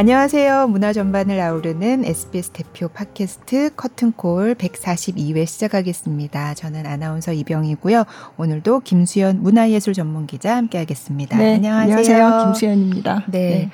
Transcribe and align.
안녕하세요. 0.00 0.68
문화 0.68 0.94
전반을 0.94 1.38
아우르는 1.38 2.06
SBS 2.06 2.52
대표 2.52 2.88
팟캐스트 2.88 3.74
커튼콜 3.76 4.54
142회 4.54 5.44
시작하겠습니다. 5.44 6.54
저는 6.54 6.86
아나운서 6.86 7.34
이병희고요. 7.34 8.04
오늘도 8.38 8.80
김수연 8.80 9.42
문화예술 9.42 9.92
전문 9.92 10.26
기자 10.26 10.56
함께하겠습니다. 10.56 11.36
네, 11.36 11.56
안녕하세요. 11.56 11.98
안녕하세요. 11.98 12.44
김수연입니다. 12.46 13.24
네. 13.26 13.38
네. 13.50 13.70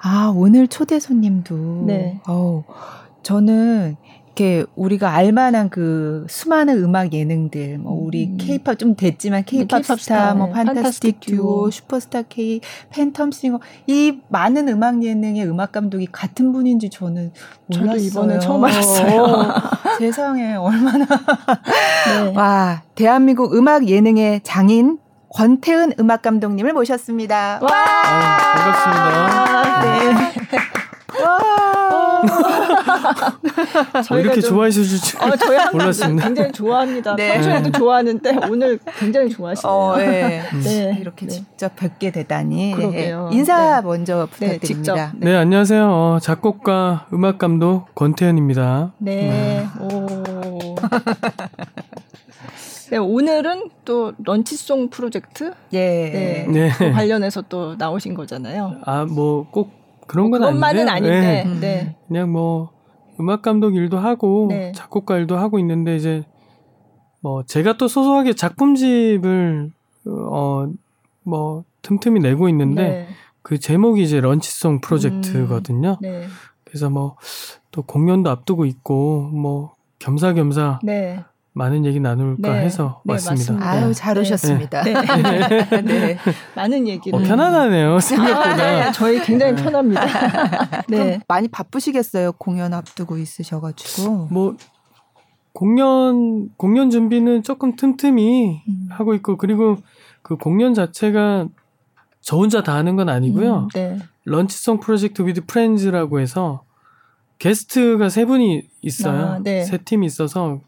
아 0.00 0.32
오늘 0.34 0.66
초대 0.66 0.98
손님도. 0.98 1.84
네. 1.86 2.20
어우, 2.26 2.64
저는 3.22 3.94
이렇게 4.34 4.64
우리가 4.76 5.10
알만한 5.12 5.68
그 5.68 6.24
수많은 6.28 6.82
음악 6.82 7.12
예능들, 7.12 7.78
뭐 7.78 7.92
우리 7.92 8.28
음. 8.28 8.38
케이팝 8.38 8.78
좀 8.78 8.96
됐지만 8.96 9.44
케이팝 9.44 9.82
K-pop 9.82 10.00
스타, 10.00 10.16
스타, 10.16 10.34
뭐 10.34 10.46
네. 10.46 10.52
판타스틱 10.54 11.20
판타스틱 11.20 11.20
듀오. 11.20 11.70
슈퍼스타 11.70 12.22
K, 12.22 12.60
팬텀 12.92 13.32
싱어 13.32 13.60
이 13.86 14.18
많은 14.28 14.68
음악 14.68 15.02
예능의 15.02 15.46
음악 15.46 15.72
감독이 15.72 16.06
같은 16.10 16.52
분인지 16.52 16.88
저는 16.88 17.32
저도 17.70 17.84
몰랐어요. 17.84 18.06
이번에 18.06 18.38
처음 18.38 18.64
알았어요. 18.64 19.22
어, 19.22 19.52
세상에 19.98 20.54
얼마나 20.54 21.04
네. 21.04 22.32
와 22.34 22.82
대한민국 22.94 23.54
음악 23.54 23.86
예능의 23.86 24.40
장인 24.44 24.98
권태은 25.28 25.94
음악 26.00 26.22
감독님을 26.22 26.72
모셨습니다. 26.72 27.60
와! 27.62 27.68
아, 27.70 28.52
반갑습니다. 28.54 29.82
네. 29.82 31.22
와. 31.22 31.81
뭐 33.92 34.02
저희가 34.02 34.20
이렇게 34.20 34.40
좀- 34.40 34.50
좋아해 34.50 34.70
주실 34.70 35.20
어, 35.22 35.36
저희 35.36 35.56
항상 35.56 35.72
몰랐습니다. 35.72 36.24
굉장히 36.26 36.52
좋아합니다. 36.52 37.16
네. 37.16 37.34
평소에도 37.34 37.72
좋아하는데 37.72 38.36
오늘 38.50 38.78
굉장히 38.98 39.28
좋아하시네요. 39.30 39.72
어, 39.74 39.96
예. 40.00 40.42
네. 40.62 40.96
이렇게 41.00 41.26
네. 41.26 41.32
직접 41.32 41.74
뵙게 41.76 42.10
되다니. 42.12 42.72
그러게요. 42.76 43.30
예. 43.32 43.36
인사 43.36 43.80
네. 43.80 43.82
먼저 43.86 44.28
네, 44.38 44.46
부탁드립니다. 44.58 44.94
직접. 45.10 45.18
네, 45.18 45.34
안녕하세요. 45.36 45.88
어, 45.90 46.18
작곡가, 46.20 47.06
음악 47.12 47.38
감독 47.38 47.94
권태현입니다. 47.94 48.92
네. 48.98 49.66
오. 49.80 50.06
네, 52.90 52.98
오늘은 52.98 53.70
또 53.86 54.12
런치송 54.22 54.90
프로젝트 54.90 55.52
예. 55.72 55.78
네. 56.12 56.46
네. 56.48 56.70
그 56.76 56.92
관련해서 56.92 57.42
또 57.48 57.74
나오신 57.78 58.14
거잖아요. 58.14 58.76
아, 58.84 59.04
뭐 59.04 59.46
꼭 59.50 59.81
그런 60.12 60.30
건 60.30 60.40
그것만은 60.40 60.88
아닌데. 60.88 61.10
아닌데. 61.16 61.44
음. 61.46 61.60
네. 61.60 61.96
그냥 62.06 62.30
뭐 62.30 62.70
음악 63.18 63.42
감독 63.42 63.74
일도 63.74 63.98
하고 63.98 64.46
네. 64.50 64.72
작곡가 64.72 65.16
일도 65.16 65.36
하고 65.36 65.58
있는데 65.58 65.96
이제 65.96 66.24
뭐 67.20 67.42
제가 67.44 67.76
또 67.76 67.88
소소하게 67.88 68.34
작품집을 68.34 69.70
어뭐 70.06 71.64
틈틈이 71.82 72.20
내고 72.20 72.48
있는데 72.48 72.82
네. 72.82 73.08
그 73.42 73.58
제목이 73.58 74.02
이제 74.02 74.20
런치송 74.20 74.80
프로젝트거든요. 74.80 75.98
네. 76.00 76.26
그래서 76.64 76.90
뭐 76.90 77.16
또 77.72 77.82
공연도 77.82 78.30
앞두고 78.30 78.66
있고 78.66 79.22
뭐 79.32 79.74
겸사겸사 79.98 80.80
네. 80.84 81.24
많은 81.54 81.84
얘기 81.84 82.00
나눌까 82.00 82.50
네. 82.50 82.60
해서 82.60 83.02
네, 83.04 83.12
왔습니다. 83.12 83.52
맞습니다. 83.52 83.70
아유, 83.70 83.94
잘 83.94 84.14
네. 84.14 84.20
오셨습니다. 84.20 84.82
네. 84.84 84.94
네. 85.82 86.18
많은 86.56 86.88
얘기를 86.88 87.18
어, 87.18 87.22
편안하네요 87.22 87.94
아, 87.94 88.00
생각보다. 88.00 88.56
네, 88.56 88.92
저희 88.92 89.20
굉장히 89.20 89.54
편합니다. 89.56 90.06
네. 90.88 91.04
네. 91.04 91.20
많이 91.28 91.48
바쁘시겠어요. 91.48 92.32
공연 92.32 92.72
앞두고 92.72 93.18
있으셔가지고. 93.18 94.28
뭐 94.30 94.56
공연 95.52 96.48
공연 96.56 96.88
준비는 96.88 97.42
조금 97.42 97.76
틈틈이 97.76 98.62
음. 98.66 98.86
하고 98.88 99.14
있고 99.14 99.36
그리고 99.36 99.76
그 100.22 100.36
공연 100.36 100.72
자체가 100.72 101.48
저 102.22 102.36
혼자 102.36 102.62
다 102.62 102.74
하는 102.74 102.96
건 102.96 103.10
아니고요. 103.10 103.58
음, 103.64 103.68
네. 103.74 103.98
런치송 104.24 104.80
프로젝트 104.80 105.22
with 105.22 105.44
friends라고 105.46 106.20
해서 106.20 106.62
게스트가 107.38 108.08
세 108.08 108.24
분이 108.24 108.68
있어요. 108.80 109.22
아, 109.22 109.38
네. 109.42 109.64
세 109.64 109.76
팀이 109.76 110.06
있어서 110.06 110.60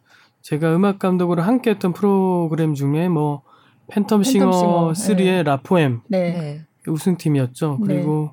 제가 0.45 0.77
음악 0.77 0.99
감독으로 0.99 1.41
함께 1.43 1.71
했던 1.71 1.95
프로그램 1.95 2.75
중에 2.75 3.09
뭐 3.09 3.43
팬텀 3.89 4.23
싱어 4.23 4.53
싱어, 4.53 4.93
3의 4.93 5.43
라포엠 5.43 6.03
네. 6.09 6.33
네. 6.33 6.61
우승팀이었죠. 6.87 7.79
네. 7.81 7.95
그리고 7.95 8.33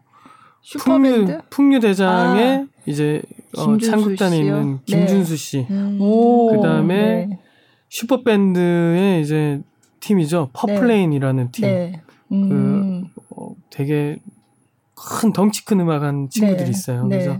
슈퍼밴드? 0.61 1.25
풍류, 1.25 1.41
풍류대장의 1.49 2.57
아, 2.57 2.65
이제 2.85 3.21
어, 3.57 3.77
씨요? 3.79 4.39
있는 4.39 4.73
네. 4.73 4.79
김준수 4.85 5.37
씨. 5.37 5.65
음. 5.69 5.99
오. 6.01 6.51
그다음에 6.51 7.27
네. 7.27 7.39
슈퍼밴드의 7.87 9.21
이제 9.21 9.61
팀이죠. 10.01 10.49
퍼플레인이라는 10.51 11.51
팀. 11.51 11.61
네. 11.65 12.01
음. 12.33 13.05
어, 13.29 13.55
되게 13.69 14.17
큰 14.95 15.31
덩치 15.31 15.63
큰 15.63 15.79
음악한 15.79 16.29
친구들이 16.29 16.65
네. 16.65 16.69
있어요. 16.69 17.05
네. 17.07 17.19
그래서 17.19 17.39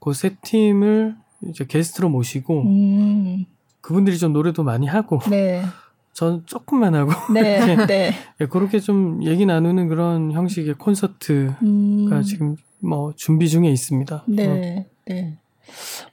그 0.00 0.12
세 0.12 0.36
팀을 0.40 1.16
이제 1.48 1.66
게스트로 1.66 2.08
모시고 2.08 2.62
음. 2.62 3.45
그분들이 3.86 4.18
좀 4.18 4.32
노래도 4.32 4.64
많이 4.64 4.88
하고 4.88 5.20
네. 5.30 5.62
전 6.12 6.42
조금만 6.44 6.96
하고 6.96 7.12
네. 7.32 7.76
네. 7.86 8.12
예, 8.40 8.46
그렇게 8.46 8.80
좀 8.80 9.22
얘기 9.22 9.46
나누는 9.46 9.86
그런 9.86 10.32
형식의 10.32 10.74
콘서트가 10.74 11.54
음. 11.62 12.22
지금 12.24 12.56
뭐 12.80 13.12
준비 13.14 13.48
중에 13.48 13.70
있습니다. 13.70 14.16
어. 14.16 14.22
네. 14.26 14.88
네. 15.06 15.38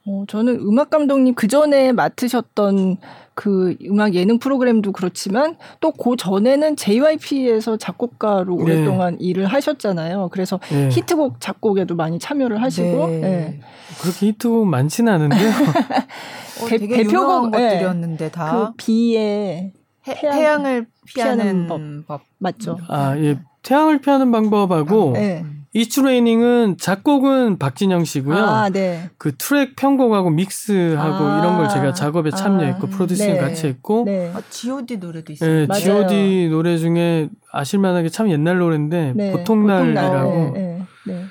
어, 0.06 0.24
저는 0.28 0.60
음악 0.60 0.92
감독님 0.92 1.34
그 1.34 1.48
전에 1.48 1.94
맡으셨던 1.94 2.98
그 3.34 3.76
음악 3.88 4.14
예능 4.14 4.38
프로그램도 4.38 4.92
그렇지만 4.92 5.58
또 5.80 5.92
그 5.92 6.16
전에는 6.16 6.76
JYP에서 6.76 7.78
작곡가로 7.78 8.56
네. 8.58 8.64
오랫동안 8.64 9.18
일을 9.20 9.48
하셨잖아요. 9.48 10.30
그래서 10.32 10.60
예. 10.72 10.90
히트곡 10.90 11.40
작곡에도 11.40 11.96
많이 11.96 12.20
참여를 12.20 12.62
하시고 12.62 13.08
네. 13.08 13.20
네. 13.20 13.60
그렇게 14.00 14.28
히트곡 14.28 14.68
많지는 14.68 15.12
않은데요. 15.12 15.50
어, 16.62 16.68
대- 16.68 16.78
되게 16.78 16.98
대표곡, 16.98 17.14
유명한 17.14 17.52
네. 17.52 17.70
것들이었는데 17.70 18.32
다. 18.32 18.52
그 18.52 18.74
비의 18.78 19.72
해, 20.08 20.14
태양- 20.16 20.36
태양 20.36 20.66
을 20.66 20.88
피하는, 21.06 21.68
피하는 21.68 22.04
법. 22.08 22.22
맞죠? 22.38 22.78
아, 22.88 23.18
예. 23.18 23.40
태양을 23.64 24.02
피하는 24.02 24.32
방법하고 24.32 25.12
네. 25.14 25.46
이추레이닝은 25.76 26.78
작곡은 26.78 27.58
박진영 27.58 28.04
씨고요. 28.04 28.38
아, 28.38 28.70
네. 28.70 29.10
그 29.18 29.36
트랙 29.38 29.76
편곡하고 29.76 30.30
믹스하고 30.30 31.26
아. 31.26 31.40
이런 31.40 31.58
걸 31.58 31.70
제가 31.70 31.94
작업에 31.94 32.30
아. 32.32 32.36
참여했고 32.36 32.88
프로듀싱 32.88 33.34
네. 33.34 33.40
같이 33.40 33.68
했고 33.68 34.04
네. 34.06 34.32
아, 34.36 34.42
G.O.D 34.50 34.98
노래도 34.98 35.34
있어요. 35.34 35.50
예, 35.62 35.66
맞아요. 35.66 35.82
G.O.D 35.84 36.50
노래 36.50 36.78
중에 36.78 37.30
아실만하게 37.52 38.10
참 38.10 38.30
옛날 38.30 38.58
노래인데 38.60 39.14
네. 39.16 39.32
보통날이라고 39.32 40.52
네, 40.52 40.52
네, 40.54 40.86
네. 41.08 41.24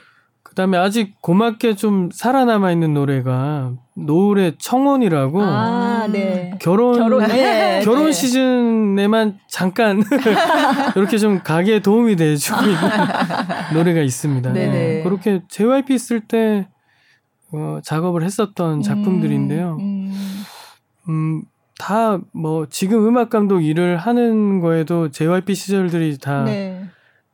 그다음에 0.42 0.76
아직 0.76 1.14
고맙게 1.20 1.76
좀 1.76 2.10
살아남아 2.12 2.72
있는 2.72 2.94
노래가 2.94 3.72
노을의 3.94 4.56
청혼이라고 4.58 5.42
아, 5.42 6.08
네. 6.10 6.56
결혼 6.60 6.98
결혼, 6.98 7.26
네, 7.28 7.80
결혼 7.84 8.06
네. 8.06 8.12
시즌에만 8.12 9.38
잠깐 9.48 10.02
이렇게 10.96 11.18
좀 11.18 11.40
가게에 11.42 11.80
도움이 11.80 12.16
돼주고 12.16 12.60
있는 12.62 12.80
노래가 13.74 14.00
있습니다. 14.00 14.52
네네. 14.52 14.72
네. 14.72 15.02
그렇게 15.02 15.42
JYP 15.48 15.94
있을 15.94 16.20
때 16.20 16.68
어, 17.52 17.80
작업을 17.84 18.22
했었던 18.22 18.80
작품들인데요. 18.82 19.76
음, 19.80 20.12
음, 21.08 21.42
다 21.78 22.18
뭐 22.32 22.66
지금 22.70 23.06
음악 23.06 23.28
감독 23.28 23.60
일을 23.60 23.96
하는 23.96 24.60
거에도 24.60 25.10
JYP 25.10 25.54
시절들이 25.54 26.18
다 26.18 26.44
네. 26.44 26.84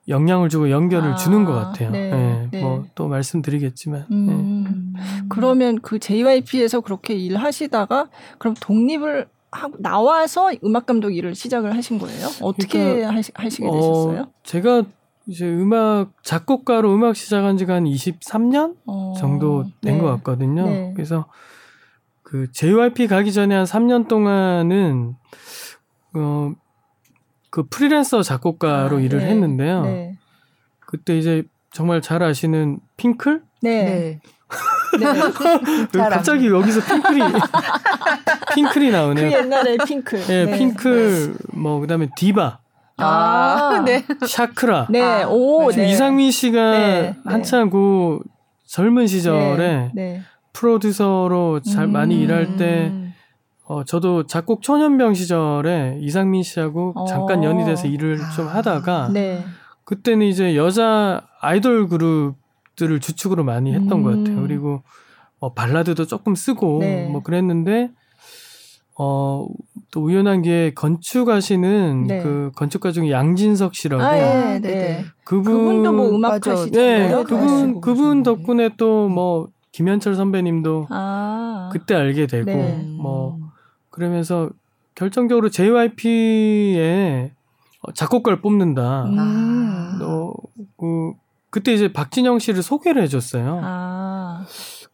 영향을 0.09 0.49
주고 0.49 0.71
연결을 0.71 1.13
아, 1.13 1.15
주는 1.17 1.45
것 1.45 1.53
같아요. 1.53 1.91
네, 1.91 2.11
네, 2.11 2.49
네. 2.51 2.63
뭐또 2.63 3.09
말씀드리겠지만. 3.09 4.07
네. 4.09 4.17
음. 4.17 4.95
그러면 5.29 5.81
그 5.81 5.99
JYP에서 5.99 6.81
그렇게 6.81 7.15
일하시다가 7.15 8.09
그럼 8.39 8.55
독립을 8.61 9.29
하고 9.51 9.77
나와서 9.79 10.51
음악 10.65 10.87
감독 10.87 11.11
일을 11.11 11.35
시작을 11.35 11.75
하신 11.77 11.99
거예요? 11.99 12.27
어떻게 12.43 12.79
그러니까, 12.79 13.15
하시, 13.15 13.33
하시게 13.35 13.67
어, 13.67 13.73
되셨어요? 13.73 14.27
제가 14.43 14.85
이제 15.27 15.47
음악 15.47 16.13
작곡가로 16.23 16.95
음악 16.95 17.15
시작한 17.15 17.57
지가 17.57 17.75
한 17.75 17.85
23년 17.85 18.77
어, 18.87 19.15
정도 19.19 19.65
된 19.83 19.97
네. 19.97 20.01
것 20.01 20.07
같거든요. 20.17 20.65
네. 20.65 20.93
그래서 20.95 21.27
그 22.23 22.51
JYP 22.53 23.07
가기 23.09 23.33
전에 23.33 23.55
한 23.55 23.65
3년 23.65 24.09
동안은 24.09 25.15
어, 26.15 26.53
그 27.59 27.65
프리랜서 27.69 28.23
작곡가로 28.23 28.99
아, 28.99 29.01
일을 29.01 29.19
네. 29.19 29.27
했는데요. 29.31 29.83
네. 29.83 30.17
그때 30.79 31.19
이제 31.19 31.43
정말 31.73 32.01
잘 32.01 32.23
아시는 32.23 32.79
핑클? 32.97 33.43
네. 33.63 33.85
네. 33.85 34.21
네. 35.01 35.89
잘 35.93 36.09
갑자기 36.09 36.47
여기서 36.47 36.81
핑클이 36.81 37.19
핑클이 38.55 38.91
그 38.93 38.97
나오네요. 38.97 39.39
옛날에 39.39 39.77
핑클. 39.85 40.21
예, 40.29 40.45
네. 40.45 40.57
핑클 40.57 41.35
뭐 41.55 41.81
그다음에 41.81 42.11
디바, 42.17 42.61
아, 42.99 43.83
네. 43.85 44.05
샤크라. 44.25 44.87
네. 44.91 45.03
아, 45.03 45.29
오, 45.29 45.73
지금 45.73 45.85
네. 45.85 45.91
이상민 45.91 46.31
씨가 46.31 46.71
네, 46.71 46.79
네. 46.79 47.17
한참 47.25 47.71
그 47.71 48.21
젊은 48.67 49.09
시절에 49.09 49.57
네. 49.57 49.91
네. 49.95 50.23
프로듀서로 50.53 51.59
잘 51.59 51.87
음. 51.87 51.93
많이 51.93 52.21
일할 52.21 52.57
때 52.57 52.87
음. 52.93 53.08
어, 53.69 53.85
저도 53.85 54.27
작곡 54.27 54.63
초년병 54.63 55.15
시절에 55.15 55.99
이상민 56.01 56.43
씨하고 56.43 56.93
어. 56.97 57.05
잠깐 57.07 57.45
연이돼서 57.45 57.87
일을 57.87 58.19
좀 58.35 58.49
아. 58.49 58.55
하다가 58.57 59.11
네. 59.13 59.45
그때는 59.85 60.27
이제 60.27 60.57
여자 60.57 61.23
아이돌 61.41 61.89
그룹 61.89 62.35
곡들을 62.79 63.01
주축으로 63.01 63.43
많이 63.45 63.75
했던 63.75 63.91
음. 63.99 64.03
것 64.05 64.17
같아요. 64.17 64.41
그리고 64.41 64.83
어, 65.41 65.53
발라드도 65.53 66.07
조금 66.07 66.35
쓰고 66.35 66.79
네. 66.81 67.09
뭐 67.09 67.23
그랬는데 67.23 67.91
어, 68.97 69.47
또 69.91 70.01
우연한 70.03 70.43
게 70.43 70.73
건축하시는 70.75 72.07
네. 72.07 72.23
그 72.23 72.51
건축가 72.57 72.91
중에 72.93 73.11
양진석 73.11 73.75
씨라고 73.75 74.03
아, 74.03 74.09
아, 74.09 74.17
예, 74.19 74.59
네네. 74.61 74.61
네. 74.61 75.05
그분 75.25 75.55
그분 75.55 75.83
도 75.83 75.93
뭐 75.93 76.11
음악. 76.11 76.47
하시잖아요. 76.47 77.19
네, 77.19 77.25
그분 77.25 77.81
그분 77.81 78.23
덕분에 78.23 78.71
또 78.77 79.09
뭐 79.09 79.49
김현철 79.73 80.15
선배님도 80.15 80.87
아. 80.91 81.71
그때 81.73 81.95
알게 81.95 82.27
되고 82.27 82.47
네. 82.47 82.83
뭐 82.97 83.39
그러면서 83.99 84.51
결정적으로 84.95 85.51
JYP에 85.51 87.33
어, 87.83 87.93
작곡가를 87.93 88.41
뽑는다. 88.41 89.05
음. 89.07 89.99
어, 90.03 90.33
그 90.79 91.13
그때 91.51 91.73
이제 91.73 91.93
박진영 91.93 92.39
씨를 92.39 92.63
소개를 92.63 93.03
해줬어요. 93.03 93.61
아. 93.63 94.45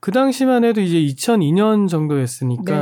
그 0.01 0.13
당시만 0.13 0.65
해도 0.65 0.81
이제 0.83 0.99
2002년 0.99 1.89
정도였으니까 1.89 2.75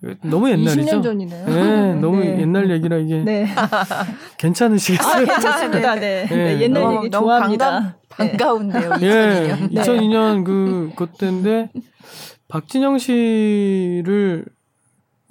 네. 0.00 0.16
너무 0.22 0.50
옛날이죠. 0.50 0.80
20년 0.80 1.02
전이네요. 1.02 1.46
네, 1.46 1.94
너무 1.96 2.20
네. 2.20 2.40
옛날 2.40 2.70
얘기라 2.70 2.96
이게 2.96 3.22
네. 3.22 3.46
괜찮으시겠어요? 4.38 5.22
아, 5.22 5.24
괜찮습니다. 5.26 5.94
네. 5.96 6.26
네. 6.26 6.36
네, 6.36 6.60
옛날 6.62 6.82
너무- 6.82 6.96
얘기 6.96 7.10
너무 7.10 7.26
좋아합니다. 7.26 7.80
네. 7.80 7.86
반가운데요. 8.08 8.90
예, 9.02 9.56
2002년. 9.58 9.70
네. 9.72 9.82
2002년 9.82 10.44
그 10.44 10.90
그때인데 10.96 11.70
박진영 12.48 12.96
씨를 12.98 14.46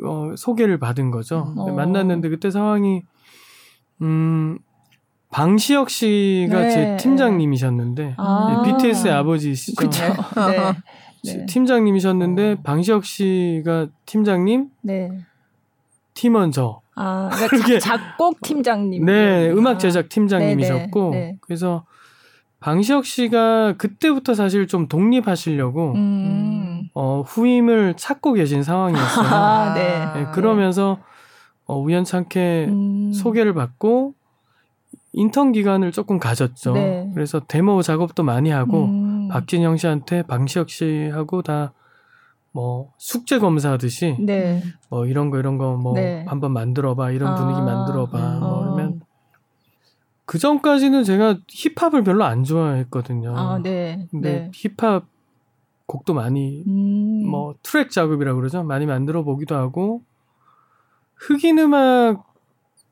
어, 0.03 0.33
소개를 0.37 0.79
받은 0.79 1.11
거죠. 1.11 1.53
음. 1.55 1.57
어. 1.57 1.71
만났는데 1.71 2.29
그때 2.29 2.51
상황이 2.51 3.03
음 4.01 4.57
방시혁 5.31 5.89
씨가 5.89 6.61
네. 6.61 6.69
제 6.69 6.97
팀장님이셨는데 6.97 8.15
아. 8.17 8.63
네, 8.65 8.71
BTS의 8.71 9.13
아버지시죠. 9.13 9.75
그렇죠. 9.75 10.03
네. 10.03 10.73
네. 11.23 11.45
팀장님이셨는데 11.45 12.63
방시혁 12.63 13.05
씨가 13.05 13.87
팀장님, 14.05 14.69
네. 14.81 15.11
팀원 16.13 16.51
저. 16.51 16.81
아, 16.95 17.29
그러니까 17.47 17.79
작곡 17.79 18.41
팀장님. 18.41 19.05
네, 19.05 19.49
음악 19.51 19.79
제작 19.79 20.09
팀장님이셨고 20.09 21.09
네, 21.11 21.17
네, 21.17 21.25
네. 21.25 21.37
그래서 21.41 21.85
방시혁 22.59 23.05
씨가 23.05 23.75
그때부터 23.77 24.33
사실 24.33 24.67
좀 24.67 24.87
독립하시려고 24.87 25.93
음. 25.93 26.78
어, 26.99 27.21
후임을 27.21 27.95
찾고 27.95 28.33
계신 28.33 28.63
상황이었어요. 28.63 29.27
아, 29.31 29.73
네. 29.73 30.05
네, 30.13 30.31
그러면서 30.31 30.99
어, 31.65 31.77
우연찮게 31.79 32.65
음. 32.67 33.13
소개를 33.13 33.53
받고 33.53 34.13
인턴 35.13 35.51
기간을 35.51 35.91
조금 35.91 36.19
가졌죠. 36.19 36.73
네. 36.73 37.09
그래서 37.13 37.39
데모 37.39 37.81
작업도 37.81 38.23
많이 38.23 38.49
하고 38.49 38.85
음. 38.85 39.27
박진영 39.29 39.77
씨한테 39.77 40.23
방시혁 40.23 40.69
씨하고 40.69 41.41
다 41.41 41.73
뭐 42.51 42.91
숙제 42.97 43.39
검사하듯이 43.39 44.17
네. 44.19 44.63
뭐 44.89 45.05
이런 45.05 45.29
거 45.29 45.37
이런 45.37 45.57
거뭐 45.57 45.93
네. 45.93 46.25
한번 46.27 46.51
만들어봐 46.51 47.11
이런 47.11 47.35
분위기 47.35 47.59
아. 47.59 47.63
만들어봐 47.63 48.39
뭐 48.39 48.49
어. 48.49 48.59
그러면 48.61 49.01
그 50.25 50.37
전까지는 50.37 51.03
제가 51.03 51.37
힙합을 51.47 52.03
별로 52.03 52.23
안 52.23 52.43
좋아했거든요. 52.43 53.35
아, 53.35 53.59
네. 53.61 54.07
근데 54.11 54.31
네. 54.31 54.51
힙합 54.53 55.05
곡도 55.89 56.13
많이 56.13 56.63
음. 56.67 57.27
뭐 57.27 57.55
트랙 57.63 57.89
작업이라 57.89 58.33
고 58.33 58.39
그러죠. 58.39 58.63
많이 58.63 58.85
만들어 58.85 59.23
보기도 59.23 59.55
하고 59.55 60.03
흑인 61.15 61.57
음악 61.57 62.31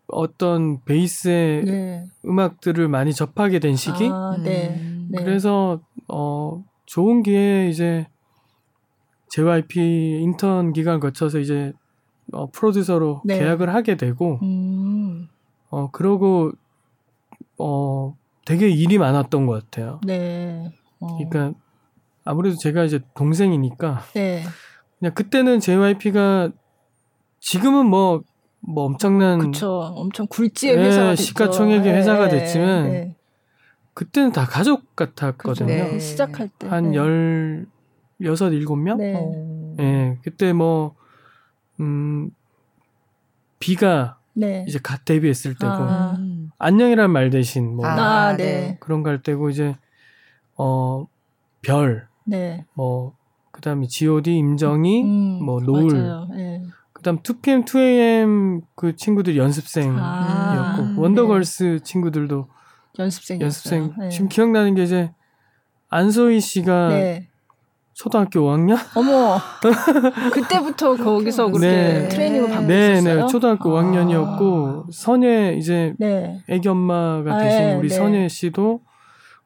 어떤 0.08 0.84
베이스의 0.84 1.64
네. 1.66 2.06
음악들을 2.26 2.88
많이 2.88 3.14
접하게 3.14 3.60
된 3.60 3.76
시기. 3.76 4.10
아, 4.12 4.36
네. 4.44 4.80
음. 4.82 5.10
네. 5.12 5.24
그래서 5.24 5.80
어 6.08 6.64
좋은 6.88 7.22
기회에 7.22 7.70
이제 7.70 8.08
JYP 9.30 10.22
인턴 10.24 10.74
기간 10.74 11.00
거쳐서 11.00 11.38
이제 11.38 11.74
어, 12.34 12.50
프로듀서로 12.50 13.22
네. 13.26 13.38
계약을 13.38 13.74
하게 13.74 13.96
되고 13.96 14.40
음. 14.42 15.28
어 15.70 15.92
그러고 15.92 16.52
어 17.60 18.18
되게 18.46 18.70
일이 18.70 18.98
많았던 18.98 19.46
것 19.46 19.66
같아요. 19.66 20.00
네. 20.04 20.74
어. 21.00 21.18
그러니까 21.18 21.60
아무래도 22.28 22.58
제가 22.58 22.84
이제 22.84 23.00
동생이니까 23.16 24.04
네. 24.14 24.44
그냥 25.00 25.14
그때는 25.14 25.60
JYP가 25.60 26.52
지금은 27.40 27.86
뭐, 27.86 28.24
뭐 28.60 28.86
엄청난 28.86 29.40
그쵸. 29.40 29.80
엄청 29.96 30.28
굴지의 30.28 30.76
예, 30.76 30.82
회사가 30.82 31.10
됐죠. 31.12 31.24
시가총액의 31.24 31.94
회사가 31.94 32.28
네, 32.28 32.40
됐지만 32.40 32.90
네. 32.90 33.16
그때는 33.94 34.32
다 34.32 34.46
가족. 34.46 34.96
같았거든요. 34.96 35.68
네. 35.68 36.00
시작할 36.00 36.50
때. 36.60 36.68
한 36.68 36.92
네. 36.92 36.98
열, 36.98 37.66
여섯, 38.22 38.52
일곱 38.52 38.76
명? 38.76 38.98
네. 38.98 39.14
어. 39.16 39.76
예, 39.80 40.18
그때 40.24 40.54
뭐, 40.54 40.96
음, 41.80 42.30
비가 43.60 44.20
네. 44.34 44.66
이제 44.68 44.80
갓 44.82 45.06
데뷔했을 45.06 45.56
때고, 45.56 45.72
아. 45.72 46.16
음. 46.18 46.52
안녕이란 46.60 47.12
말 47.12 47.30
대신 47.30 47.76
뭐, 47.76 47.86
아, 47.86 48.36
네. 48.36 48.44
네. 48.44 48.78
그런 48.80 49.02
거할 49.02 49.22
때고, 49.22 49.50
이제, 49.50 49.76
어, 50.58 51.08
별, 51.62 52.07
네. 52.28 52.66
뭐, 52.74 53.14
그 53.52 53.62
다음에 53.62 53.88
GOD, 53.88 54.38
임정희, 54.38 55.04
음, 55.04 55.44
뭐, 55.44 55.60
노을, 55.62 55.98
맞아요. 55.98 56.28
네. 56.32 56.62
그 56.94 57.02
다음 57.02 57.20
2PM, 57.20 57.66
2AM 57.66 58.62
그 58.76 58.96
친구들 58.96 59.38
연습생이었고, 59.38 60.02
아, 60.02 60.96
원더걸스 60.98 61.80
친구들도 61.84 62.48
연습생. 63.00 63.42
연습생. 63.42 63.94
지금 64.12 64.28
기억나는 64.28 64.76
게 64.76 64.84
이제, 64.84 65.12
안소희 65.90 66.40
씨가 66.40 66.90
네. 66.90 67.30
초등학교 67.94 68.42
5학년? 68.42 68.78
어머. 68.96 69.38
그때부터 70.34 70.96
거기서 70.96 71.48
그렇게 71.48 71.68
네. 71.68 72.08
트레이닝을 72.10 72.50
받고 72.50 72.68
네, 72.68 72.94
있었어요. 72.94 73.22
네. 73.22 73.28
초등학교 73.28 73.78
아. 73.78 73.82
5학년이었고, 73.82 74.92
선예, 74.92 75.56
이제, 75.58 75.94
네. 75.98 76.44
애기 76.50 76.68
엄마가 76.68 77.36
아, 77.36 77.40
되신 77.40 77.60
네, 77.60 77.76
우리 77.76 77.90
네. 77.90 77.96
선예 77.96 78.28
씨도 78.28 78.82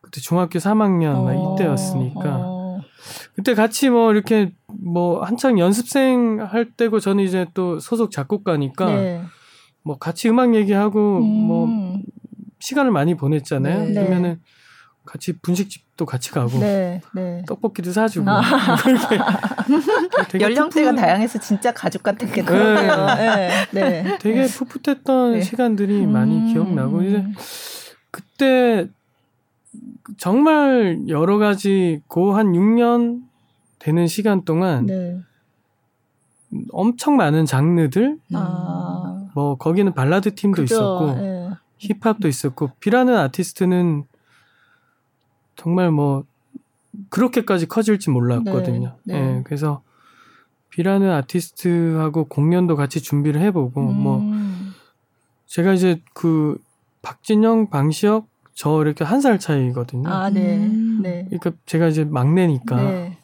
그때 0.01 0.19
중학교 0.19 0.60
3학년 0.60 1.24
막 1.24 1.30
어, 1.30 1.54
이때였으니까 1.54 2.38
어. 2.38 2.50
그때 3.36 3.53
같이 3.56 3.89
뭐 3.89 4.12
이렇게 4.12 4.51
뭐 4.68 5.24
한창 5.24 5.59
연습생 5.59 6.39
할 6.42 6.71
때고 6.71 7.00
저는 7.00 7.24
이제 7.24 7.45
또 7.53 7.80
소속 7.80 8.12
작곡가니까 8.12 8.86
네. 8.86 9.21
뭐 9.83 9.98
같이 9.98 10.30
음악 10.30 10.55
얘기하고 10.55 11.20
뭐 11.20 11.65
음. 11.65 12.03
시간을 12.60 12.91
많이 12.91 13.15
보냈잖아요. 13.15 13.86
네. 13.86 13.93
그러면은 13.93 14.39
같이 15.03 15.34
분식집도 15.41 16.05
같이 16.05 16.29
가고 16.31 16.60
네. 16.60 17.01
네. 17.15 17.43
떡볶이도 17.48 17.91
사주고 17.91 18.29
아. 18.29 18.41
되게 20.29 20.46
연령대가 20.46 20.91
푸푸- 20.91 20.96
다양해서 21.00 21.39
진짜 21.39 21.74
가족 21.74 22.03
같았겠네요. 22.03 23.05
네. 23.15 23.50
네. 23.72 24.03
네. 24.03 24.17
되게 24.20 24.46
풋풋했던 24.46 25.34
네. 25.34 25.41
시간들이 25.41 26.05
많이 26.05 26.38
음. 26.38 26.53
기억나고 26.53 27.01
이제 27.03 27.25
그때 28.12 28.88
정말 30.18 31.04
여러 31.08 31.38
가지 31.38 32.01
고 32.08 32.34
한 32.36 32.54
6년 32.54 33.22
되는 33.80 34.08
시간 34.08 34.44
동안 34.44 34.86
네. 34.86 35.20
엄청 36.72 37.16
많은 37.16 37.46
장르들 37.46 38.18
아. 38.34 39.30
뭐 39.34 39.56
거기는 39.58 39.94
발라드 39.94 40.36
팀도 40.36 40.63
그죠. 40.63 40.75
있었고 40.75 41.13
네. 41.22 41.50
힙합도 41.78 42.28
있었고 42.28 42.72
비라는 42.80 43.16
아티스트는 43.18 44.04
정말 45.56 45.92
뭐 45.92 46.25
그렇게까지 47.10 47.68
커질지 47.68 48.10
몰랐거든요. 48.10 48.98
네, 49.06 49.13
네. 49.20 49.38
예, 49.38 49.44
그래서 49.44 49.82
비라는 50.70 51.10
아티스트하고 51.10 52.25
공연도 52.25 52.75
같이 52.75 53.01
준비를 53.01 53.42
해보고 53.42 53.82
뭐 53.82 54.20
음. 54.20 54.74
제가 55.48 55.74
이제 55.74 56.01
그 56.13 56.58
박진영, 57.01 57.70
방시혁 57.70 58.28
저 58.53 58.81
이렇게 58.81 59.03
한 59.03 59.22
살 59.22 59.39
차이거든요. 59.39 60.10
아, 60.10 60.29
네. 60.29 60.58
음. 60.58 61.00
네. 61.01 61.25
그러니까 61.29 61.51
제가 61.65 61.88
이제 61.88 62.03
막내니까 62.03 62.75
네. 62.75 63.17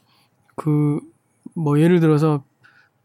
그뭐 0.55 1.79
예를 1.79 1.99
들어서 1.99 2.43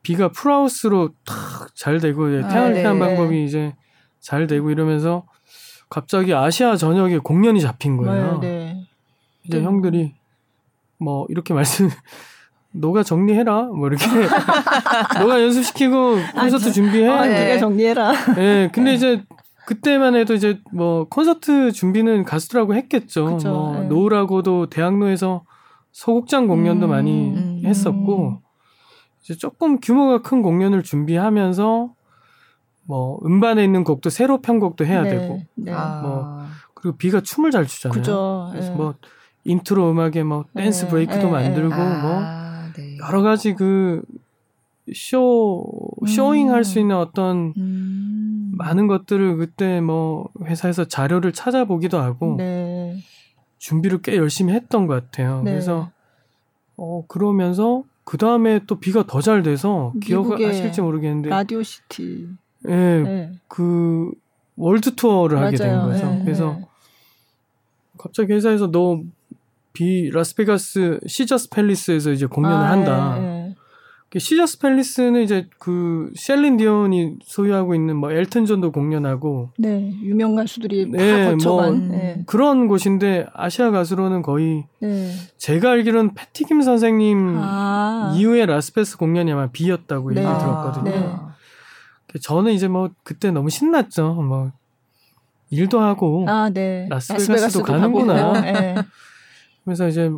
비가 0.02 0.28
풀하우스로 0.28 1.10
탁 1.24 1.74
잘 1.74 2.00
되고 2.00 2.24
아, 2.26 2.48
태양을 2.48 2.72
네. 2.74 2.80
피한 2.82 2.98
방법이 2.98 3.44
이제 3.44 3.74
잘 4.20 4.46
되고 4.46 4.70
이러면서 4.70 5.24
갑자기 5.88 6.32
아시아 6.34 6.76
전역에 6.76 7.18
공연이 7.18 7.60
잡힌 7.60 7.96
거예요. 7.96 8.38
네. 8.40 8.48
네. 8.48 8.86
이제 9.44 9.58
네. 9.58 9.64
형들이 9.64 10.14
뭐 10.98 11.26
이렇게 11.28 11.52
말씀 11.54 11.88
너가 12.72 13.02
정리해라 13.02 13.64
뭐 13.64 13.88
이렇게 13.88 14.04
너가 15.18 15.42
연습시키고 15.42 16.16
콘서트 16.34 16.72
준비해. 16.72 17.08
아, 17.08 17.22
네. 17.26 17.44
네가 17.46 17.58
정리해라. 17.58 18.12
예, 18.38 18.70
근데 18.72 18.94
이제 18.94 19.22
그때만 19.66 20.16
해도 20.16 20.34
이제 20.34 20.60
뭐 20.72 21.06
콘서트 21.08 21.72
준비는 21.72 22.24
가수들하고 22.24 22.74
했겠죠. 22.74 23.36
그쵸, 23.36 23.48
뭐 23.50 23.78
예. 23.78 23.86
노을하고도 23.86 24.70
대학로에서 24.70 25.44
소극장 25.92 26.46
공연도 26.46 26.86
음, 26.86 26.90
많이 26.90 27.30
음. 27.30 27.62
했었고 27.64 28.42
이제 29.22 29.36
조금 29.36 29.78
규모가 29.78 30.22
큰 30.22 30.42
공연을 30.42 30.82
준비하면서 30.82 31.92
뭐 32.84 33.20
음반에 33.24 33.62
있는 33.62 33.84
곡도 33.84 34.10
새로 34.10 34.40
편곡도 34.40 34.84
해야 34.84 35.02
네. 35.02 35.10
되고 35.10 35.42
네. 35.54 35.72
아. 35.72 36.00
뭐 36.02 36.42
그리고 36.74 36.96
비가 36.96 37.20
춤을 37.20 37.52
잘 37.52 37.66
추잖아요. 37.66 37.96
그죠. 37.96 38.48
그래서 38.50 38.72
예. 38.72 38.76
뭐 38.76 38.94
인트로 39.44 39.90
음악에 39.90 40.24
뭐 40.24 40.44
댄스 40.54 40.84
네, 40.84 40.90
브레이크도 40.90 41.26
네, 41.26 41.30
만들고 41.30 41.76
뭐 41.76 42.20
아, 42.20 42.70
네. 42.76 42.96
여러 42.98 43.22
가지 43.22 43.54
그 43.54 44.02
show, 44.94 45.74
showing 46.08 46.50
할 46.50 46.64
수 46.64 46.80
있는 46.80 46.96
어떤 46.96 47.52
음. 47.56 48.52
많은 48.56 48.86
것들을 48.88 49.36
그때 49.36 49.80
뭐 49.80 50.28
회사에서 50.44 50.84
자료를 50.86 51.32
찾아보기도 51.32 51.98
하고 51.98 52.34
네. 52.36 52.96
준비를 53.58 54.02
꽤 54.02 54.16
열심히 54.16 54.52
했던 54.54 54.86
것 54.86 54.94
같아요. 54.94 55.42
네. 55.42 55.52
그래서 55.52 55.90
어 56.76 57.04
그러면서 57.06 57.84
그 58.04 58.18
다음에 58.18 58.60
또 58.66 58.80
비가 58.80 59.04
더 59.06 59.20
잘 59.20 59.42
돼서 59.42 59.92
기억하실지 60.02 60.80
모르겠는데 60.80 61.28
라디오 61.30 61.62
시티. 61.62 62.26
예, 62.68 62.72
네. 62.72 63.32
그 63.48 64.10
월드 64.56 64.94
투어를 64.96 65.38
하게 65.38 65.56
된 65.56 65.76
맞아요. 65.76 65.88
거죠. 65.92 66.10
네, 66.10 66.22
그래서 66.24 66.52
네. 66.58 66.66
갑자기 67.98 68.32
회사에서 68.32 68.70
너 68.70 69.00
비 69.74 70.10
라스베가스 70.10 71.00
시저스 71.06 71.48
팰리스에서 71.48 72.12
이제 72.12 72.26
공연을 72.26 72.56
아, 72.56 72.70
한다. 72.72 73.16
네, 74.12 74.18
네. 74.18 74.18
그 74.18 74.18
시저스 74.18 74.58
팰리스는 74.58 75.22
이제 75.22 75.48
그 75.58 76.12
셀린 76.14 76.58
디온이 76.58 77.16
소유하고 77.24 77.74
있는 77.74 77.96
뭐 77.96 78.12
엘튼 78.12 78.44
존도 78.44 78.70
공연하고 78.70 79.50
네, 79.58 79.90
유명 80.02 80.34
가수들이 80.34 80.90
네, 80.90 81.24
다 81.24 81.30
거쳐간. 81.30 81.88
뭐, 81.88 81.96
네. 81.96 82.22
그런 82.26 82.68
곳인데 82.68 83.26
아시아 83.32 83.70
가수로는 83.70 84.20
거의 84.22 84.66
네. 84.80 85.12
제가 85.38 85.70
알기로는 85.70 86.14
패티김 86.14 86.60
선생님 86.60 87.38
아. 87.38 88.14
이후에 88.16 88.44
라스베스 88.44 88.98
공연이 88.98 89.32
아마 89.32 89.46
비였다고 89.50 90.12
네. 90.12 90.20
얘기 90.20 90.28
아, 90.28 90.38
들었거든요. 90.38 91.32
네. 92.12 92.18
저는 92.20 92.52
이제 92.52 92.68
뭐 92.68 92.90
그때 93.02 93.30
너무 93.30 93.48
신났죠. 93.48 94.12
뭐 94.14 94.52
일도 95.48 95.80
하고 95.80 96.26
아, 96.28 96.50
네. 96.50 96.86
라스베가스도 96.90 97.32
라스베가스도 97.32 97.62
가는구나. 97.64 98.40
네. 98.42 98.74
그래서 99.64 99.88
이제 99.88 100.10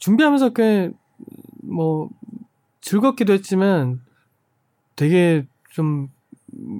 준비하면서 0.00 0.50
꽤뭐 0.50 2.08
즐겁기도 2.80 3.32
했지만 3.32 4.00
되게 4.96 5.46
좀 5.70 6.08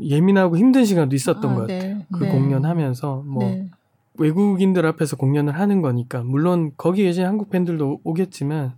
예민하고 0.02 0.56
힘든 0.56 0.84
시간도 0.84 1.14
있었던 1.14 1.50
아, 1.50 1.54
것 1.54 1.60
같아요. 1.62 1.80
네. 1.80 2.06
그 2.12 2.24
네. 2.24 2.30
공연하면서 2.30 3.22
뭐 3.26 3.44
네. 3.44 3.70
외국인들 4.14 4.84
앞에서 4.86 5.16
공연을 5.16 5.58
하는 5.58 5.80
거니까 5.80 6.22
물론 6.22 6.72
거기 6.76 7.04
계신 7.04 7.24
한국 7.24 7.50
팬들도 7.50 8.00
오겠지만 8.04 8.74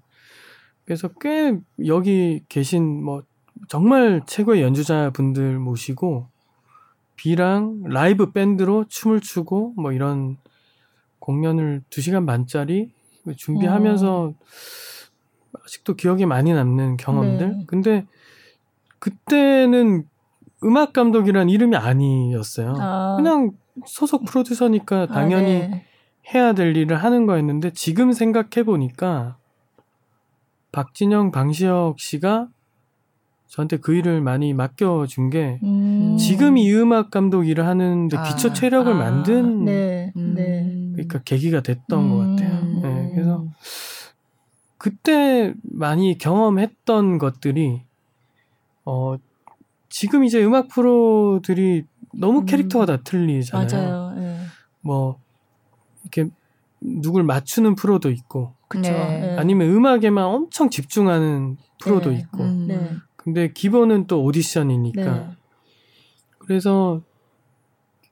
그래서 0.84 1.08
꽤 1.20 1.58
여기 1.86 2.42
계신 2.48 3.02
뭐 3.02 3.22
정말 3.68 4.22
최고의 4.26 4.62
연주자분들 4.62 5.58
모시고 5.58 6.28
비랑 7.16 7.82
라이브 7.84 8.32
밴드로 8.32 8.86
춤을 8.88 9.20
추고 9.20 9.74
뭐 9.76 9.92
이런 9.92 10.36
공연을 11.18 11.82
2시간 11.88 12.26
반짜리 12.26 12.92
준비하면서 13.36 14.34
아직도 15.64 15.94
기억에 15.94 16.26
많이 16.26 16.52
남는 16.52 16.96
경험들. 16.96 17.48
네. 17.58 17.64
근데 17.66 18.06
그때는 18.98 20.04
음악 20.64 20.92
감독이란 20.92 21.48
이름이 21.48 21.76
아니었어요. 21.76 22.74
아. 22.78 23.16
그냥 23.16 23.52
소속 23.86 24.24
프로듀서니까 24.24 25.06
당연히 25.06 25.62
아, 25.62 25.66
네. 25.68 25.86
해야 26.32 26.52
될 26.52 26.76
일을 26.76 27.02
하는 27.02 27.26
거였는데 27.26 27.72
지금 27.72 28.12
생각해 28.12 28.64
보니까 28.64 29.36
박진영, 30.70 31.30
방시혁 31.32 31.98
씨가 31.98 32.48
저한테 33.48 33.76
그 33.76 33.94
일을 33.94 34.22
많이 34.22 34.54
맡겨준 34.54 35.28
게 35.28 35.60
음. 35.62 36.16
지금 36.16 36.56
이 36.56 36.72
음악 36.72 37.10
감독 37.10 37.46
일을 37.46 37.66
하는데 37.66 38.16
아. 38.16 38.22
기초 38.22 38.52
체력을 38.52 38.90
아, 38.90 38.96
만든 38.96 39.66
네. 39.66 40.12
음. 40.16 40.34
네. 40.34 40.92
그러니까 40.92 41.22
계기가 41.22 41.60
됐던 41.60 42.08
것 42.08 42.20
음. 42.20 42.36
같아요. 42.36 42.64
네, 42.82 43.10
그래서 43.12 43.44
그때 44.82 45.54
많이 45.62 46.18
경험했던 46.18 47.18
것들이 47.18 47.82
어 48.84 49.14
지금 49.88 50.24
이제 50.24 50.44
음악 50.44 50.66
프로들이 50.66 51.84
너무 52.12 52.40
음. 52.40 52.46
캐릭터가 52.46 52.86
다 52.86 52.96
틀리잖아요. 52.96 53.68
맞아요. 53.70 54.14
네. 54.16 54.40
뭐 54.80 55.20
이렇게 56.02 56.30
누굴 56.80 57.22
맞추는 57.22 57.76
프로도 57.76 58.10
있고 58.10 58.54
그쵸. 58.66 58.90
네. 58.90 59.20
네. 59.20 59.36
아니면 59.38 59.70
음악에만 59.70 60.24
엄청 60.24 60.68
집중하는 60.68 61.58
프로도 61.80 62.10
네. 62.10 62.18
있고 62.18 62.42
음. 62.42 62.66
네. 62.66 62.90
근데 63.14 63.52
기본은 63.52 64.08
또 64.08 64.24
오디션이니까 64.24 65.14
네. 65.14 65.28
그래서 66.38 67.02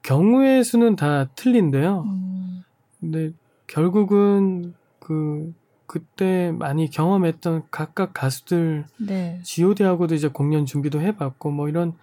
경우의 0.05 0.63
수는 0.63 0.95
다 0.95 1.25
틀린데요. 1.35 2.05
음. 2.07 2.63
근데 3.01 3.33
결국은 3.67 4.73
그 5.01 5.53
그때 5.91 6.53
많이 6.57 6.89
경험했던 6.89 7.65
각각 7.73 8.15
가수들 8.15 8.85
네. 8.97 9.41
G.O.D하고도 9.43 10.15
이제 10.15 10.29
공연 10.29 10.65
준비도 10.65 11.01
해봤고 11.01 11.51
뭐 11.51 11.69
이런 11.69 11.95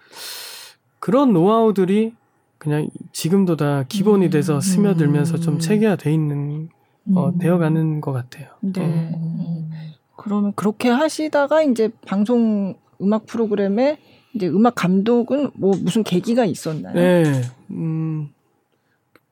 그런 1.00 1.32
노하우들이 1.32 2.12
그냥 2.58 2.90
지금도 3.12 3.56
다 3.56 3.86
기본이 3.88 4.26
음. 4.26 4.30
돼서 4.30 4.60
스며들면서 4.60 5.36
음. 5.36 5.40
좀 5.40 5.58
체계화 5.58 5.96
돼 5.96 6.12
있는 6.12 6.68
어, 7.14 7.30
음. 7.30 7.38
되어가는 7.38 8.02
것 8.02 8.12
같아요. 8.12 8.48
네. 8.60 8.84
음. 8.84 9.14
음. 9.14 9.70
그러면 10.16 10.52
그렇게 10.54 10.90
하시다가 10.90 11.62
이제 11.62 11.88
방송 12.06 12.74
음악 13.00 13.24
프로그램에 13.24 13.96
이제 14.34 14.48
음악 14.48 14.74
감독은 14.74 15.52
뭐 15.54 15.72
무슨 15.80 16.02
계기가 16.02 16.44
있었나요? 16.44 16.92
네, 16.92 17.40
음, 17.70 18.28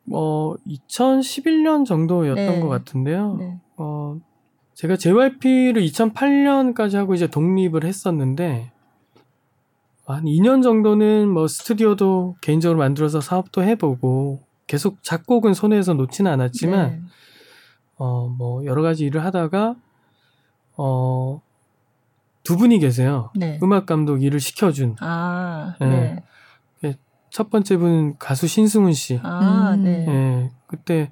뭐 0.04 0.56
2011년 0.66 1.84
정도였던 1.84 2.46
네. 2.54 2.60
것 2.60 2.68
같은데요. 2.68 3.36
네. 3.38 3.58
어, 3.76 4.18
제가 4.76 4.96
JYP를 4.96 5.82
2008년까지 5.86 6.96
하고 6.96 7.14
이제 7.14 7.26
독립을 7.26 7.84
했었는데 7.84 8.70
한 10.04 10.24
2년 10.24 10.62
정도는 10.62 11.28
뭐 11.30 11.48
스튜디오도 11.48 12.36
개인적으로 12.42 12.78
만들어서 12.78 13.22
사업도 13.22 13.62
해보고 13.62 14.42
계속 14.66 15.02
작곡은 15.02 15.54
손에서 15.54 15.94
놓지는 15.94 16.30
않았지만 16.30 16.90
네. 16.90 17.00
어, 17.96 18.28
뭐 18.28 18.66
여러 18.66 18.82
가지 18.82 19.06
일을 19.06 19.24
하다가 19.24 19.76
어, 20.76 21.40
두 22.44 22.58
분이 22.58 22.78
계세요. 22.78 23.30
네. 23.34 23.58
음악 23.62 23.86
감독 23.86 24.22
일을 24.22 24.40
시켜준 24.40 24.96
아, 25.00 25.74
네. 25.80 26.22
네. 26.82 26.96
첫 27.30 27.48
번째 27.48 27.78
분은 27.78 28.18
가수 28.18 28.46
신승훈 28.46 28.92
씨. 28.92 29.18
아, 29.22 29.72
음. 29.74 29.84
네. 29.84 30.06
예, 30.06 30.50
그때 30.66 31.10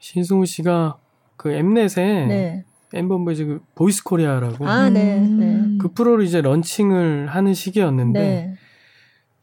신승훈 0.00 0.44
씨가 0.44 0.98
그 1.38 1.50
엠넷에 1.52 2.26
네. 2.26 2.64
엠범보이즈 2.92 3.46
그 3.46 3.60
보이스 3.74 4.04
코리아라고 4.04 4.66
아, 4.68 4.90
네. 4.90 5.18
네. 5.20 5.54
음. 5.54 5.78
그 5.80 5.92
프로를 5.92 6.24
이제 6.24 6.42
런칭을 6.42 7.28
하는 7.28 7.54
시기였는데 7.54 8.20
네. 8.20 8.54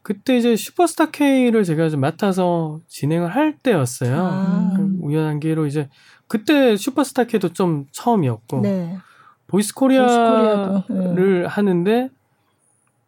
그때 0.02 0.36
이제 0.36 0.54
슈퍼스타 0.54 1.10
K를 1.10 1.64
제가 1.64 1.88
좀 1.88 2.00
맡아서 2.00 2.80
진행을 2.86 3.34
할 3.34 3.56
때였어요. 3.58 4.16
아. 4.16 4.72
그 4.76 4.88
우연한 5.00 5.40
기회로 5.40 5.66
이제 5.66 5.88
그때 6.28 6.76
슈퍼스타 6.76 7.24
K도 7.24 7.52
좀 7.52 7.86
처음이었고 7.90 8.60
네. 8.60 8.98
보이스 9.48 9.74
코리아를 9.74 11.48
하는데 11.48 12.10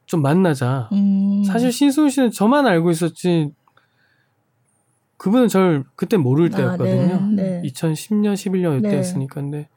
좀 0.07 0.23
만나자. 0.23 0.88
음. 0.92 1.45
사실 1.45 1.71
신승훈 1.71 2.11
씨는 2.11 2.30
저만 2.30 2.66
알고 2.66 2.90
있었지 2.90 3.52
그분은 5.18 5.48
절 5.48 5.84
그때 5.96 6.16
모를 6.16 6.48
때였거든요. 6.50 7.14
아, 7.14 7.18
네. 7.18 7.60
네. 7.60 7.62
2010년, 7.68 8.34
11년 8.34 8.80
네. 8.80 8.88
이때였으니까 8.88 9.34
근데 9.34 9.68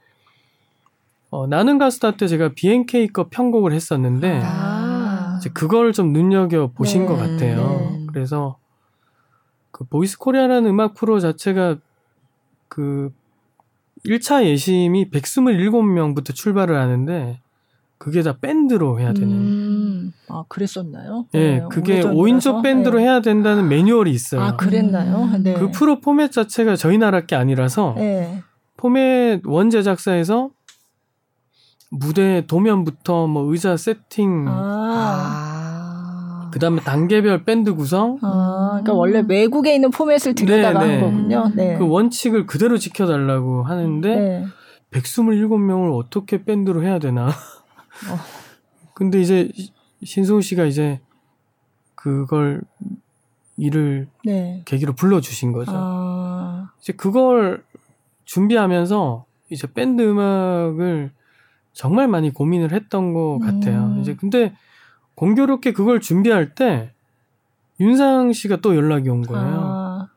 어, 1.32 1.48
나는 1.48 1.78
가수다 1.78 2.18
때 2.18 2.28
제가 2.28 2.52
BMK 2.56 3.08
거 3.08 3.28
편곡을 3.30 3.74
했었는데 3.74 4.42
아. 4.44 5.38
이제 5.40 5.50
그걸 5.50 5.94
좀 5.94 6.14
눈여겨 6.14 6.72
보신 6.76 7.02
네. 7.02 7.08
것 7.08 7.16
같아요. 7.16 7.80
네. 7.80 8.08
그래서 8.08 8.58
그 9.72 9.84
보이스 9.86 10.18
코리아라는 10.18 10.70
음악 10.70 10.94
프로 10.94 11.20
자체가 11.20 11.78
그 12.68 13.12
1차 14.06 14.46
예심이 14.46 15.10
127명부터 15.10 16.36
출발을 16.36 16.76
하는데 16.78 17.40
그게 18.02 18.24
다 18.24 18.36
밴드로 18.42 19.00
해야 19.00 19.14
되는 19.14 19.32
음. 19.32 20.12
아, 20.28 20.44
그랬었나요? 20.48 21.28
예, 21.36 21.40
네, 21.40 21.64
그게 21.70 22.02
오래전이라서. 22.02 22.20
5인조 22.20 22.64
밴드로 22.64 22.98
네. 22.98 23.04
해야 23.04 23.22
된다는 23.22 23.70
매뉴얼이 23.70 24.10
있어요. 24.10 24.42
아, 24.42 24.58
그랬나요? 24.58 25.30
음. 25.36 25.44
네. 25.44 25.54
그 25.54 25.70
프로 25.70 26.00
포맷 26.00 26.32
자체가 26.32 26.78
저희 26.78 26.98
나라 26.98 27.22
게 27.22 27.36
아니라서 27.36 27.94
네. 27.98 28.42
포맷 28.78 29.46
원 29.46 29.70
제작사에서 29.70 30.50
무대 31.92 32.44
도면부터 32.48 33.28
뭐 33.28 33.44
의자 33.52 33.78
세팅, 33.78 34.46
아. 34.48 36.48
아. 36.48 36.50
그다음에 36.52 36.82
단계별 36.82 37.44
밴드 37.44 37.76
구성, 37.76 38.18
아, 38.24 38.80
그러니까 38.82 38.94
원래 38.94 39.24
외국에 39.28 39.76
있는 39.76 39.92
포맷을 39.92 40.34
들여다가 40.34 40.80
네, 40.80 40.80
한 40.80 40.90
네. 40.90 41.02
거군요. 41.02 41.52
네. 41.56 41.78
그 41.78 41.88
원칙을 41.88 42.48
그대로 42.48 42.80
지켜달라고 42.80 43.62
하는데 43.62 44.16
네. 44.16 44.46
127명을 44.92 45.96
어떻게 45.96 46.44
밴드로 46.44 46.82
해야 46.82 46.98
되나. 46.98 47.30
근데 48.94 49.20
이제 49.22 49.52
시- 49.56 49.72
신승우 50.04 50.42
씨가 50.42 50.66
이제 50.66 51.00
그걸 51.96 52.62
일을 53.58 54.08
네. 54.26 54.62
계기로 54.66 54.94
불러주신 54.94 55.52
거죠. 55.52 55.72
아. 55.76 56.72
이제 56.82 56.94
그걸 56.94 57.64
준비하면서 58.26 59.26
이제 59.50 59.72
밴드 59.72 60.02
음악을 60.02 61.12
정말 61.74 62.08
많이 62.08 62.32
고민을 62.34 62.72
했던 62.72 63.14
것 63.14 63.40
같아요. 63.40 63.86
음. 63.86 64.00
이제 64.02 64.16
근데 64.16 64.56
공교롭게 65.16 65.74
그걸 65.74 66.00
준비할 66.02 66.56
때 66.56 66.94
윤상 67.80 68.34
씨가 68.34 68.58
또 68.58 68.76
연락이 68.76 69.10
온 69.10 69.22
거예요. 69.22 69.46
아, 69.46 70.08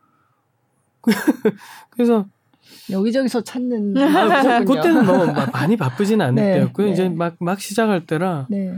그래서 1.91 2.25
여기저기서 2.91 3.41
찾는. 3.43 3.95
아, 3.97 4.59
그. 4.59 4.73
그때는 4.73 5.05
뭐 5.05 5.25
마- 5.25 5.45
많이 5.47 5.75
바쁘지는 5.77 6.25
않을 6.25 6.35
네, 6.43 6.53
때였고요. 6.55 6.87
네. 6.87 6.93
이제 6.93 7.09
막 7.09 7.35
막 7.39 7.59
시작할 7.59 8.05
때라 8.05 8.45
네. 8.49 8.73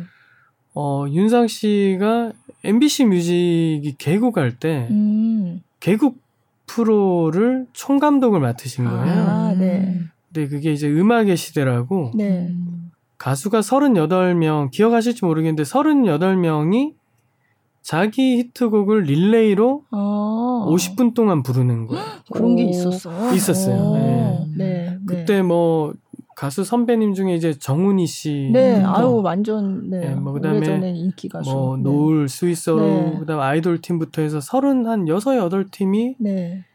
어, 0.73 1.05
윤상 1.09 1.47
씨가 1.47 2.31
MBC 2.63 3.05
뮤직이 3.05 3.95
개국할 3.97 4.57
때 4.59 4.87
음. 4.91 5.61
개국 5.79 6.17
프로를 6.67 7.65
총감독을 7.73 8.39
맡으신 8.39 8.85
거예요. 8.85 9.25
아, 9.27 9.55
네. 9.57 9.99
근데 10.33 10.47
그게 10.49 10.71
이제 10.73 10.87
음악의 10.89 11.37
시대라고 11.37 12.11
네. 12.15 12.53
가수가 13.17 13.61
38명 13.61 14.69
기억하실지 14.71 15.25
모르겠는데 15.25 15.63
38명이 15.63 16.93
자기 17.87 18.35
히트곡을 18.39 19.03
릴레이로 19.03 19.83
어. 19.91 20.65
50분 20.69 21.13
동안 21.13 21.41
부르는 21.41 21.87
거예요. 21.87 22.03
그런 22.33 22.57
게 22.57 22.65
오. 22.65 22.69
있었어요. 22.69 23.33
있었어요. 23.33 23.77
오. 23.77 23.95
네. 23.95 24.47
네. 24.57 24.97
그때 25.07 25.41
뭐 25.41 25.93
가수 26.35 26.65
선배님 26.65 27.13
중에 27.13 27.33
이제 27.33 27.57
정훈희 27.57 28.05
씨, 28.05 28.49
네, 28.51 28.75
부터 28.75 28.93
아유 28.93 29.21
완전 29.23 29.89
네. 29.89 30.01
네, 30.01 30.15
뭐 30.15 30.33
그다음에 30.33 30.57
오래전에 30.57 30.89
인기 30.95 31.29
가수. 31.29 31.49
뭐 31.49 31.77
네. 31.77 31.83
노을, 31.83 32.27
스윗소로우 32.27 32.81
네. 32.81 33.15
그다음 33.19 33.39
아이돌 33.39 33.79
팀부터 33.79 34.21
해서 34.21 34.39
30한 34.39 35.07
6, 35.07 35.19
8팀이 35.19 36.15
네. 36.19 36.65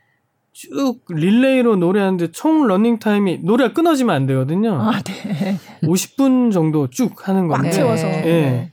쭉 0.52 0.98
릴레이로 1.10 1.76
노래하는데 1.76 2.32
총 2.32 2.66
러닝 2.66 3.00
타임이 3.00 3.40
노래가 3.42 3.74
끊어지면 3.74 4.16
안 4.16 4.26
되거든요. 4.26 4.80
아, 4.80 5.02
네. 5.02 5.58
50분 5.82 6.52
정도 6.52 6.88
쭉 6.88 7.28
하는 7.28 7.48
꽉 7.48 7.56
건데 7.56 7.70
채워서. 7.70 8.06
네. 8.06 8.71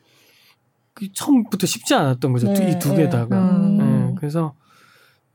예. 1.01 1.08
그 1.08 1.13
처음부터 1.13 1.68
쉽지 1.68 1.96
않았던 1.96 2.32
거죠. 2.34 2.51
네, 2.51 2.72
이두 2.72 2.89
네. 2.89 3.03
개다가. 3.03 3.38
음. 3.38 4.12
예, 4.12 4.15
그래서 4.18 4.53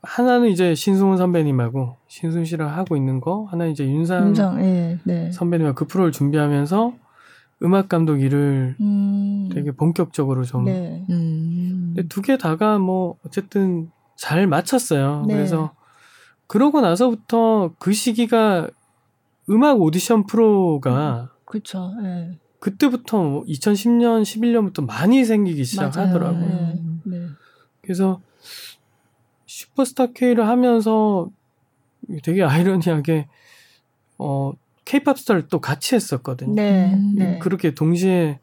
하나는 0.02 0.50
이제 0.50 0.74
신승훈 0.74 1.16
선배님하고 1.16 1.96
신승훈 2.08 2.44
씨랑 2.44 2.76
하고 2.76 2.96
있는 2.96 3.20
거, 3.20 3.46
하나 3.50 3.64
는 3.64 3.72
이제 3.72 3.84
윤상, 3.86 4.28
윤상, 4.28 4.64
예, 4.64 4.98
네. 5.04 5.32
선배님과 5.32 5.74
그 5.74 5.86
프로를 5.86 6.12
준비하면서 6.12 6.92
음악 7.62 7.88
감독 7.88 8.20
일을 8.20 8.76
음. 8.80 9.48
되게 9.52 9.70
본격적으로 9.72 10.44
좀. 10.44 10.64
네. 10.64 11.04
음. 11.08 11.94
두개 12.08 12.36
다가 12.36 12.78
뭐 12.78 13.16
어쨌든 13.24 13.90
잘 14.16 14.46
맞췄어요. 14.46 15.24
네. 15.26 15.34
그래서 15.34 15.72
그러고 16.46 16.80
나서부터 16.80 17.72
그 17.78 17.92
시기가 17.92 18.68
음악 19.48 19.80
오디션 19.80 20.26
프로가 20.26 21.30
그렇죠. 21.44 21.92
예. 22.02 22.38
그때부터 22.64 23.22
뭐 23.22 23.44
2010년, 23.44 24.22
11년부터 24.22 24.86
많이 24.86 25.22
생기기 25.26 25.66
시작하더라고요. 25.66 26.48
네. 26.48 26.72
음. 26.78 27.02
네. 27.04 27.26
그래서 27.82 28.22
슈퍼스타 29.44 30.06
K를 30.14 30.48
하면서 30.48 31.28
되게 32.22 32.42
아이러니하게 32.42 33.28
어 34.16 34.52
케이팝 34.86 35.18
스타를 35.18 35.48
또 35.48 35.60
같이 35.60 35.94
했었거든요. 35.94 36.54
네. 36.54 36.94
음. 36.94 37.14
네. 37.16 37.38
그렇게 37.38 37.74
동시에 37.74 38.40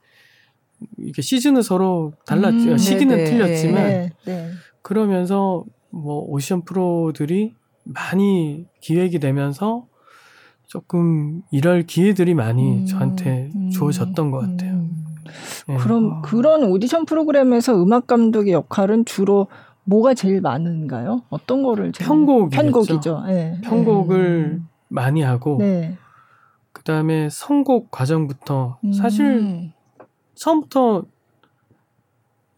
이게 0.99 1.23
시즌은 1.23 1.63
서로 1.63 2.13
달랐죠. 2.27 2.73
음, 2.73 2.77
시기는 2.77 3.15
네네. 3.17 3.27
틀렸지만 3.27 3.83
네. 3.83 4.11
네. 4.25 4.51
그러면서 4.83 5.65
뭐 5.89 6.19
오션 6.27 6.65
프로들이 6.65 7.55
많이 7.85 8.67
기획이 8.81 9.17
되면서 9.17 9.87
조금 10.71 11.41
일할 11.51 11.83
기회들이 11.83 12.33
많이 12.33 12.77
음, 12.77 12.85
저한테 12.85 13.49
음, 13.53 13.69
주어졌던 13.71 14.31
것 14.31 14.39
같아요. 14.39 14.71
음. 14.71 15.05
예. 15.67 15.75
그럼 15.75 16.13
아. 16.13 16.21
그런 16.21 16.63
오디션 16.63 17.05
프로그램에서 17.05 17.75
음악 17.83 18.07
감독의 18.07 18.53
역할은 18.53 19.03
주로 19.03 19.47
뭐가 19.83 20.13
제일 20.13 20.39
많은가요? 20.39 21.23
어떤 21.29 21.61
거를 21.61 21.91
제일 21.91 22.07
편곡이겠죠. 22.07 22.61
편곡이죠. 22.61 23.23
네. 23.27 23.57
편곡을 23.65 24.59
음. 24.61 24.67
많이 24.87 25.21
하고 25.21 25.57
네. 25.59 25.97
그 26.71 26.83
다음에 26.83 27.27
선곡 27.29 27.91
과정부터 27.91 28.77
음. 28.85 28.93
사실 28.93 29.73
처음부터 30.35 31.03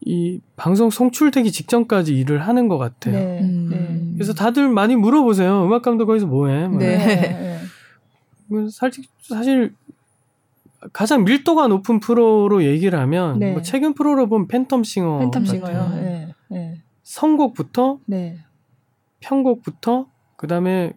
이 0.02 0.40
방송 0.56 0.92
송출되기 0.92 1.52
직전까지 1.52 2.16
일을 2.16 2.48
하는 2.48 2.68
것 2.68 2.78
같아요. 2.78 3.16
네. 3.16 3.40
음. 3.42 3.70
네. 3.72 4.14
그래서 4.14 4.34
다들 4.34 4.70
많이 4.70 4.96
물어보세요. 4.96 5.66
음악 5.66 5.82
감독 5.82 6.06
거기서 6.06 6.28
뭐해? 6.28 6.68
뭐 6.68 6.78
네. 6.78 7.50
네. 8.48 8.60
뭐 8.60 8.70
사실 8.70 9.06
사실 9.22 9.76
가장 10.92 11.24
밀도가 11.24 11.68
높은 11.68 12.00
프로로 12.00 12.64
얘기를 12.64 13.00
하면 13.00 13.40
네. 13.40 13.52
뭐 13.54 13.62
최근 13.62 13.94
프로로 13.94 14.28
보면 14.28 14.48
팬텀 14.48 14.84
싱어 14.84 15.20
팬텀 15.20 15.48
싱어요. 15.48 15.78
같아요. 15.78 16.02
네. 16.02 16.36
네. 16.50 16.82
선곡부터 17.04 18.00
네. 18.06 18.40
편곡부터 19.22 20.08
그다음에 20.36 20.94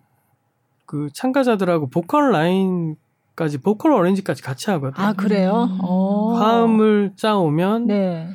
그 0.87 1.09
참가자들하고 1.13 1.89
보컬 1.89 2.33
라인까지 2.33 3.59
보컬 3.59 3.93
arrange까지 3.93 4.43
같이 4.43 4.71
하거든요. 4.71 5.07
아 5.07 5.13
그래요? 5.13 5.69
음. 5.71 5.79
어. 5.83 6.35
화음을 6.35 7.13
짜오면 7.17 7.87
네. 7.87 8.29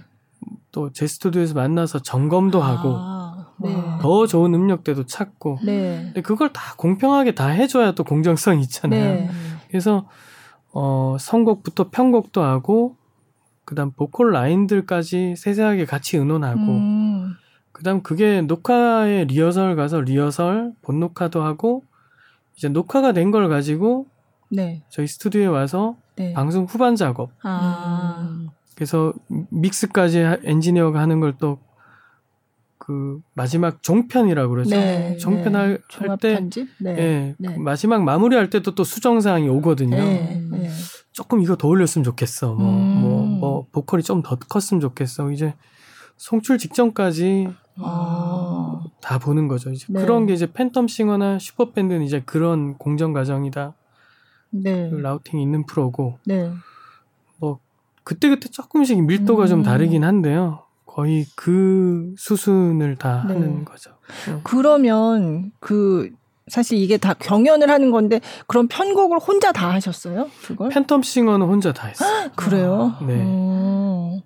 또 0.72 0.93
제 0.93 1.08
스튜디오에서 1.08 1.54
만나서 1.54 2.00
점검도 2.00 2.62
하고 2.62 2.94
아, 2.96 3.21
네. 3.64 3.76
더 4.02 4.28
좋은 4.28 4.54
음역대도 4.54 5.06
찾고 5.06 5.60
네. 5.66 6.02
근데 6.06 6.22
그걸 6.22 6.52
다 6.54 6.74
공평하게 6.78 7.36
다 7.36 7.48
해줘야 7.48 7.92
또 7.94 8.04
공정성이 8.04 8.62
있잖아요. 8.64 9.04
네. 9.16 9.30
그래서 9.70 10.08
어 10.74 11.18
선곡부터 11.20 11.90
편곡도 11.90 12.42
하고 12.42 12.96
그다음 13.66 13.92
보컬 13.92 14.32
라인들까지 14.32 15.36
세세하게 15.38 15.86
같이 15.86 16.18
의논하고 16.18 16.60
음. 16.62 17.34
그다음 17.72 18.02
그게 18.04 18.42
녹화에 18.42 19.26
리허설 19.26 19.76
가서 19.76 20.02
리허설 20.02 20.74
본 20.82 21.00
녹화도 21.00 21.42
하고 21.44 21.84
이제 22.58 22.68
녹화가 22.70 23.12
된 23.14 23.32
걸 23.32 23.48
가지고 23.50 24.08
네. 24.50 24.84
저희 24.90 25.08
스튜디오에 25.08 25.46
와서 25.48 25.96
네. 26.18 26.34
방송 26.34 26.66
후반 26.66 26.96
작업 26.96 27.32
아. 27.44 28.46
그래서 28.76 29.14
믹스까지 29.50 30.20
하- 30.20 30.38
엔지니어가 30.44 31.00
하는 31.00 31.20
걸 31.20 31.34
또 31.38 31.60
그 32.84 33.22
마지막 33.36 33.84
종편이라고 33.84 34.50
그러죠. 34.50 34.72
네. 34.72 35.16
종편 35.18 35.54
네. 35.54 35.78
할때 35.92 36.34
편집? 36.34 36.68
네. 36.80 36.98
예, 36.98 37.36
네. 37.38 37.54
그 37.54 37.60
마지막 37.60 38.04
마무리할 38.04 38.50
때도 38.50 38.74
또 38.74 38.84
수정사항이 38.84 39.48
오거든요. 39.50 39.98
네. 39.98 40.42
네. 40.50 40.70
조금 41.12 41.42
이거 41.42 41.56
더 41.56 41.68
올렸으면 41.68 42.04
좋겠어. 42.04 42.56
뭐, 42.56 42.70
음. 42.74 43.00
뭐, 43.00 43.26
뭐, 43.28 43.68
보컬이 43.72 44.02
좀 44.02 44.24
더 44.24 44.36
컸으면 44.36 44.82
좋겠어. 44.82 45.30
이제 45.32 45.54
송출 46.18 46.58
직전까지 46.58 47.50
아. 47.78 48.82
다 49.00 49.20
보는 49.20 49.48
거죠. 49.48 49.70
이제 49.70 49.86
네. 49.88 50.02
그런 50.02 50.26
게 50.26 50.34
이제 50.34 50.48
팬텀 50.48 50.90
싱어나 50.90 51.38
슈퍼밴드는 51.38 52.02
이제 52.02 52.24
그런 52.26 52.80
공정 52.80 53.14
과정이다. 53.14 53.76
네. 54.50 54.90
그 54.90 54.96
라우팅이 54.96 55.44
있는 55.44 55.68
프로고, 55.68 56.18
네. 56.26 56.52
뭐, 57.38 57.60
그때그때 58.04 58.50
조금씩 58.50 59.04
밀도가 59.06 59.44
음. 59.44 59.48
좀 59.48 59.64
다르긴 59.64 60.04
한데요. 60.04 60.64
거의 60.94 61.26
그 61.36 62.14
수순을 62.18 62.98
다 62.98 63.24
네. 63.28 63.34
하는 63.34 63.64
거죠. 63.64 63.92
그러면 64.44 65.52
그 65.62 66.10
사실 66.48 66.78
이게 66.78 66.98
다 66.98 67.14
경연을 67.14 67.70
하는 67.70 67.92
건데 67.92 68.20
그럼 68.46 68.68
편곡을 68.68 69.20
혼자 69.20 69.54
다 69.54 69.72
하셨어요? 69.72 70.30
그걸? 70.44 70.70
팬텀 70.70 71.02
싱어는 71.04 71.48
혼자 71.48 71.72
다 71.72 71.88
했어요. 71.88 72.30
그래요? 72.36 72.98
네. 73.08 73.14
음. 73.14 74.20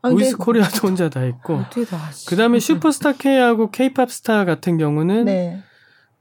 아, 0.00 0.08
보이스 0.08 0.36
코리아도 0.36 0.86
혼자 0.88 1.10
다 1.10 1.20
했고, 1.20 1.56
어떻게 1.56 1.84
다 1.84 1.96
하시? 1.98 2.26
그 2.26 2.36
다음에 2.36 2.60
슈퍼스타 2.60 3.12
K하고 3.12 3.70
케이팝 3.70 4.10
스타 4.10 4.44
같은 4.44 4.78
경우는 4.78 5.24
네. 5.26 5.62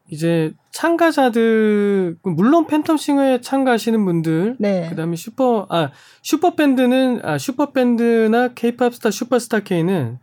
이제 0.10 0.54
참가자들 0.72 2.18
물론 2.24 2.68
팬텀 2.68 2.98
싱어에 2.98 3.42
참가하시는 3.42 4.06
분들 4.06 4.58
네. 4.60 4.88
그다음에 4.90 5.16
슈퍼 5.16 5.66
아 5.70 5.90
슈퍼 6.22 6.56
밴드는 6.56 7.22
아 7.24 7.38
슈퍼 7.38 7.72
밴드나 7.72 8.50
케이팝 8.54 8.94
스타 8.94 9.10
슈퍼스타 9.10 9.62
K는 9.62 10.20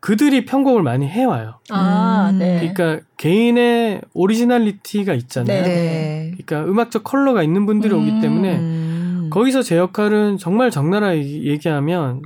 그들이 0.00 0.44
편곡을 0.44 0.82
많이 0.82 1.08
해와요. 1.08 1.60
아, 1.70 2.28
음. 2.30 2.38
네. 2.38 2.58
그러니까 2.58 3.06
개인의 3.16 4.02
originality가 4.12 5.14
있잖아요. 5.14 5.62
네. 5.62 5.68
네. 5.68 6.34
그러니까 6.36 6.70
음악적 6.70 7.04
컬러가 7.04 7.42
있는 7.42 7.64
분들이 7.64 7.94
음. 7.94 8.00
오기 8.00 8.20
때문에 8.20 8.56
음. 8.58 9.30
거기서 9.30 9.62
제 9.62 9.78
역할은 9.78 10.36
정말 10.36 10.70
적나라하게 10.70 11.44
얘기하면 11.44 12.20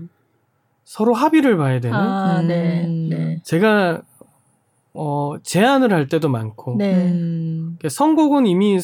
서로 0.85 1.14
합의를 1.14 1.57
봐야 1.57 1.79
되는. 1.79 1.96
아, 1.96 2.42
네. 2.42 2.85
음. 2.85 3.09
네. 3.11 3.38
제가 3.44 4.03
어 5.01 5.37
제안을 5.45 5.93
할 5.93 6.09
때도 6.09 6.29
많고 6.29 6.75
네. 6.77 6.93
음. 6.93 7.77
그러니까 7.79 7.89
선곡은 7.89 8.47
이미 8.47 8.81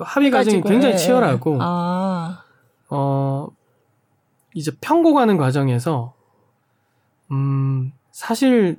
합의 0.00 0.30
과정이 0.30 0.60
굉장히 0.60 0.92
예, 0.92 0.98
치열하고 0.98 1.54
예. 1.54 1.58
아. 1.62 2.42
어 2.90 3.48
이제 4.54 4.70
편곡하는 4.82 5.38
과정에서 5.38 6.12
음 7.30 7.90
사실 8.12 8.78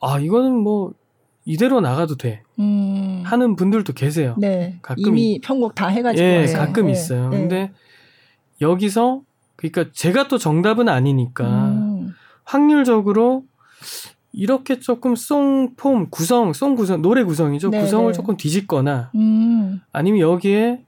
아 0.00 0.18
이거는 0.18 0.56
뭐 0.56 0.94
이대로 1.44 1.82
나가도 1.82 2.16
돼 2.16 2.42
음. 2.58 3.22
하는 3.26 3.54
분들도 3.54 3.92
계세요. 3.92 4.36
네. 4.38 4.78
가끔 4.80 5.02
이미 5.06 5.38
편곡 5.44 5.74
다 5.74 5.88
해가지고. 5.88 6.26
예, 6.26 6.40
와서. 6.40 6.56
가끔 6.56 6.86
네. 6.86 6.92
있어요. 6.92 7.28
네. 7.28 7.38
근데 7.38 7.72
여기서 8.62 9.20
그러니까 9.56 9.92
제가 9.92 10.28
또 10.28 10.38
정답은 10.38 10.88
아니니까 10.88 11.44
음. 11.44 12.14
확률적으로 12.44 13.44
이렇게 14.36 14.80
조금 14.80 15.14
송 15.14 15.74
폼 15.76 16.08
구성, 16.10 16.52
송 16.52 16.74
구성, 16.74 17.00
노래 17.02 17.22
구성이죠. 17.22 17.70
네, 17.70 17.80
구성을 17.80 18.08
네. 18.08 18.12
조금 18.12 18.36
뒤집거나 18.36 19.10
음. 19.14 19.80
아니면 19.92 20.20
여기에 20.20 20.82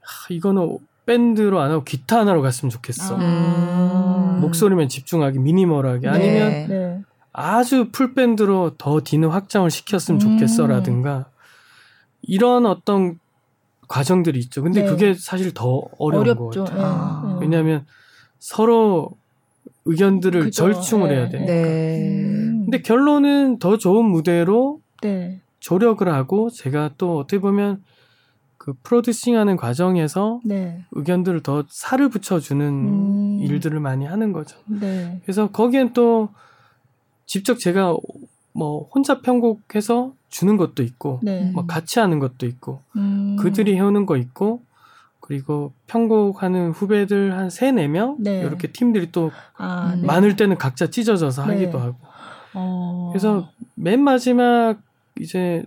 하, 0.00 0.34
이거는 0.34 0.78
밴드로 1.04 1.60
안 1.60 1.70
하고 1.72 1.82
기타 1.84 2.20
하나로 2.20 2.40
갔으면 2.42 2.70
좋겠어. 2.70 3.16
아. 3.18 4.38
목소리만 4.40 4.88
집중하기 4.88 5.40
미니멀하게 5.40 6.08
아니면 6.08 6.50
네. 6.50 6.66
네. 6.68 7.00
아주 7.32 7.88
풀 7.92 8.14
밴드로 8.14 8.76
더 8.78 9.00
뒤는 9.00 9.28
확장을 9.28 9.68
시켰으면 9.70 10.20
음. 10.20 10.38
좋겠어라든가 10.38 11.26
이런 12.22 12.66
어떤 12.66 13.18
과정들이 13.88 14.38
있죠. 14.40 14.62
근데 14.62 14.82
네. 14.82 14.88
그게 14.88 15.14
사실 15.14 15.52
더 15.52 15.82
어려운 15.98 16.22
어렵죠. 16.28 16.64
것 16.64 16.70
같아요. 16.70 16.86
아. 16.86 17.24
예. 17.26 17.34
예. 17.36 17.40
왜냐하면 17.40 17.84
서로 18.38 19.10
의견들을 19.84 20.44
그죠. 20.44 20.72
절충을 20.72 21.08
네, 21.08 21.14
해야 21.16 21.28
돼. 21.28 21.38
네. 21.38 21.46
네. 21.46 22.41
음. 22.72 22.78
근데 22.78 22.82
결론은 22.82 23.58
더 23.58 23.76
좋은 23.76 24.04
무대로 24.06 24.80
네. 25.02 25.40
조력을 25.60 26.08
하고 26.08 26.48
제가 26.48 26.94
또 26.96 27.18
어떻게 27.18 27.38
보면 27.38 27.82
그 28.56 28.72
프로듀싱하는 28.82 29.56
과정에서 29.56 30.40
네. 30.44 30.84
의견들을 30.92 31.42
더 31.42 31.64
살을 31.68 32.08
붙여주는 32.08 32.66
음. 32.66 33.38
일들을 33.40 33.78
많이 33.80 34.06
하는 34.06 34.32
거죠. 34.32 34.56
네. 34.66 35.20
그래서 35.22 35.50
거기엔 35.50 35.92
또 35.92 36.30
직접 37.26 37.58
제가 37.58 37.94
뭐 38.52 38.88
혼자 38.94 39.20
편곡해서 39.20 40.14
주는 40.30 40.56
것도 40.56 40.82
있고 40.82 41.20
네. 41.22 41.50
뭐 41.52 41.66
같이 41.66 41.98
하는 41.98 42.18
것도 42.18 42.46
있고 42.46 42.80
음. 42.96 43.36
그들이 43.38 43.76
해오는 43.76 44.06
거 44.06 44.16
있고 44.16 44.62
그리고 45.20 45.72
편곡하는 45.86 46.70
후배들 46.70 47.36
한세네명 47.36 48.16
네. 48.20 48.40
이렇게 48.40 48.68
팀들이 48.70 49.12
또 49.12 49.30
아, 49.56 49.94
네. 49.96 50.06
많을 50.06 50.36
때는 50.36 50.56
각자 50.56 50.88
찢어져서 50.88 51.46
네. 51.46 51.52
하기도 51.52 51.78
하고 51.78 51.96
어. 52.54 53.10
그래서 53.12 53.50
맨 53.74 54.02
마지막 54.02 54.78
이제 55.20 55.64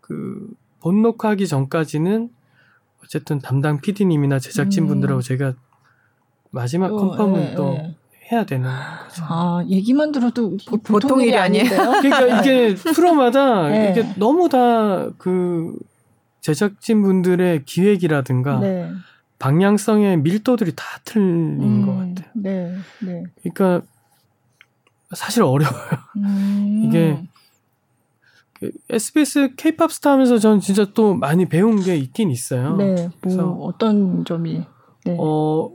그 0.00 0.52
본녹화하기 0.80 1.46
전까지는 1.46 2.30
어쨌든 3.02 3.38
담당 3.38 3.80
PD님이나 3.80 4.38
제작진 4.38 4.86
분들하고 4.86 5.20
음. 5.20 5.22
제가 5.22 5.54
마지막 6.50 6.88
또, 6.88 6.96
컨펌은 6.96 7.42
예, 7.42 7.54
또 7.54 7.74
예. 7.74 7.94
해야 8.32 8.44
되는 8.44 8.68
거죠. 8.68 9.24
아, 9.28 9.62
얘기만 9.68 10.12
들어도 10.12 10.56
보, 10.66 10.78
보통 10.78 11.20
일이 11.20 11.36
아니에요. 11.36 11.68
그러니까 12.00 12.40
이게 12.40 12.74
프로마다 12.94 13.68
네. 13.68 13.90
이게 13.90 14.14
너무 14.16 14.48
다 14.48 15.10
그 15.18 15.76
제작진 16.44 17.00
분들의 17.00 17.64
기획이라든가 17.64 18.60
네. 18.60 18.90
방향성의 19.38 20.18
밀도들이 20.18 20.72
다 20.76 20.84
틀린 21.02 21.62
음, 21.62 21.86
것 21.86 21.94
같아요. 21.94 22.30
네. 22.34 22.76
네. 23.00 23.24
그러니까 23.42 23.86
사실 25.14 25.42
어려워요. 25.42 25.90
음. 26.16 26.82
이게 26.84 27.22
그 28.54 28.70
SBS 28.88 29.54
K-팝 29.56 29.92
스타 29.92 30.12
하면서 30.12 30.38
저는 30.38 30.60
진짜 30.60 30.86
또 30.94 31.14
많이 31.14 31.46
배운 31.46 31.80
게 31.82 31.96
있긴 31.96 32.30
있어요. 32.30 32.76
네. 32.76 32.94
뭐 32.94 33.10
그래서 33.20 33.50
어떤 33.52 34.24
점이 34.24 34.62
네. 35.04 35.16
어 35.18 35.70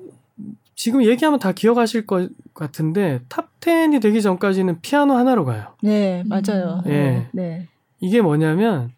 지금 0.76 1.04
얘기하면 1.04 1.40
다 1.40 1.52
기억하실 1.52 2.08
것 2.08 2.30
같은데 2.54 3.22
top 3.28 3.60
10이 3.60 4.02
되기 4.02 4.22
전까지는 4.22 4.82
피아노 4.82 5.14
하나로 5.16 5.46
가요. 5.46 5.76
네, 5.84 6.24
맞아요. 6.26 6.82
예. 6.86 6.92
네. 6.92 7.30
네. 7.34 7.68
이게 8.00 8.22
뭐냐면 8.22 8.92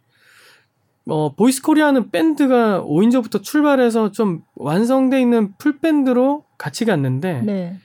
어 1.07 1.33
보이스 1.33 1.61
코리아는 1.63 2.11
밴드가 2.11 2.83
5인조부터 2.83 3.41
출발해서 3.41 4.11
좀 4.11 4.43
완성돼 4.55 5.19
있는 5.19 5.53
full 5.57 5.79
band로 5.79 6.45
같이 6.57 6.85
갔는데 6.85 7.41
네. 7.41 7.79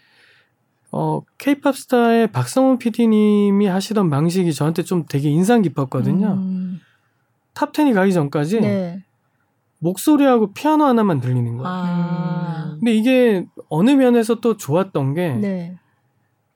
어 0.92 1.20
케이팝 1.38 1.76
스타의 1.76 2.32
박성훈 2.32 2.78
PD님이 2.78 3.66
하시던 3.66 4.08
방식이 4.10 4.52
저한테 4.54 4.82
좀 4.82 5.04
되게 5.08 5.28
인상 5.28 5.62
깊었거든요. 5.62 6.34
음. 6.34 6.80
top 7.54 7.72
10이 7.72 7.94
가기 7.94 8.12
전까지 8.12 8.60
네. 8.60 9.02
목소리하고 9.78 10.52
피아노 10.52 10.84
하나만 10.84 11.20
들리는 11.20 11.56
거예요. 11.56 11.64
아. 11.66 12.76
근데 12.78 12.94
이게 12.94 13.46
어느 13.68 13.90
면에서 13.90 14.36
또 14.36 14.56
좋았던 14.56 15.14
게 15.14 15.32
네. 15.34 15.78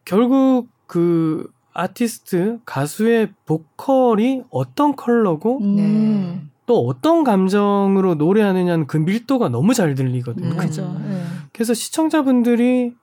결국 0.05 0.69
그 0.87 1.51
아티스트 1.73 2.61
가수의 2.65 3.33
보컬이 3.47 4.43
어떤 4.51 4.97
컬러고 4.97 5.61
음. 5.63 6.51
또 6.67 6.87
어떤 6.87 7.25
감정으로 7.25 8.15
노래하느냐는 8.15 8.87
그 8.87 8.97
밀도가 8.97 9.49
너무 9.49 9.75
잘 9.75 9.95
들리거든요. 9.95 10.51
음. 10.51 10.57
그죠. 10.57 10.97
네. 11.05 11.23
그래서 11.53 11.75
시청자분들이 11.75 12.95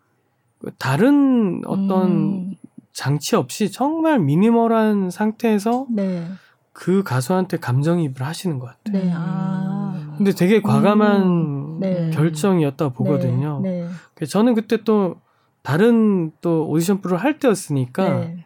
다른 0.78 1.62
어떤 1.66 2.12
음. 2.12 2.56
장치 2.94 3.36
없이 3.36 3.72
정말 3.72 4.20
minimal한 4.20 5.12
상태에서 5.12 5.86
네. 5.90 6.28
그 6.74 7.04
가수한테 7.04 7.58
감정이입을 7.58 8.22
하시는 8.22 8.60
것 8.60 8.68
같아요. 8.68 9.04
네. 9.04 9.12
아. 9.14 10.14
근데 10.18 10.32
되게 10.32 10.62
과감한 10.62 11.22
음. 11.22 11.80
네. 11.80 12.10
결정이었다 12.12 12.90
보거든요. 12.90 13.60
네. 13.62 13.82
네. 13.82 13.90
그래서 14.16 14.32
저는 14.32 14.56
그때 14.56 14.84
또 14.84 15.18
다른 15.62 16.32
또 16.42 16.68
오디션 16.70 17.02
프로를 17.02 17.24
할 17.24 17.40
때였으니까 17.40 18.20
네. 18.20 18.46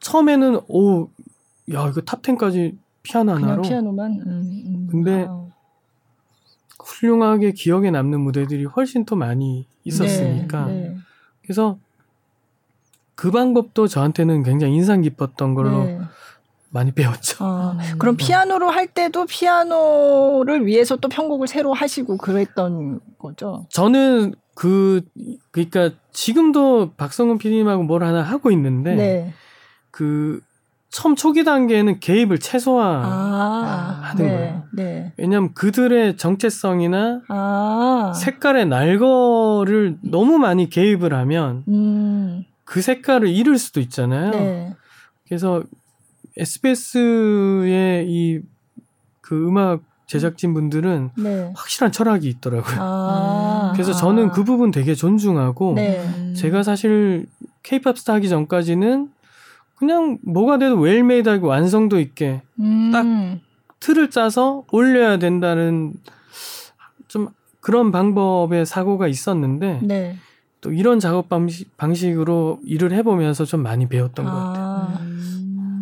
처음에는 0.00 0.60
오, 0.68 1.08
야 1.72 1.88
이거 1.88 2.00
top 2.00 2.22
10까지 2.22 2.76
피아노 3.02 3.34
그냥 3.34 3.48
하나로 3.48 3.62
피아노만. 3.62 4.12
음, 4.12 4.26
음. 4.26 4.88
근데 4.90 5.26
아. 5.28 5.46
훌륭하게 6.78 7.52
기억에 7.52 7.90
남는 7.90 8.20
무대들이 8.20 8.64
훨씬 8.64 9.04
더 9.04 9.16
많이 9.16 9.66
있었으니까 9.86 10.66
네. 10.66 10.72
네. 10.72 10.96
그래서 11.42 11.78
그 13.14 13.30
방법도 13.30 13.88
저한테는 13.88 14.42
굉장히 14.42 14.74
인상 14.74 15.00
깊었던 15.00 15.54
걸로 15.54 15.84
네. 15.84 16.00
많이 16.70 16.92
배웠죠. 16.92 17.44
아, 17.44 17.78
음. 17.80 17.98
그럼 17.98 18.16
피아노로 18.16 18.68
할 18.68 18.86
때도 18.88 19.24
피아노를 19.24 20.66
위해서 20.66 20.96
또 20.96 21.08
편곡을 21.08 21.46
새로 21.46 21.72
하시고 21.72 22.18
그랬던 22.18 23.00
거죠? 23.18 23.66
저는 23.70 24.34
그 24.54 25.02
그러니까 25.50 25.90
지금도 26.12 26.92
박성훈 26.96 27.38
PD님하고 27.38 27.84
뭘 27.84 28.04
하나 28.04 28.22
하고 28.22 28.50
있는데 28.50 28.94
네. 28.94 29.34
그 29.90 30.40
처음 30.90 31.14
초기 31.16 31.44
단계에는 31.44 32.00
개입을 32.00 32.38
최소화 32.38 33.02
아, 33.04 34.00
하는 34.02 34.24
네. 34.24 34.32
거예요. 34.32 34.62
네. 34.72 35.12
왜냐하면 35.16 35.52
그들의 35.54 36.16
정체성이나 36.16 37.22
아. 37.28 38.12
색깔의 38.14 38.66
날거를 38.66 39.98
너무 40.02 40.38
많이 40.38 40.70
개입을 40.70 41.12
하면 41.12 41.64
음. 41.68 42.44
그 42.64 42.80
색깔을 42.80 43.28
잃을 43.28 43.58
수도 43.58 43.80
있잖아요. 43.80 44.30
네. 44.30 44.74
그래서 45.26 45.62
SBS의 46.38 48.06
이 48.08 48.42
그 49.26 49.48
음악 49.48 49.82
제작진 50.06 50.54
분들은 50.54 51.10
네. 51.18 51.52
확실한 51.56 51.90
철학이 51.90 52.28
있더라고요. 52.28 52.76
아. 52.78 53.72
그래서 53.74 53.90
아. 53.90 53.94
저는 53.94 54.30
그 54.30 54.44
부분 54.44 54.70
되게 54.70 54.94
존중하고 54.94 55.72
네. 55.74 55.98
음. 56.16 56.32
제가 56.36 56.62
사실 56.62 57.26
케이팝 57.64 57.98
스타 57.98 58.14
하기 58.14 58.28
전까지는 58.28 59.08
그냥 59.76 60.18
뭐가 60.22 60.58
돼도 60.58 60.76
well-made하고 60.78 61.46
완성도 61.46 62.00
있게 62.00 62.42
음. 62.58 62.90
딱 62.92 63.06
틀을 63.80 64.10
짜서 64.10 64.64
올려야 64.72 65.18
된다는 65.18 65.94
좀 67.08 67.28
그런 67.60 67.92
방법의 67.92 68.66
사고가 68.66 69.06
있었는데 69.06 69.80
네. 69.82 70.16
또 70.60 70.72
이런 70.72 70.98
작업 70.98 71.28
방식, 71.28 71.76
방식으로 71.76 72.60
일을 72.64 72.92
해보면서 72.92 73.44
좀 73.44 73.62
많이 73.62 73.88
배웠던 73.88 74.24
것 74.24 74.32
같아요. 74.32 74.64
아. 74.64 74.98
음. 75.00 75.15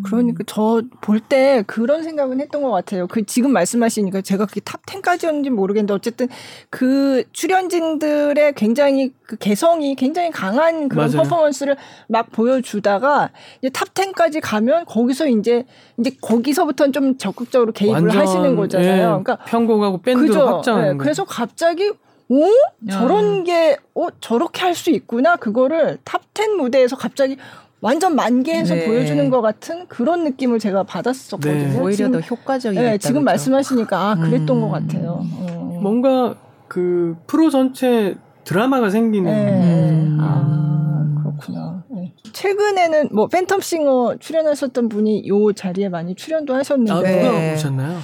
그러니까 0.05 0.45
저 0.47 0.83
볼 1.01 1.21
때 1.21 1.65
그런 1.67 2.03
생각은 2.03 2.41
했던 2.41 2.63
것 2.63 2.71
같아요. 2.71 3.07
그 3.07 3.25
지금 3.25 3.53
말씀하시니까 3.53 4.21
제가 4.21 4.47
그게 4.47 4.61
top 4.61 4.85
10까지였는지 4.87 5.51
모르겠는데 5.51 5.95
어쨌든 5.95 6.29
그 6.71 7.25
출연진들의 7.33 8.55
굉장히 8.55 9.13
그 9.27 9.37
개성이 9.37 9.95
굉장히 9.95 10.31
강한 10.31 10.89
그런 10.89 11.11
맞아요. 11.11 11.23
퍼포먼스를 11.29 11.77
막 12.09 12.31
보여주다가 12.31 13.31
이제 13.61 13.71
top 13.71 13.93
10까지 13.95 14.41
가면 14.43 14.85
거기서 14.85 15.29
이제 15.29 15.65
이제 15.99 16.11
거기서부터는 16.21 16.93
좀 16.93 17.17
적극적으로 17.19 17.73
개입을 17.73 18.01
완전, 18.03 18.21
하시는 18.21 18.57
거잖아요. 18.57 18.93
예, 18.93 19.05
그러니까 19.07 19.37
편곡하고 19.47 20.03
밴드 20.03 20.27
그죠? 20.27 20.63
네, 20.67 20.93
거. 20.93 20.97
그래서 20.99 21.25
갑자기 21.25 21.91
오 22.29 22.47
저런 22.91 23.45
게, 23.45 23.77
어, 23.95 24.07
저렇게 24.21 24.63
할 24.63 24.75
수 24.75 24.91
있구나. 24.91 25.37
그거를 25.37 25.99
top 26.05 26.36
10 26.36 26.57
무대에서 26.57 26.97
갑자기 26.97 27.37
완전 27.81 28.15
만개해서 28.15 28.75
네. 28.75 28.87
보여주는 28.87 29.29
것 29.31 29.43
같은 29.43 29.87
그런 29.89 30.25
느낌을 30.25 30.59
제가 30.59 30.85
받았었거든요. 30.85 31.55
네. 31.55 31.81
오히려 31.81 31.97
지금, 31.97 32.13
더 32.13 32.21
효과적이다. 32.21 32.83
네, 32.83 32.99
지금 32.99 33.25
말씀하시니까 33.25 33.99
아, 33.99 34.15
그랬던 34.17 34.57
음. 34.57 34.61
것 34.63 34.71
같아요. 34.71 35.21
어. 35.21 35.79
뭔가 35.83 36.35
그 36.67 37.15
프로 37.27 37.51
전체 37.51 38.17
드라마가 38.45 38.91
생기는 38.91 39.31
네. 39.31 40.01
음. 40.01 40.19
아, 40.21 41.23
그렇구나. 41.23 41.85
네. 41.91 42.15
최근에는 42.33 43.11
뭐 43.13 43.29
팬텀싱어 43.29 44.19
출연하셨던 44.21 44.89
분이 44.89 45.29
요 45.29 45.53
자리에 45.53 45.89
많이 45.89 46.15
출연도 46.15 46.55
아, 46.55 46.59
하셨는데 46.59 47.03
네. 47.03 47.23
누가 47.23 47.53
오셨나요? 47.55 47.99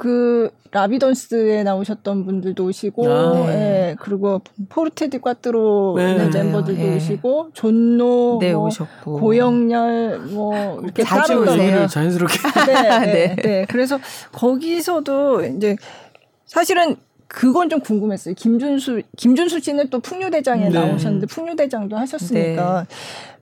그 0.00 0.48
라비던스에 0.70 1.62
나오셨던 1.62 2.24
분들도 2.24 2.64
오시고 2.64 3.06
아. 3.06 3.52
예, 3.52 3.96
그리고 4.00 4.40
포르테디 4.70 5.18
꽈트로 5.18 5.96
네. 5.98 6.12
있는 6.12 6.30
멤버들도 6.30 6.80
예. 6.80 6.96
오시고 6.96 7.50
존노 7.52 8.38
네, 8.40 8.54
뭐 8.54 8.68
오셨고. 8.68 9.20
고영렬 9.20 10.20
뭐 10.30 10.80
이렇게 10.82 11.04
자주 11.04 11.34
오세요. 11.34 11.86
자연스럽게 11.86 12.32
네, 12.66 12.82
네, 12.82 13.00
네. 13.04 13.36
네. 13.36 13.66
그래서 13.68 13.98
거기서도 14.32 15.44
이제 15.44 15.76
사실은 16.46 16.96
그건 17.28 17.68
좀 17.68 17.80
궁금했어요. 17.80 18.34
김준수 18.34 19.02
김준수 19.18 19.60
씨는 19.60 19.90
또 19.90 20.00
풍류대장에 20.00 20.70
네. 20.70 20.80
나오셨는데 20.80 21.26
풍류대장도 21.26 21.98
하셨으니까 21.98 22.86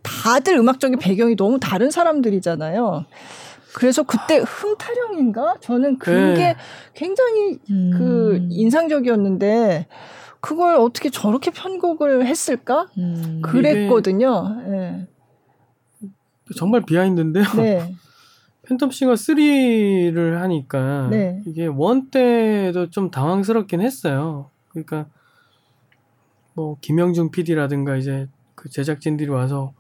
다들 0.03 0.57
음악적인 0.57 0.99
배경이 0.99 1.37
너무 1.37 1.61
다른 1.61 1.93
사람들이잖아요. 1.93 3.05
그래서 3.75 4.03
그때 4.03 4.39
흥타령인가? 4.39 5.57
저는 5.61 5.99
그게 5.99 6.35
네. 6.35 6.57
굉장히 6.95 7.59
음. 7.71 7.91
그 7.97 8.47
인상적이었는데 8.51 9.87
그걸 10.41 10.77
어떻게 10.77 11.11
저렇게 11.11 11.51
편곡을 11.51 12.27
했을까? 12.27 12.89
음. 12.99 13.41
그랬거든요. 13.43 14.63
네. 14.67 15.07
정말 16.57 16.83
비하인드인데요. 16.83 17.45
네. 17.57 17.95
팬텀싱어 18.67 19.15
3를 19.15 20.39
하니까 20.41 21.09
네. 21.11 21.43
이게 21.47 21.67
원 21.67 22.11
때도 22.11 22.91
좀 22.91 23.11
당황스럽긴 23.11 23.81
했어요. 23.81 24.51
그러니까 24.69 25.07
뭐 26.55 26.77
김형중 26.81 27.31
PD라든가 27.31 27.97
이제 27.97 28.29
그 28.55 28.69
제작진들이 28.69 29.31
와서 29.31 29.73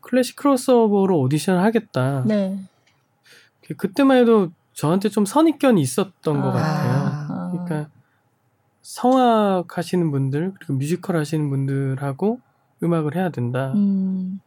클래식 0.00 0.36
크로스오버로 0.36 1.18
오디션을 1.18 1.62
하겠다. 1.62 2.24
네. 2.26 2.58
그때만 3.76 4.18
해도 4.18 4.50
저한테 4.72 5.08
좀 5.08 5.24
선입견이 5.24 5.80
있었던 5.80 6.36
아. 6.36 6.42
것 6.42 6.52
같아요. 6.52 6.92
아. 7.28 7.50
그러니까 7.50 7.90
성악 8.82 9.76
하시는 9.76 10.10
분들 10.10 10.54
그리고 10.56 10.74
뮤지컬 10.74 11.16
하시는 11.16 11.50
분들하고 11.50 12.40
음악을 12.82 13.16
해야 13.16 13.30
된다. 13.30 13.72
음. 13.74 14.40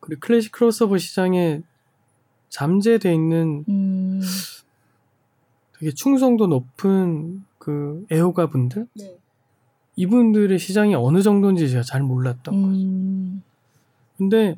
그리고 0.00 0.20
클래식 0.20 0.52
크로스오버 0.52 0.98
시장에 0.98 1.62
잠재돼 2.50 3.12
있는 3.12 3.64
음. 3.68 4.20
되게 5.78 5.90
충성도 5.92 6.46
높은 6.46 7.44
그 7.58 8.04
애호가 8.12 8.48
분들 8.48 8.86
네. 8.94 9.16
이분들의 9.96 10.58
시장이 10.58 10.94
어느 10.94 11.22
정도인지 11.22 11.70
제가 11.70 11.82
잘 11.82 12.02
몰랐던 12.02 12.62
거죠. 12.62 12.82
음. 12.82 13.42
근데 14.16 14.56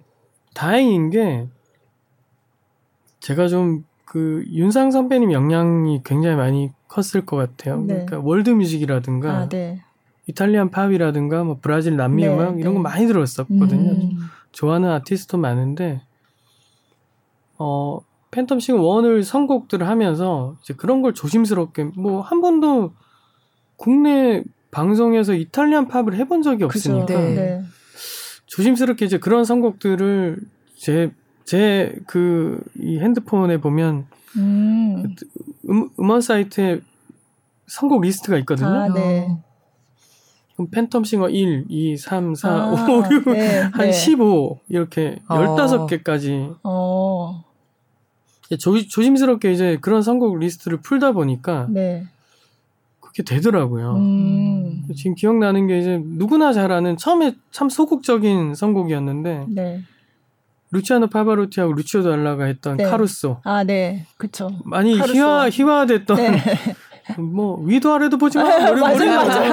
다행인 0.55 1.11
게 1.11 1.49
제가 3.27 3.49
좀 3.49 3.85
그 4.07 4.45
윤상 4.51 4.93
선배님 4.93 5.33
영향이 5.33 6.01
굉장히 6.05 6.37
많이 6.37 6.71
컸을 6.89 7.27
것 7.27 7.37
같아요. 7.37 7.81
네. 7.81 8.07
그러니까 8.07 8.21
월드 8.21 8.51
뮤직이라든가 8.51 9.31
아, 9.31 9.49
네. 9.49 9.83
이탈리안 10.27 10.71
팝이라든가 10.71 11.45
뭐 11.45 11.59
브라질 11.61 11.97
남미 11.97 12.23
네, 12.23 12.33
음악 12.33 12.59
이런 12.59 12.75
거 12.75 12.79
네. 12.79 12.83
많이 12.85 13.07
들었었거든요. 13.07 13.91
음. 13.91 14.19
좋아하는 14.53 14.91
아티스트도 14.91 15.39
많은데 15.39 16.03
어 17.59 18.01
팬텀싱어 18.31 18.81
one을 18.81 19.25
선곡들을 19.25 19.87
하면서 19.87 20.55
이제 20.63 20.73
그런 20.75 21.03
걸 21.03 21.13
조심스럽게 21.13 21.91
뭐 21.97 22.23
한 22.23 22.41
번도 22.41 22.93
국내 23.77 24.45
방송에서 24.71 25.35
Italian 25.35 25.89
팝을 25.89 26.15
해본 26.15 26.43
적이 26.43 26.65
그죠. 26.69 26.97
없으니까 26.97 27.21
네. 27.21 27.35
네. 27.35 27.63
조심스럽게 28.47 29.05
이제 29.05 29.19
그런 29.19 29.45
선곡들을 29.45 30.39
제 30.77 31.11
제 31.47 31.95
그 32.07 32.61
이 32.79 32.99
핸드폰에 32.99 33.59
보면 33.59 34.07
음. 34.37 35.15
음, 35.71 35.89
음원 35.99 36.21
사이트에 36.21 36.81
선곡 37.67 38.03
리스트가 38.03 38.37
있거든요. 38.39 38.69
아, 38.69 38.89
네. 38.93 39.29
그럼 40.55 40.71
팬텀 40.71 41.05
싱어 41.05 41.29
1, 41.29 41.67
2, 41.69 41.97
3, 41.97 42.35
4, 42.35 42.49
아, 42.49 42.71
5, 42.71 43.13
6, 43.13 43.25
네, 43.33 43.61
한 43.61 43.73
네. 43.87 43.93
15 43.93 44.61
이렇게 44.69 45.19
어. 45.29 45.37
15개까지 45.39 46.57
어. 46.63 47.45
조, 48.59 48.81
조심스럽게 48.87 49.53
이제 49.53 49.79
그런 49.81 50.03
선곡 50.03 50.39
리스트를 50.39 50.79
풀다 50.81 51.13
보니까 51.13 51.67
네. 51.71 52.05
그게 53.01 53.23
되더라고요. 53.23 53.97
음. 53.97 54.87
지금 54.95 55.15
기억나는 55.15 55.67
게 55.67 55.79
이제 55.79 56.01
누구나 56.05 56.53
잘 56.53 56.71
아는 56.73 56.97
처음에 56.97 57.35
참 57.51 57.69
소극적인 57.69 58.55
선곡이었는데 58.55 59.47
네. 59.49 59.83
루치아노 60.73 61.09
파바로티하고 61.09 61.73
루치오 61.75 62.03
달라가 62.03 62.45
했던 62.45 62.77
네. 62.77 62.85
카루소 62.85 63.41
아, 63.45 63.65
네. 63.65 64.07
그쵸. 64.17 64.51
많이 64.65 64.99
카루소. 64.99 65.15
희화 65.15 65.49
희화됐던 65.51 66.17
네. 66.17 66.43
뭐 67.19 67.63
위도 67.65 67.95
아래도 67.95 68.19
보지 68.19 68.37
마 68.37 68.45
맞아요, 68.59 68.75
노래 68.75 69.07
맞아요, 69.07 69.53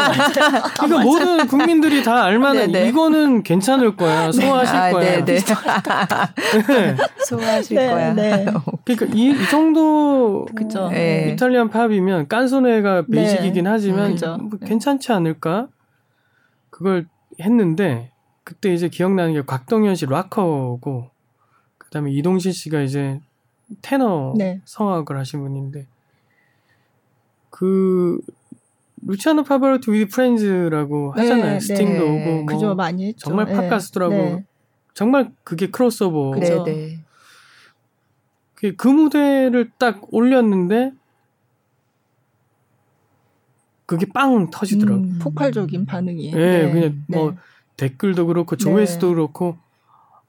그러니까 0.76 1.04
모든 1.06 1.46
국민들이 1.46 2.04
다 2.04 2.24
알만한 2.24 2.72
네, 2.72 2.82
네. 2.82 2.90
이거는 2.90 3.44
괜찮을 3.44 3.96
거야 3.96 4.32
소화하실 4.32 4.76
아, 4.76 4.92
거야. 4.92 5.24
네, 5.24 5.24
네. 5.26 5.36
네. 5.36 6.96
소화하실 7.28 7.78
네, 7.78 7.90
거야. 7.90 8.14
네. 8.14 8.46
그러니까 8.86 9.16
이, 9.16 9.30
이 9.30 9.50
정도 9.52 10.46
그쵸. 10.56 10.90
네. 10.90 11.30
Italian 11.34 11.70
팝이면 11.70 12.28
깐소네가 12.28 13.04
네. 13.08 13.18
basic이긴 13.18 13.68
하지만 13.68 14.14
음. 14.14 14.50
뭐 14.50 14.60
네. 14.60 14.68
괜찮지 14.68 15.12
않을까? 15.12 15.68
그걸 16.72 17.06
했는데 17.40 18.10
그때 18.44 18.74
이제 18.74 18.90
기억나는 18.90 19.34
게 19.34 19.42
곽동현 19.42 19.96
씨 19.96 20.06
락커고 20.06 21.10
그다음에 21.78 22.12
이동신 22.12 22.52
씨가 22.52 22.82
이제 22.82 23.20
테너 23.82 24.34
네. 24.38 24.62
성악을 24.66 25.18
하신 25.18 25.42
분인데 25.42 25.88
그 27.50 28.20
루치아노 29.06 29.44
파바로티 29.44 29.92
with 29.92 30.12
Friends라고 30.12 31.12
하잖아요. 31.14 31.54
네, 31.54 31.60
스팅도 31.60 32.04
네. 32.06 32.22
오고 32.22 32.36
뭐 32.36 32.46
그죠. 32.46 32.76
많이 32.76 33.08
했죠. 33.08 33.26
정말 33.30 33.46
팝 33.48 33.62
네. 33.62 33.70
가수더라고. 33.70 34.14
네. 34.16 34.46
정말 34.94 35.32
그게 35.44 35.70
크로스오버. 35.70 36.32
그죠. 36.40 36.64
네, 36.64 36.74
네. 36.74 37.00
그- 38.56 38.76
그 38.76 38.88
무대를 38.88 39.72
딱 39.78 40.02
올렸는데 40.14 40.94
그게 43.86 44.06
빵 44.14 44.50
터지더라고. 44.50 45.02
음, 45.02 45.20
폭발적인 45.22 45.86
반응이. 45.86 46.28
예, 46.28 46.36
네. 46.36 46.72
그냥 46.72 47.04
네. 47.08 47.18
뭐 47.18 47.36
댓글도 47.78 48.28
그렇고 48.28 48.56
조회수도 48.56 49.08
네. 49.08 49.14
그렇고 49.14 49.58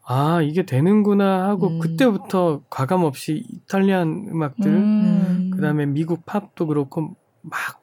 아 0.07 0.43
이게 0.43 0.67
되는구나 0.67 1.49
하고 1.49 1.69
음. 1.69 1.79
그때부터 1.79 2.63
과감 2.69 3.05
없이 3.05 3.45
이탈리안 3.49 4.29
음악들 4.31 4.67
음. 4.67 5.51
그다음에 5.55 5.87
미국 5.87 6.27
팝도 6.27 6.67
그렇고 6.67 7.15
막 7.43 7.81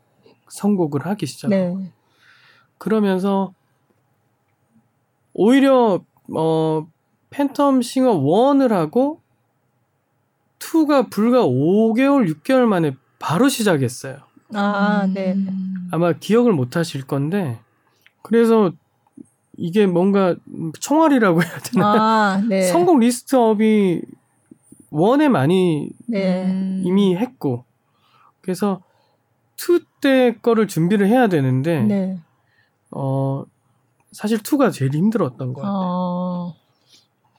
선곡을 0.49 1.05
하기 1.05 1.25
시작. 1.25 1.49
네. 1.49 1.75
그러면서 2.77 3.53
오히려 5.33 6.03
어 6.33 6.87
팬텀 7.31 7.81
싱어 7.81 8.13
1을 8.13 8.69
하고 8.69 9.21
2가 10.59 11.09
불과 11.09 11.43
5개월 11.43 12.31
6개월 12.31 12.65
만에 12.65 12.95
바로 13.19 13.49
시작했어요. 13.49 14.19
아, 14.53 15.07
네. 15.11 15.33
음. 15.33 15.87
아마 15.91 16.13
기억을 16.13 16.53
못 16.53 16.75
하실 16.75 17.07
건데 17.07 17.59
그래서 18.21 18.71
이게 19.61 19.85
뭔가 19.85 20.35
총알이라고 20.79 21.43
해야 21.43 21.59
되나 21.59 21.93
아, 21.93 22.43
네. 22.47 22.63
선곡 22.71 22.99
리스트업이 22.99 24.01
원에 24.89 25.29
많이 25.29 25.89
네. 26.07 26.45
음. 26.45 26.81
이미 26.83 27.15
했고 27.15 27.63
그래서 28.41 28.81
two 29.57 29.79
때 30.01 30.35
거를 30.41 30.67
준비를 30.67 31.07
해야 31.07 31.27
되는데 31.27 31.83
네. 31.83 32.17
어 32.89 33.45
사실 34.11 34.39
two가 34.39 34.71
제일 34.71 34.95
힘들었던 34.95 35.53
거 35.53 35.61
같아요. 35.61 35.77
어. 35.79 36.55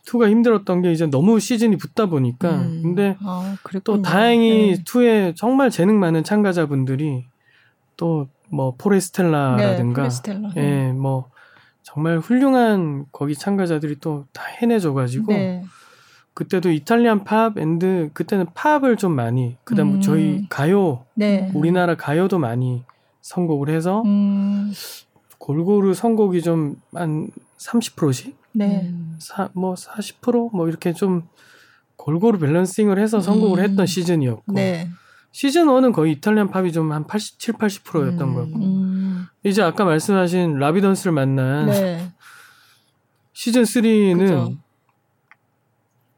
two가 0.05 0.29
힘들었던 0.31 0.81
게 0.83 0.93
이제 0.93 1.07
너무 1.07 1.41
시즌이 1.41 1.77
붙다 1.77 2.07
보니까 2.07 2.51
음. 2.53 2.83
근데 2.85 3.17
아, 3.19 3.57
또. 3.83 4.01
다행히 4.01 4.77
네. 4.77 4.85
two에 4.85 5.35
정말 5.35 5.71
재능 5.71 5.99
많은 5.99 6.23
참가자분들이 6.23 7.25
또 7.97 8.29
뭐 8.53 8.75
포레스텔라라든가 8.77 10.09
네. 10.11 10.53
예, 10.57 10.93
뭐 10.93 11.31
정말 11.83 12.19
훌륭한 12.19 13.07
거기 13.13 13.35
참가자들이 13.35 13.97
또 14.01 14.27
다 14.33 14.43
해내줘가지고 14.61 15.33
네. 15.33 15.65
그때도 16.35 16.71
Italian 16.71 17.25
팝 17.25 17.59
and 17.59 18.11
그때는 18.15 18.47
팝을 18.55 18.97
좀 18.97 19.13
많이 19.15 19.57
그다음 19.65 19.97
음. 19.97 20.01
저희 20.01 20.47
가요 20.49 21.05
네. 21.15 21.51
우리나라 21.55 21.95
가요도 21.97 22.39
많이 22.39 22.85
선곡을 23.21 23.69
해서 23.69 24.03
음. 24.03 24.73
골고루 25.39 25.93
선곡이 25.95 26.43
좀 26.43 26.77
한 26.95 27.29
30%씩 27.59 28.37
네. 28.53 28.83
음. 28.85 29.17
사, 29.19 29.49
뭐 29.55 29.75
40%뭐 29.75 30.69
이렇게 30.69 30.93
좀 30.93 31.23
골고루 31.97 32.39
balancing을 32.39 32.99
해서 32.99 33.21
선곡을 33.21 33.59
음. 33.59 33.65
했던 33.65 33.87
시즌이었고 33.87 34.53
네. 34.53 34.89
시즌 35.33 35.67
1은 35.67 35.93
거의 35.93 36.13
Italian 36.13 36.49
팝이 36.51 36.73
좀 36.73 36.93
한 36.93 37.07
87, 37.07 37.55
80%였던 37.55 38.29
음. 38.29 38.35
거고 38.35 38.59
음. 38.59 38.92
이제 39.45 39.63
아까 39.63 39.85
말씀하신 39.85 40.59
라비던스를 40.59 41.13
만난 41.13 41.67
네. 41.67 42.13
시즌 43.33 43.63
3는 43.63 44.19
그죠. 44.19 44.57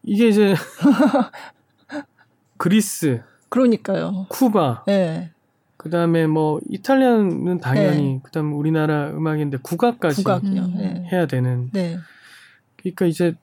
이게 0.03 0.29
이제 0.29 0.55
그리스, 2.59 3.23
그러니까요. 3.49 4.27
쿠바, 4.29 4.85
예. 4.88 5.31
그다음에 5.77 6.27
뭐 6.27 6.61
이탈리아는 6.71 7.61
당연히 7.61 8.21
그다음 8.23 8.55
우리나라 8.55 9.11
음악인데 9.11 9.59
국악까지 9.62 10.25
국악이요. 10.25 10.62
음. 10.62 10.77
예. 10.81 11.09
해야 11.12 11.27
되는 11.27 11.71
네. 11.73 11.99
그러니까 12.77 13.07
이제 13.07 13.35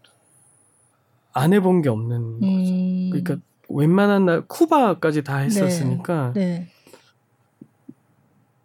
안 1.34 1.54
해본 1.54 1.84
게 1.84 1.90
없는 1.90 2.16
음. 2.42 3.10
그러니까 3.12 3.38
웬만한 3.70 4.26
나 4.26 4.40
쿠바까지 4.42 5.24
다 5.24 5.38
했었으니까 5.38 6.34
네. 6.34 6.68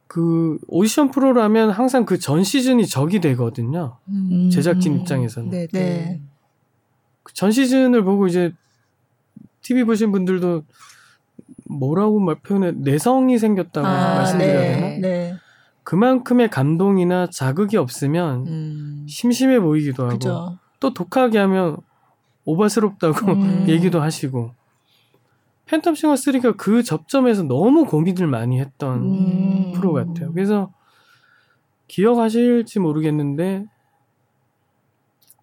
그 0.09 0.59
오디션 0.69 1.11
프로라면 1.11 1.71
항상 1.71 2.05
그 2.05 2.19
전 2.19 2.45
시즌이 2.45 2.87
적이 2.87 3.21
되거든요. 3.21 3.99
음. 4.09 4.51
제작진 4.51 4.95
음. 4.95 4.99
입장에서는 5.01 5.51
네, 5.51 5.67
네. 5.73 5.81
네. 5.81 6.21
그전 7.23 7.51
시즌을 7.51 8.05
보고 8.05 8.27
이제 8.27 8.53
TV 9.63 9.85
보신 9.85 10.13
분들도 10.13 10.63
뭐라고 11.69 12.21
말 12.21 12.37
표현해 12.37 12.73
내성이 12.77 13.39
생겼다고 13.39 13.87
말씀드려야 13.87 14.61
네. 14.61 14.69
되나? 14.81 15.09
네. 15.09 15.35
그만큼의 15.83 16.51
감동이나 16.51 17.29
자극이 17.31 17.77
없으면 17.77 18.47
음. 18.47 19.07
심심해 19.09 19.59
보이기도 19.61 20.05
하고 20.05 20.13
그죠. 20.15 20.59
또 20.81 20.93
독하게 20.95 21.39
하면 21.39 21.77
오바스럽다고 22.45 23.33
음. 23.33 23.65
얘기도 23.69 24.01
하시고 24.01 24.53
팬텀싱어 25.67 26.15
3가 26.15 26.57
그 26.57 26.83
접점에서 26.83 27.43
너무 27.43 27.85
고민을 27.85 28.27
많이 28.27 28.61
했던 28.61 29.03
음. 29.03 29.73
프로 29.73 29.93
같아요. 29.93 30.33
그래서 30.33 30.73
기억하실지 31.89 32.79
모르겠는데 32.81 33.67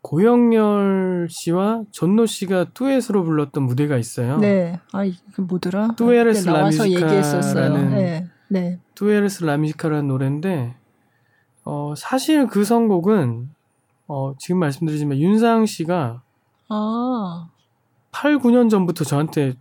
고영렬 0.01 1.27
씨와 1.29 1.83
존노 1.91 2.25
씨가 2.25 2.65
듀엣으로 2.73 3.23
불렀던 3.23 3.63
무대가 3.63 3.97
있어요. 3.97 4.37
네. 4.37 4.79
아, 4.91 5.05
이게 5.05 5.17
뭐더라? 5.37 5.95
뚜에레스 5.95 6.45
네, 6.45 6.51
나와서 6.51 6.83
라뮤지카라는 6.83 7.07
얘기했었어요. 7.07 7.89
네. 7.89 8.27
네. 8.49 8.79
듀에르스 8.95 9.45
라미지카라는 9.45 10.07
노래인데 10.07 10.75
어, 11.63 11.93
사실 11.95 12.47
그 12.47 12.65
선곡은 12.65 13.49
어, 14.07 14.35
지금 14.37 14.59
말씀드리지만 14.59 15.17
윤상 15.17 15.65
씨가 15.65 16.21
아. 16.67 17.49
8, 18.11 18.37
9년 18.39 18.69
전부터 18.69 19.05
저한테 19.05 19.53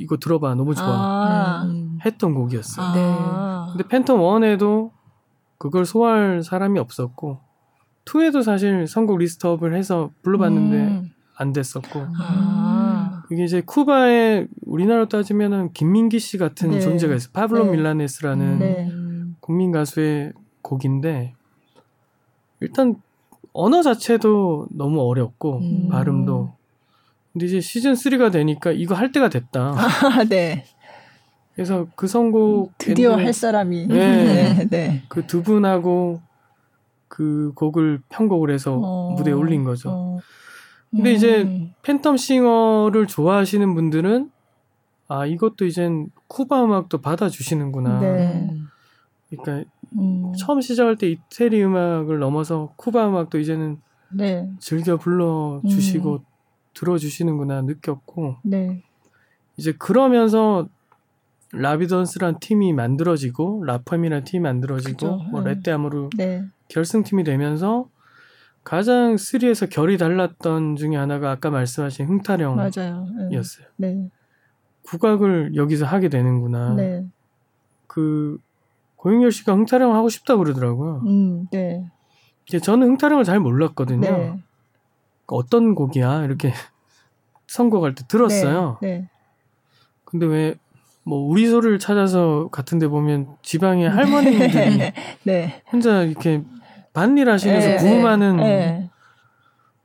이거 0.00 0.16
들어봐 0.16 0.54
너무 0.54 0.74
좋아 0.74 0.86
아. 0.86 1.62
음. 1.64 1.98
했던 2.04 2.34
곡이었어요. 2.34 2.86
아. 2.86 3.74
근데 3.76 3.84
팬텀 3.84 4.16
1에도 4.16 4.90
그걸 5.58 5.84
소화할 5.84 6.42
사람이 6.42 6.78
없었고 6.78 7.38
2에도 8.06 8.42
사실 8.42 8.86
선곡 8.86 9.18
리스트업을 9.18 9.74
해서 9.74 10.10
불러봤는데 10.22 10.76
음. 10.76 11.10
안 11.36 11.52
됐었고 11.52 12.06
아. 12.18 13.22
이게 13.30 13.44
이제 13.44 13.60
쿠바에 13.60 14.46
우리나라로 14.66 15.08
따지면은 15.08 15.72
김민기 15.72 16.18
씨 16.18 16.38
같은 16.38 16.70
네. 16.70 16.80
존재가 16.80 17.14
있어요. 17.14 17.30
파블로 17.32 17.66
네. 17.66 17.70
밀라네스라는 17.72 18.58
네. 18.58 18.88
음. 18.90 19.36
국민 19.40 19.70
가수의 19.70 20.32
곡인데 20.62 21.34
일단 22.60 22.96
언어 23.52 23.82
자체도 23.82 24.68
너무 24.70 25.00
어렵고 25.02 25.58
음. 25.58 25.88
발음도 25.90 26.54
근데 27.32 27.46
이제 27.46 27.60
시즌 27.60 27.92
3가 27.92 28.32
되니까 28.32 28.72
이거 28.72 28.94
할 28.94 29.12
때가 29.12 29.28
됐다. 29.28 29.74
아, 29.76 30.24
네. 30.28 30.64
그래서 31.54 31.86
그 31.94 32.06
선곡 32.06 32.72
드디어 32.78 33.16
할 33.16 33.32
사람이. 33.32 33.86
네. 33.86 34.54
네. 34.54 34.68
네. 34.68 35.02
그 35.08 35.26
두 35.26 35.42
분하고 35.42 36.20
그 37.08 37.52
곡을 37.54 38.00
편곡을 38.08 38.50
해서 38.50 38.78
어. 38.82 39.10
무대에 39.16 39.32
올린 39.34 39.64
거죠. 39.64 39.90
어. 39.90 40.18
근데 40.90 41.10
음. 41.10 41.14
이제 41.14 41.72
팬텀 41.82 42.18
싱어를 42.18 43.06
좋아하시는 43.06 43.74
분들은 43.74 44.30
아 45.08 45.26
이것도 45.26 45.66
이젠 45.66 46.08
쿠바 46.28 46.64
음악도 46.64 46.98
받아주시는구나. 46.98 48.00
네. 48.00 48.48
음. 48.50 48.68
그러니까 49.28 49.70
음. 49.98 50.32
처음 50.38 50.60
시작할 50.60 50.96
때 50.96 51.08
이태리 51.08 51.62
음악을 51.62 52.18
넘어서 52.18 52.72
쿠바 52.76 53.08
음악도 53.08 53.38
이제는 53.38 53.78
네. 54.12 54.48
즐겨 54.58 54.96
불러 54.96 55.60
주시고 55.68 56.12
음. 56.14 56.29
들어주시는구나 56.80 57.62
느꼈고 57.62 58.36
네. 58.42 58.82
이제 59.56 59.72
그러면서 59.78 60.66
라비던스란 61.52 62.38
팀이 62.40 62.72
만들어지고 62.72 63.64
라펌이란 63.64 64.24
팀이 64.24 64.40
만들어지고 64.42 64.92
그죠. 64.92 65.16
뭐 65.30 65.40
음. 65.40 65.44
레떼아모르 65.44 66.10
네. 66.16 66.44
결승팀이 66.68 67.24
되면서 67.24 67.88
가장 68.64 69.16
3에서 69.16 69.68
결이 69.68 69.98
달랐던 69.98 70.76
중에 70.76 70.96
하나가 70.96 71.30
아까 71.30 71.50
말씀하신 71.50 72.06
흥타령이었어요. 72.06 72.92
맞아요. 72.92 73.06
네. 73.30 73.40
네. 73.76 74.10
국악을 74.82 75.56
여기서 75.56 75.86
하게 75.86 76.08
되는구나. 76.08 76.74
네. 76.74 77.04
그 77.86 78.38
고영렬 78.96 79.32
씨가 79.32 79.54
흥타령 79.54 79.94
하고 79.94 80.08
싶다 80.08 80.36
고 80.36 80.44
그러더라고요. 80.44 81.02
음. 81.06 81.46
네. 81.50 81.84
저는 82.62 82.86
흥타령을 82.88 83.24
잘 83.24 83.40
몰랐거든요. 83.40 84.00
네. 84.00 84.42
어떤 85.36 85.74
곡이야 85.74 86.24
이렇게 86.24 86.52
선곡할 87.46 87.94
때 87.94 88.04
들었어요. 88.08 88.78
네. 88.82 89.08
근데 90.04 90.26
왜 90.26 90.54
뭐 91.10 91.18
우리 91.18 91.48
소리를 91.48 91.78
찾아서 91.78 92.48
같은 92.52 92.78
데 92.78 92.86
보면 92.86 93.36
지방의 93.42 93.88
할머니들이 93.88 94.76
네. 94.78 94.94
네. 95.24 95.62
혼자 95.72 96.02
이렇게 96.02 96.44
반일 96.92 97.30
하시면서 97.30 97.68
네, 97.68 97.76
구음하는 97.78 98.36
네. 98.36 98.90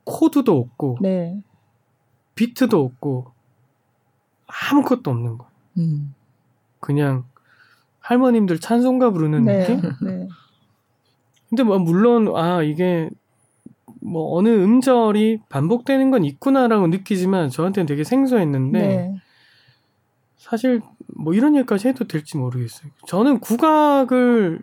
코드도 0.04 0.58
없고 0.58 1.00
네. 1.02 1.42
비트도 2.36 2.80
없고 2.80 3.32
아무것도 4.46 5.10
없는 5.10 5.38
거. 5.38 5.50
음. 5.78 6.14
그냥 6.80 7.24
할머님들 8.02 8.60
찬송가 8.60 9.10
부르는 9.12 9.46
네. 9.46 9.60
느낌? 9.60 9.82
네. 10.04 10.28
근데 11.50 11.64
뭐 11.64 11.80
물론 11.80 12.36
아 12.36 12.62
이게 12.62 13.10
뭐 14.06 14.38
어느 14.38 14.50
음절이 14.50 15.39
반복되는 15.50 16.12
건 16.12 16.24
있구나라고 16.24 16.88
느끼지만 16.88 17.50
저한테는 17.50 17.86
되게 17.88 18.04
생소했는데 18.04 18.80
네. 18.80 19.15
사실 20.38 20.82
뭐 21.08 21.34
이런 21.34 21.56
얘기까지 21.56 21.88
해도 21.88 22.06
될지 22.06 22.38
모르겠어요. 22.38 22.91
저는 23.08 23.39
국악을 23.39 24.62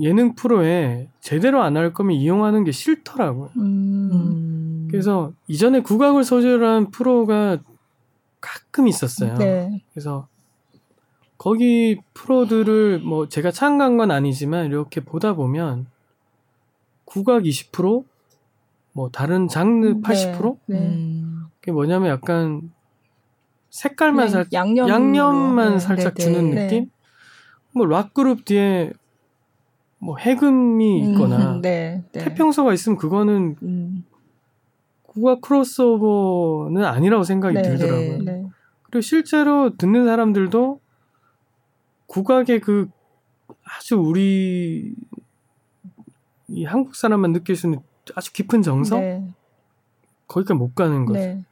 예능 0.00 0.34
프로에 0.34 1.08
제대로 1.20 1.62
안 1.62 1.76
할 1.76 1.92
거면 1.92 2.14
이용하는 2.16 2.64
게 2.64 2.70
싫더라고요. 2.70 3.50
음. 3.56 4.10
음. 4.12 4.88
그래서 4.90 5.32
이전에 5.48 5.80
국악을 5.80 6.22
소재로 6.24 6.66
한 6.66 6.90
프로가 6.90 7.58
가끔 8.40 8.86
있었어요. 8.88 9.34
네. 9.36 9.82
그래서 9.92 10.28
거기 11.38 11.98
프로들을 12.14 13.00
뭐 13.00 13.28
제가 13.28 13.50
참가한 13.50 13.96
건 13.96 14.10
아니지만 14.10 14.66
이렇게 14.66 15.00
보다 15.00 15.34
보면 15.34 15.86
국악 17.04 17.42
20%, 17.42 18.04
뭐 18.92 19.10
다른 19.10 19.48
장르 19.48 20.00
80%? 20.00 20.58
네. 20.66 20.78
음. 20.78 21.46
그게 21.60 21.72
뭐냐면 21.72 22.10
약간 22.10 22.72
색깔만 23.70 24.26
그냥 24.26 24.28
살 24.28 24.46
양념 24.52 24.88
양념만 24.88 25.72
네. 25.74 25.78
살짝 25.78 26.14
네, 26.14 26.22
주는 26.24 26.50
네. 26.50 26.64
느낌? 26.64 26.90
뭐 27.72 27.86
락 27.86 28.14
그룹 28.14 28.44
뒤에 28.44 28.92
뭐 29.98 30.16
해금이 30.16 31.10
있거나 31.12 31.54
음, 31.54 31.60
네. 31.62 32.02
네. 32.12 32.24
태평소가 32.24 32.72
있으면 32.72 32.98
그거는 32.98 33.56
음. 33.62 34.04
국악 35.02 35.40
크로스오버는 35.40 36.84
아니라고 36.84 37.24
생각이 37.24 37.54
네, 37.54 37.62
들더라고요. 37.62 38.18
네. 38.18 38.24
네. 38.24 38.46
그리고 38.84 39.02
실제로 39.02 39.76
듣는 39.76 40.04
사람들도 40.06 40.80
국악의 42.06 42.60
그 42.60 42.88
아주 43.64 43.96
우리 43.96 44.94
이 46.48 46.64
한국 46.64 46.96
사람만 46.96 47.32
느낄 47.32 47.54
수 47.54 47.66
있는 47.68 47.80
아주 48.14 48.32
깊은 48.32 48.62
정성 48.62 49.00
네. 49.00 49.24
거기까지 50.28 50.58
못 50.58 50.74
가는 50.74 51.04
거죠. 51.04 51.18
네. 51.18 51.44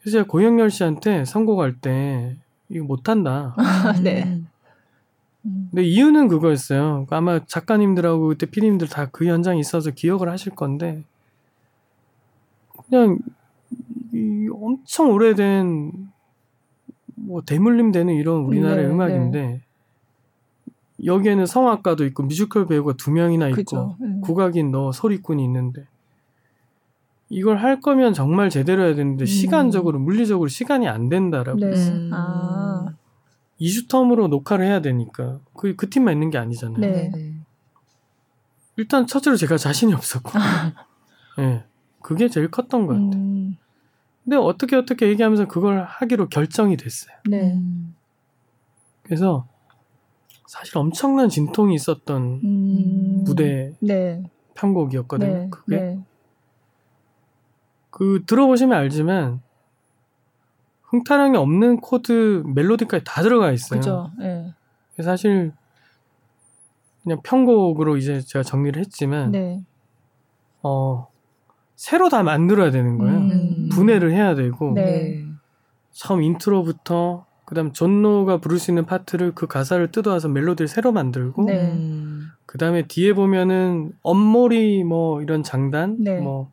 그래서 0.00 0.18
제가 0.18 0.26
고영렬 0.26 0.70
씨한테 0.70 1.24
선곡할 1.24 1.76
때 1.80 2.36
이거 2.68 2.84
못한다. 2.84 3.54
네. 4.02 4.24
음. 4.24 4.48
음. 5.44 5.68
근데 5.70 5.82
이유는 5.84 6.28
그거였어요. 6.28 7.06
아마 7.10 7.44
작가님들하고 7.44 8.28
그때 8.28 8.46
피디님들 8.46 8.88
다 8.88 9.08
그 9.12 9.26
현장에 9.26 9.58
있어서 9.60 9.90
기억을 9.90 10.28
하실 10.30 10.54
건데 10.54 11.02
그냥 12.88 13.18
이 14.12 14.48
엄청 14.52 15.10
오래된 15.10 16.10
뭐 17.14 17.42
대물림 17.42 17.92
되는 17.92 18.14
이런 18.14 18.40
우리나라의 18.44 18.86
네, 18.86 18.92
음악인데 18.92 19.60
여기에는 21.04 21.46
성악가도 21.46 22.04
있고 22.06 22.22
뮤지컬 22.22 22.66
배우가 22.66 22.94
두 22.94 23.10
명이나 23.10 23.48
있고 23.48 23.56
그죠. 23.56 23.96
음. 24.02 24.20
국악인 24.20 24.70
너 24.70 24.92
소리꾼이 24.92 25.42
있는데 25.44 25.86
이걸 27.28 27.56
할 27.56 27.80
거면 27.80 28.12
정말 28.12 28.50
제대로 28.50 28.84
해야 28.84 28.94
되는데 28.94 29.24
음. 29.24 29.26
시간적으로 29.26 29.98
물리적으로 29.98 30.48
시간이 30.48 30.86
안 30.86 31.08
된다라고 31.08 31.58
네. 31.58 31.66
음. 31.90 32.10
아. 32.12 32.94
2주 33.60 33.88
텀으로 33.88 34.28
녹화를 34.28 34.66
해야 34.66 34.80
되니까 34.80 35.40
그, 35.56 35.74
그 35.76 35.88
팀만 35.88 36.14
있는 36.14 36.30
게 36.30 36.38
아니잖아요. 36.38 36.78
네. 36.78 37.10
네. 37.14 37.34
일단 38.76 39.06
첫째로 39.06 39.36
제가 39.36 39.56
자신이 39.56 39.94
없었고 39.94 40.30
예. 41.40 41.64
그게 42.00 42.28
제일 42.28 42.50
컸던 42.50 42.86
것 42.86 42.94
같아요. 42.94 43.12
음, 43.12 43.56
근데 44.24 44.36
어떻게 44.36 44.76
어떻게 44.76 45.08
얘기하면서 45.08 45.46
그걸 45.46 45.84
하기로 45.84 46.28
결정이 46.28 46.76
됐어요. 46.76 47.14
네. 47.28 47.54
음. 47.54 47.94
그래서 49.02 49.46
사실 50.52 50.76
엄청난 50.76 51.30
진통이 51.30 51.74
있었던 51.76 52.40
음, 52.44 53.22
무대 53.24 53.72
네. 53.80 54.22
편곡이었거든요. 54.52 55.32
네. 55.32 55.48
그게 55.50 55.80
네. 55.80 55.98
그 57.88 58.22
들어보시면 58.26 58.76
알지만 58.76 59.40
흥타령이 60.82 61.38
없는 61.38 61.80
코드 61.80 62.42
멜로디까지 62.44 63.02
다 63.02 63.22
들어가 63.22 63.50
있어요. 63.50 63.80
그죠. 63.80 64.10
네. 64.18 64.52
사실 65.02 65.52
그냥 67.02 67.22
편곡으로 67.22 67.96
이제 67.96 68.20
제가 68.20 68.42
정리를 68.42 68.78
했지만 68.78 69.30
네. 69.30 69.64
어 70.62 71.08
새로 71.76 72.10
다 72.10 72.22
만들어야 72.22 72.70
되는 72.70 72.98
거예요. 72.98 73.16
음. 73.16 73.70
분해를 73.72 74.12
해야 74.12 74.34
되고 74.34 74.74
네. 74.74 75.24
처음 75.92 76.22
intro부터 76.22 77.24
그다음 77.52 77.74
존노가 77.74 78.38
부를 78.38 78.58
수 78.58 78.70
있는 78.70 78.86
파트를 78.86 79.32
그 79.34 79.46
가사를 79.46 79.92
뜯어와서 79.92 80.26
멜로디를 80.28 80.68
새로 80.68 80.90
만들고 80.90 81.44
네. 81.44 81.70
음. 81.72 82.30
그다음에 82.46 82.86
뒤에 82.86 83.12
보면은 83.12 83.92
엇모리 84.00 84.84
뭐 84.84 85.20
이런 85.20 85.42
장단 85.42 85.98
네. 86.00 86.18
뭐 86.18 86.50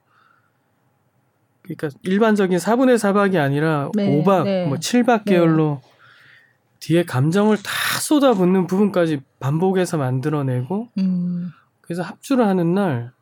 그러니까 1.62 1.88
일반적인 2.04 2.58
4분의 2.58 2.98
4박이 2.98 3.38
아니라 3.38 3.90
네, 3.96 4.22
5박 4.22 4.44
네. 4.44 4.66
뭐 4.66 4.76
7박 4.76 5.24
네. 5.24 5.36
계열로 5.36 5.80
뒤에 6.82 7.06
감정을 7.06 7.56
다 7.56 7.72
쏟아붓는 8.02 8.68
부분까지 8.68 9.22
반복해서 9.40 9.96
만들어내고 9.98 10.90
음. 10.98 11.52
그래서 11.80 12.02
합주를 12.02 12.46
하는 12.46 12.74
날 12.74 13.14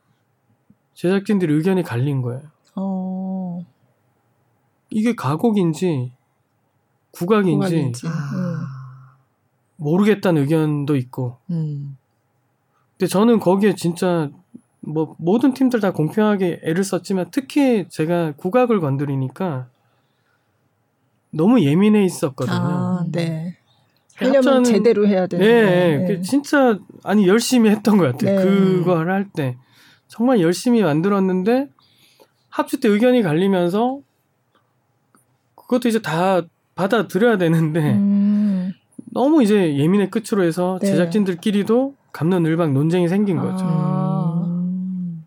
제작진들이 0.95 1.53
의견이 1.53 1.84
갈린 1.84 2.23
거예요. 2.23 2.41
어. 2.75 3.63
이게 4.89 5.13
가곡인지 5.13 6.16
국악인지 7.18 7.55
국악인지. 7.55 8.07
아. 8.07 8.68
모르겠다는 9.78 10.41
의견도 10.43 10.95
있고 10.95 11.38
음. 11.51 11.97
근데 12.97 13.07
저는 13.07 13.39
거기에 13.39 13.76
진짜 13.76 14.30
뭐 14.80 15.15
모든 15.20 15.53
팀들 15.53 15.80
다 15.80 15.91
공평하게 15.91 16.61
애를 16.63 16.84
썼지만 16.84 17.28
특히 17.32 17.86
제가 17.89 18.34
국악을 18.38 18.80
건드리니까 18.80 19.68
너무 21.32 21.61
예민해 21.61 22.03
있었거든요. 22.05 22.55
아, 22.57 23.05
네. 23.11 23.57
하려면 24.15 24.63
제대로 24.63 25.05
해야 25.07 25.28
네, 25.28 25.38
되는데. 25.38 26.07
그 26.15 26.22
진짜 26.22 26.80
아니 27.03 27.28
열심히 27.28 27.70
했던 27.70 27.97
것 27.97 28.05
같아요. 28.18 28.39
네. 28.39 28.43
그걸 28.43 29.11
할 29.11 29.30
때 29.36 29.57
정말 30.07 30.39
열심히 30.41 30.82
만들었는데 30.82 31.70
합주 32.49 32.80
때 32.80 32.88
의견이 32.88 33.22
갈리면서 33.22 33.99
그것도 35.55 35.89
이제 35.89 36.01
다 36.01 36.41
받아들여야 36.78 37.38
되는데 37.38 37.93
음. 37.95 38.71
너무 39.11 39.43
이제 39.43 39.75
예민의 39.78 40.09
끝으로 40.09 40.43
해서 40.45 40.80
네. 40.82 40.88
제작진들끼리도 40.88 41.95
감론을박 42.13 42.71
논쟁이 42.71 43.07
생긴 43.09 43.38
거죠. 43.38 43.65
아. 43.67 44.43
음. 44.45 45.25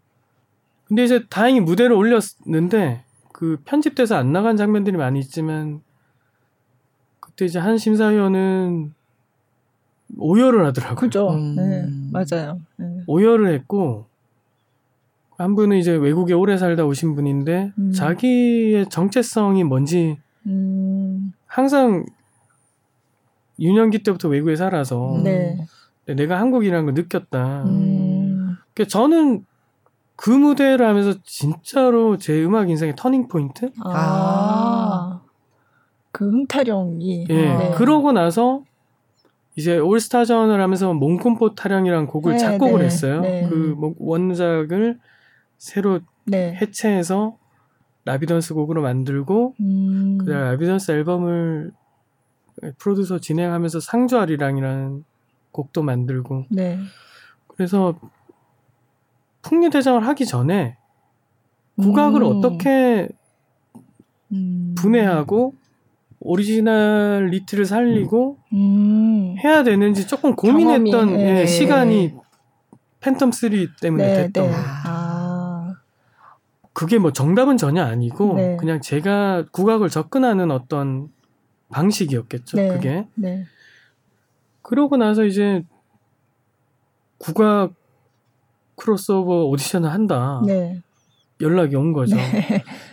근데 0.86 1.04
이제 1.04 1.24
다행히 1.28 1.60
무대를 1.60 1.92
올렸는데 1.94 3.04
그 3.32 3.58
편집돼서 3.64 4.16
안 4.16 4.32
나간 4.32 4.56
장면들이 4.56 4.96
많이 4.96 5.18
있지만 5.20 5.80
그때 7.20 7.44
이제 7.44 7.58
한 7.58 7.78
심사위원은 7.78 8.94
오열을 10.18 10.66
하더라고요. 10.66 10.96
그죠. 10.96 11.30
음. 11.30 11.54
네, 11.56 11.86
맞아요. 12.12 12.60
네. 12.76 12.86
오열을 13.06 13.52
했고 13.54 14.06
한 15.38 15.54
분은 15.54 15.78
이제 15.78 15.92
외국에 15.92 16.34
오래 16.34 16.58
살다 16.58 16.84
오신 16.84 17.14
분인데 17.14 17.72
음. 17.78 17.92
자기의 17.92 18.88
정체성이 18.90 19.64
뭔지 19.64 20.18
음. 20.46 21.32
항상 21.50 22.06
유년기 23.58 24.04
때부터 24.04 24.28
외국에 24.28 24.54
살아서 24.54 25.20
네. 25.24 25.56
내가 26.06 26.38
한국이라는 26.38 26.84
걸 26.86 26.94
느꼈다. 26.94 27.64
음. 27.64 28.56
그 28.72 28.86
저는 28.86 29.44
그 30.14 30.30
무대를 30.30 30.86
하면서 30.86 31.14
진짜로 31.24 32.18
제 32.18 32.44
음악 32.44 32.70
인생의 32.70 32.94
turning 32.96 33.26
point? 33.26 33.70
아. 33.84 35.22
그 36.12 36.30
흥타령이. 36.30 37.26
예. 37.28 37.34
네. 37.34 37.70
그러고 37.74 38.12
나서 38.12 38.62
이제 39.56 39.76
올스타전을 39.76 40.60
하면서 40.60 40.94
몽금포 40.94 41.56
타령이라는 41.56 42.06
곡을 42.06 42.34
네, 42.34 42.38
작곡을 42.38 42.78
네, 42.80 42.84
했어요. 42.84 43.20
네. 43.22 43.46
그 43.48 43.74
뭐- 43.76 43.94
원작을 43.98 45.00
새로 45.58 45.98
네. 46.26 46.54
해체해서 46.54 47.36
라비던스 48.04 48.54
곡으로 48.54 48.82
만들고 48.82 49.54
음. 49.60 50.18
그다음 50.18 50.44
라비던스 50.44 50.92
앨범을 50.92 51.72
프로듀서 52.78 53.18
진행하면서 53.18 53.80
상주아리랑이라는 53.80 55.04
곡도 55.52 55.82
만들고 55.82 56.46
네. 56.50 56.78
그래서 57.48 57.98
풍류대장을 59.42 60.06
하기 60.06 60.26
전에 60.26 60.76
국악을 61.76 62.22
음. 62.22 62.26
어떻게 62.26 63.08
음. 64.32 64.74
분해하고 64.76 65.54
originality를 66.20 67.64
살리고 67.64 68.38
음. 68.52 69.36
해야 69.42 69.62
되는지 69.62 70.06
조금 70.06 70.36
고민했던 70.36 70.90
경험이, 70.90 71.22
예, 71.22 71.32
네. 71.32 71.46
시간이 71.46 72.14
팬텀 73.00 73.32
3 73.32 73.50
때문에 73.80 74.06
네, 74.06 74.14
됐던 74.26 74.50
네. 74.50 74.54
아. 74.54 74.99
그게 76.72 76.98
뭐 76.98 77.12
정답은 77.12 77.56
전혀 77.56 77.82
아니고 77.82 78.34
네. 78.34 78.56
그냥 78.56 78.80
제가 78.80 79.46
국악을 79.50 79.88
접근하는 79.88 80.50
어떤 80.50 81.08
방식이었겠죠. 81.70 82.56
네. 82.56 82.68
그게 82.68 83.06
네. 83.14 83.44
그러고 84.62 84.96
나서 84.96 85.24
이제 85.24 85.64
국악 87.18 87.72
크로스오버 88.76 89.44
오디션을 89.46 89.90
한다 89.90 90.42
네. 90.46 90.80
연락이 91.40 91.76
온 91.76 91.92
거죠. 91.92 92.16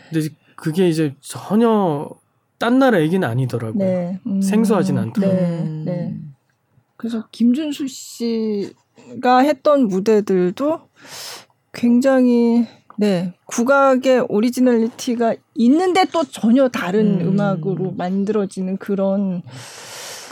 근데 0.09 0.27
그게 0.55 0.89
이제 0.89 1.15
전혀 1.19 2.09
딴 2.57 2.79
나라 2.79 2.99
얘기는 3.01 3.25
아니더라고요. 3.27 3.83
네. 3.83 4.19
음. 4.25 4.41
생소하진 4.41 4.97
않더라고요. 4.97 5.39
네. 5.39 5.61
음. 5.61 5.83
네. 5.85 6.19
그래서 6.97 7.27
김준수 7.31 7.87
씨가 7.87 9.39
했던 9.39 9.87
무대들도 9.87 10.89
굉장히 11.73 12.65
네 12.97 13.33
국악의 13.45 14.25
originality가 14.27 15.35
있는데 15.55 16.05
또 16.11 16.23
전혀 16.23 16.67
다른 16.67 17.21
음. 17.21 17.27
음. 17.33 17.39
악으로 17.39 17.91
만들어지는 17.91 18.77
그런 18.77 19.43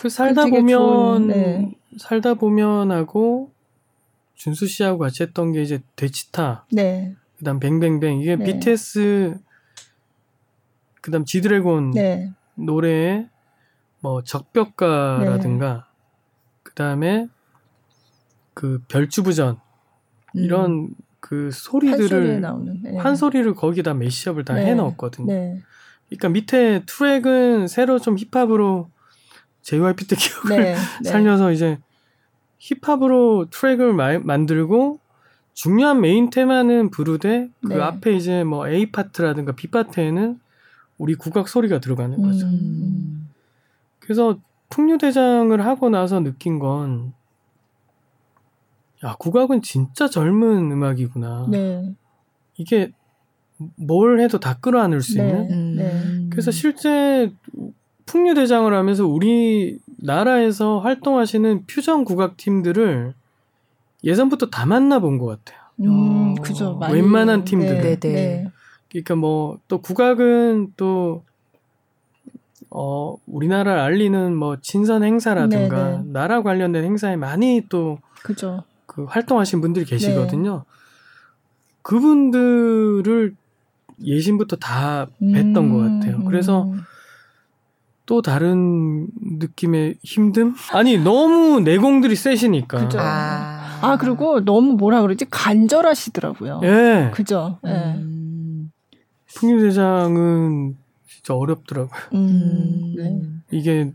그 0.01 0.09
살다 0.09 0.45
보면 0.45 0.67
좋은, 0.67 1.27
네. 1.27 1.71
살다 1.97 2.33
보면 2.33 2.91
하고 2.91 3.51
준수 4.33 4.67
씨하고 4.67 4.99
같이 4.99 5.23
했던 5.23 5.51
게 5.51 5.61
이제 5.61 5.81
데치타 5.95 6.65
네 6.71 7.15
그다음 7.37 7.59
뱅뱅뱅 7.59 8.19
이게 8.19 8.35
네. 8.35 8.45
BTS 8.45 9.37
그다음 11.01 11.23
지드래곤 11.23 11.91
네. 11.91 12.31
노래의 12.55 13.29
뭐 13.99 14.23
적벽가라든가 14.23 15.87
그다음에 16.63 17.27
그 18.53 18.81
별주부전 18.87 19.59
음. 20.35 20.39
이런 20.43 20.89
그 21.25 21.49
소리들을 21.51 22.39
나오는 22.39 22.79
네. 22.83 22.97
판 22.97 23.15
소리를 23.15 23.51
거기다 23.55 23.95
메시업을 23.95 24.45
다 24.45 24.53
네. 24.53 24.67
해넣었거든요. 24.67 25.25
네. 25.25 25.59
그러니까 26.07 26.29
밑에 26.29 26.83
트랙은 26.85 27.67
새로 27.67 27.97
좀 27.97 28.15
힙합으로 28.15 28.91
JYP 29.63 30.07
때 30.07 30.15
기억을 30.15 30.49
네. 30.49 30.75
네. 31.01 31.09
살려서 31.09 31.51
이제 31.51 31.79
힙합으로 32.59 33.47
트랙을 33.49 33.93
마- 33.93 34.19
만들고 34.19 34.99
중요한 35.55 35.99
메인 35.99 36.29
테마는 36.29 36.91
부르되 36.91 37.49
그 37.65 37.73
네. 37.73 37.81
앞에 37.81 38.13
이제 38.13 38.43
뭐 38.43 38.67
A 38.69 38.91
파트라든가 38.91 39.53
B 39.53 39.71
파트에는 39.71 40.39
우리 40.99 41.15
국악 41.15 41.49
소리가 41.49 41.79
들어가는 41.79 42.21
거죠. 42.21 42.45
음. 42.45 43.29
그래서 43.97 44.37
풍류대장을 44.69 45.59
하고 45.65 45.89
나서 45.89 46.19
느낀 46.19 46.59
건, 46.59 47.13
야, 49.03 49.15
국악은 49.19 49.61
진짜 49.61 50.09
젊은 50.09 50.71
음악이구나. 50.71 51.47
네. 51.49 51.93
이게 52.57 52.91
뭘 53.75 54.19
해도 54.19 54.39
다 54.39 54.57
끌어안을 54.59 55.01
수 55.01 55.17
네. 55.17 55.21
있는. 55.21 55.51
음. 55.51 55.75
네. 55.77 56.27
그래서 56.29 56.51
실제 56.51 57.31
풍류대장을 58.05 58.71
하면서 58.73 59.05
우리 59.05 59.79
나라에서 59.97 60.79
활동하시는 60.79 61.65
퓨전 61.67 62.05
국악 62.05 62.37
팀들을 62.37 63.13
예전부터 64.03 64.49
다 64.49 64.65
만나본 64.65 65.17
것 65.17 65.25
같아요. 65.25 65.59
음, 65.81 66.35
어, 66.37 66.41
그죠. 66.41 66.75
많이. 66.75 66.93
웬만한 66.93 67.43
팀들은. 67.45 67.81
네. 67.81 67.99
네네. 67.99 68.13
네. 68.13 68.51
그러니까 68.89 69.15
뭐 69.15 69.59
또 69.67 69.81
국악은 69.81 70.73
또 70.77 71.23
어, 72.69 73.15
우리나라를 73.27 73.81
알리는 73.81 74.35
뭐 74.35 74.57
친선 74.61 75.03
행사라든가 75.03 75.89
네네. 75.89 76.03
나라 76.11 76.41
관련된 76.41 76.83
행사에 76.83 77.15
많이 77.15 77.61
또 77.69 77.99
그죠. 78.23 78.63
그 78.95 79.03
활동하신 79.03 79.59
분들이 79.59 79.83
계시거든요. 79.83 80.63
그분들을 81.81 83.35
예신부터 84.01 84.55
다 84.55 85.07
뵀던 85.21 85.57
음, 85.57 85.71
것 85.73 85.77
같아요. 85.79 86.23
그래서 86.23 86.63
음. 86.63 86.81
또 88.05 88.21
다른 88.21 89.07
느낌의 89.21 89.95
힘듦? 90.05 90.53
아니 90.73 90.97
너무 90.97 91.59
내공들이 91.59 92.15
세시니까. 92.15 92.77
그죠. 92.85 92.99
아, 93.01 93.79
아 93.81 93.97
그리고 93.97 94.43
너무 94.45 94.73
뭐라 94.73 95.01
그러지 95.01 95.25
간절하시더라고요. 95.29 96.61
예. 96.63 97.11
그죠. 97.13 97.59
예. 97.67 97.71
음. 97.71 98.71
풍류대장은 99.35 100.77
진짜 101.07 101.35
어렵더라고요. 101.35 102.01
음. 102.13 102.93
네. 102.95 103.21
이게 103.51 103.91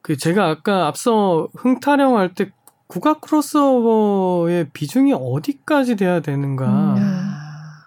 그 0.00 0.16
제가 0.16 0.48
아까 0.48 0.86
앞서 0.86 1.48
흥타령 1.56 2.16
할 2.16 2.34
때 2.34 2.50
국악 2.86 3.20
크로스오버의 3.20 4.70
비중이 4.72 5.12
어디까지 5.12 5.96
돼야 5.96 6.20
되는가 6.20 6.66
음. 6.66 6.96
아. 6.98 7.86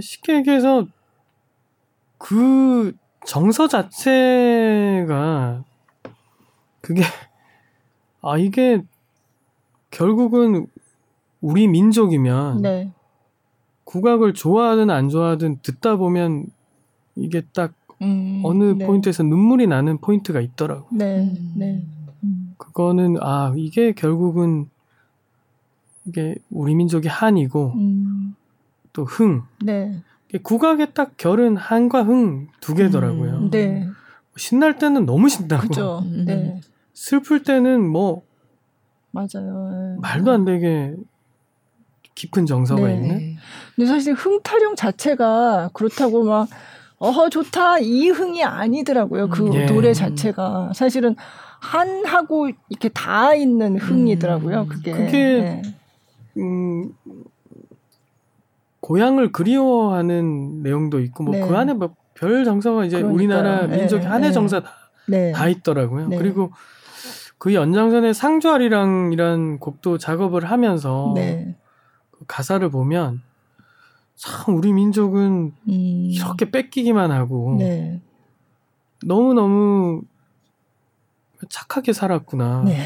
쉽게 0.00 0.36
얘기해서 0.36 0.86
그 2.18 2.96
정서 3.26 3.68
자체가 3.68 5.64
그게 6.80 7.02
아 8.22 8.38
이게 8.38 8.82
결국은 9.90 10.66
우리 11.40 11.68
민족이면 11.68 12.62
네. 12.62 12.90
국악을 13.84 14.34
좋아하든 14.34 14.90
안 14.90 15.08
좋아하든 15.08 15.58
듣다 15.62 15.96
보면 15.96 16.46
이게 17.16 17.42
딱 17.54 17.74
음. 18.02 18.40
어느 18.44 18.64
네. 18.76 18.86
포인트에서 18.86 19.22
눈물이 19.22 19.66
나는 19.66 19.98
포인트가 19.98 20.40
있더라고. 20.40 20.88
네. 20.90 21.20
음. 21.20 21.52
네. 21.56 21.82
음. 22.64 22.66
그거는 22.66 23.16
아 23.20 23.52
이게 23.56 23.92
결국은 23.92 24.68
이게 26.06 26.34
우리 26.50 26.74
민족의 26.74 27.10
한이고 27.10 27.72
음. 27.76 28.34
또 28.92 29.04
흥. 29.04 29.42
네. 29.62 30.00
국악의 30.42 30.94
딱 30.94 31.16
결은 31.16 31.56
한과 31.56 32.02
흥 32.02 32.48
두 32.60 32.74
개더라고요. 32.74 33.32
음. 33.34 33.50
네. 33.50 33.88
신날 34.36 34.78
때는 34.78 35.06
너무 35.06 35.28
신나고 35.28 35.68
그죠. 35.68 36.02
음. 36.04 36.24
네. 36.26 36.60
슬플 36.92 37.42
때는 37.42 37.88
뭐 37.88 38.22
맞아요. 39.12 39.70
예. 39.96 40.00
말도 40.00 40.32
안 40.32 40.44
되게 40.44 40.94
깊은 42.16 42.46
정서가 42.46 42.86
네. 42.86 42.94
있는. 42.94 43.18
네. 43.18 43.36
근데 43.76 43.86
사실 43.86 44.14
흥 44.14 44.40
타령 44.42 44.74
자체가 44.76 45.70
그렇다고 45.72 46.24
막 46.24 46.48
어허 46.98 47.28
좋다 47.28 47.78
이 47.78 48.08
흥이 48.08 48.42
아니더라고요. 48.42 49.28
그 49.28 49.50
예. 49.54 49.66
노래 49.66 49.92
자체가 49.92 50.72
사실은 50.74 51.14
한하고 51.64 52.50
이렇게 52.68 52.88
다 52.90 53.34
있는 53.34 53.78
흥이더라고요. 53.78 54.62
음. 54.62 54.68
그게. 54.68 54.92
그게 54.92 55.40
네. 55.40 55.62
음, 56.36 56.92
고향을 58.80 59.32
그리워하는 59.32 60.62
내용도 60.62 61.00
있고 61.00 61.24
뭐 61.24 61.34
네. 61.34 61.40
그 61.40 61.56
안에 61.56 61.72
뭐별 61.72 62.44
정서가 62.44 62.84
이제 62.84 62.98
그러니까요. 62.98 63.14
우리나라 63.14 63.66
네, 63.66 63.78
민족의 63.78 64.06
한해 64.06 64.28
네. 64.28 64.32
정서 64.32 64.60
다, 64.60 64.72
네. 65.08 65.32
다 65.32 65.48
있더라고요. 65.48 66.08
네. 66.08 66.18
그리고 66.18 66.52
그 67.38 67.54
연장선에 67.54 68.12
상주아리랑이란 68.12 69.58
곡도 69.58 69.96
작업을 69.98 70.44
하면서 70.44 71.12
네. 71.14 71.56
그 72.10 72.24
가사를 72.26 72.68
보면 72.70 73.22
참 74.16 74.54
우리 74.56 74.72
민족은 74.72 75.52
음. 75.66 75.72
이렇게 76.10 76.50
뺏기기만 76.50 77.10
하고 77.10 77.56
네. 77.58 78.02
너무 79.02 79.32
너무 79.34 80.02
착하게 81.48 81.92
살았구나. 81.92 82.64
네. 82.64 82.78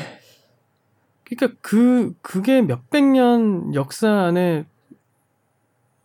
그러니까 1.24 1.58
그 1.60 2.14
그게 2.22 2.62
몇백 2.62 3.04
년 3.04 3.74
역사 3.74 4.10
안에 4.10 4.66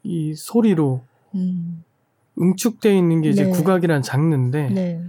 이 0.03 0.33
소리로 0.35 1.05
음. 1.35 1.83
응축돼 2.39 2.95
있는 2.97 3.21
게 3.21 3.29
이제 3.29 3.45
네. 3.45 3.51
국악이란 3.51 4.01
장르인데 4.01 4.69
네. 4.69 5.01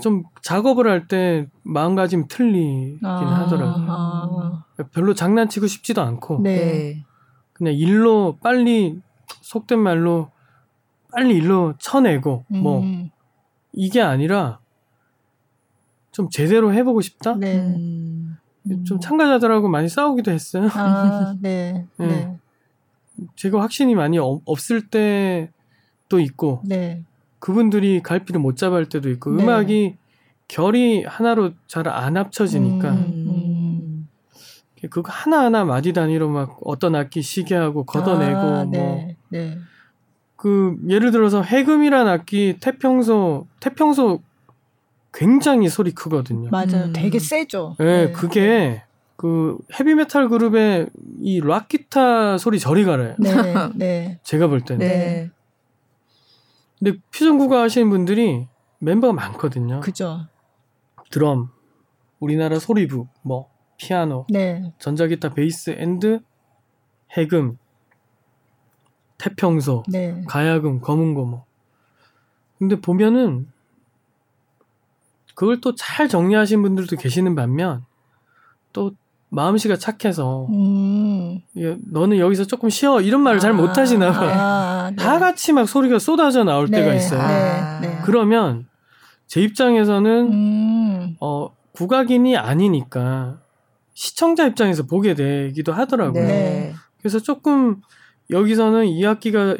좀 0.00 0.22
작업을 0.42 0.88
할 0.88 1.08
때 1.08 1.48
마음가짐 1.62 2.28
틀리긴 2.28 3.04
아, 3.04 3.42
하더라고요. 3.42 3.86
아. 3.88 4.64
별로 4.92 5.14
장난치고 5.14 5.66
싶지도 5.66 6.02
않고 6.02 6.40
네. 6.42 6.56
네. 6.56 7.04
그냥 7.52 7.74
일로 7.74 8.38
빨리 8.42 9.00
속된 9.42 9.78
말로 9.78 10.30
빨리 11.12 11.36
일로 11.36 11.74
쳐내고 11.78 12.44
뭐 12.48 12.80
음. 12.80 13.10
이게 13.72 14.00
아니라 14.00 14.59
좀 16.12 16.28
제대로 16.30 16.72
해보고 16.72 17.00
싶다. 17.00 17.34
네. 17.36 17.56
음. 17.58 18.36
좀 18.84 19.00
참가자들하고 19.00 19.68
많이 19.68 19.88
싸우기도 19.88 20.30
했어요. 20.30 20.68
아, 20.74 21.34
네. 21.40 21.86
네. 21.96 22.06
네. 22.06 22.36
제가 23.36 23.60
확신이 23.60 23.94
많이 23.94 24.18
없- 24.18 24.42
없을 24.44 24.88
때도 24.88 26.20
있고 26.20 26.62
네. 26.64 27.02
그분들이 27.38 28.02
갈피를 28.02 28.40
못 28.40 28.56
잡을 28.56 28.86
때도 28.88 29.08
있고 29.10 29.30
네. 29.34 29.42
음악이 29.42 29.96
결이 30.48 31.04
하나로 31.04 31.52
잘 31.66 31.86
안 31.88 32.16
합쳐지니까 32.16 32.90
음. 32.92 34.08
그거 34.90 35.10
하나하나 35.12 35.64
마디 35.64 35.92
단위로 35.92 36.30
막 36.30 36.58
어떤 36.64 36.94
악기 36.94 37.20
시계하고 37.22 37.84
걷어내고 37.84 38.38
아, 38.38 38.64
뭐 38.64 38.70
네. 38.70 39.16
네. 39.28 39.58
그 40.36 40.76
예를 40.88 41.10
들어서 41.10 41.42
해금이란 41.42 42.08
악기 42.08 42.56
태평소 42.60 43.46
태평소 43.60 44.22
굉장히 45.12 45.68
소리 45.68 45.92
크거든요. 45.92 46.50
맞아요. 46.50 46.84
음. 46.86 46.92
되게 46.92 47.18
세죠. 47.18 47.76
예, 47.80 47.84
네. 47.84 48.12
그게 48.12 48.82
그 49.16 49.58
헤비메탈 49.78 50.28
그룹의 50.28 50.88
이 51.20 51.40
락 51.40 51.68
기타 51.68 52.38
소리 52.38 52.58
저리 52.58 52.84
가라요. 52.84 53.16
네. 53.18 53.30
네. 53.74 54.20
제가 54.22 54.46
볼 54.46 54.60
때는. 54.62 54.86
네. 54.86 55.30
근데 56.78 56.98
퓨전 57.10 57.38
국악 57.38 57.60
하시는 57.62 57.90
분들이 57.90 58.48
멤버가 58.78 59.12
많거든요. 59.12 59.80
그죠. 59.80 60.26
드럼, 61.10 61.50
우리나라 62.20 62.58
소리북, 62.58 63.06
뭐 63.22 63.50
피아노, 63.76 64.26
네. 64.30 64.72
전자기타, 64.78 65.30
베이스, 65.34 65.70
and, 65.76 66.20
해금, 67.18 67.58
태평소, 69.18 69.82
네. 69.88 70.22
가야금, 70.26 70.80
거문고 70.80 71.26
뭐. 71.26 71.44
근데 72.58 72.80
보면은 72.80 73.48
그걸 75.34 75.60
또 75.60 75.74
잘 75.74 76.08
정리하신 76.08 76.62
분들도 76.62 76.96
계시는 76.96 77.34
반면 77.34 77.84
또 78.72 78.92
마음씨가 79.30 79.76
착해서 79.76 80.46
음. 80.50 81.40
예, 81.56 81.76
너는 81.90 82.18
여기서 82.18 82.44
조금 82.46 82.68
쉬어 82.68 83.00
이런 83.00 83.22
말을 83.22 83.38
잘 83.38 83.52
아, 83.52 83.54
못하시나 83.54 84.12
봐요. 84.12 84.30
아, 84.32 84.90
네. 84.94 84.96
다 84.96 85.18
같이 85.20 85.52
막 85.52 85.68
소리가 85.68 85.98
쏟아져 86.00 86.42
나올 86.44 86.68
네. 86.68 86.80
때가 86.80 86.94
있어요. 86.94 87.20
아. 87.20 87.80
네. 87.80 87.88
네. 87.88 87.98
그러면 88.04 88.66
제 89.28 89.40
입장에서는 89.40 90.32
음. 90.32 91.16
어 91.20 91.54
국악인이 91.72 92.36
아니니까 92.36 93.40
시청자 93.94 94.46
입장에서 94.46 94.84
보게 94.84 95.14
되기도 95.14 95.72
하더라고요. 95.72 96.26
네. 96.26 96.74
그래서 96.98 97.20
조금 97.20 97.80
여기서는 98.30 98.86
이 98.86 99.06
악기가 99.06 99.56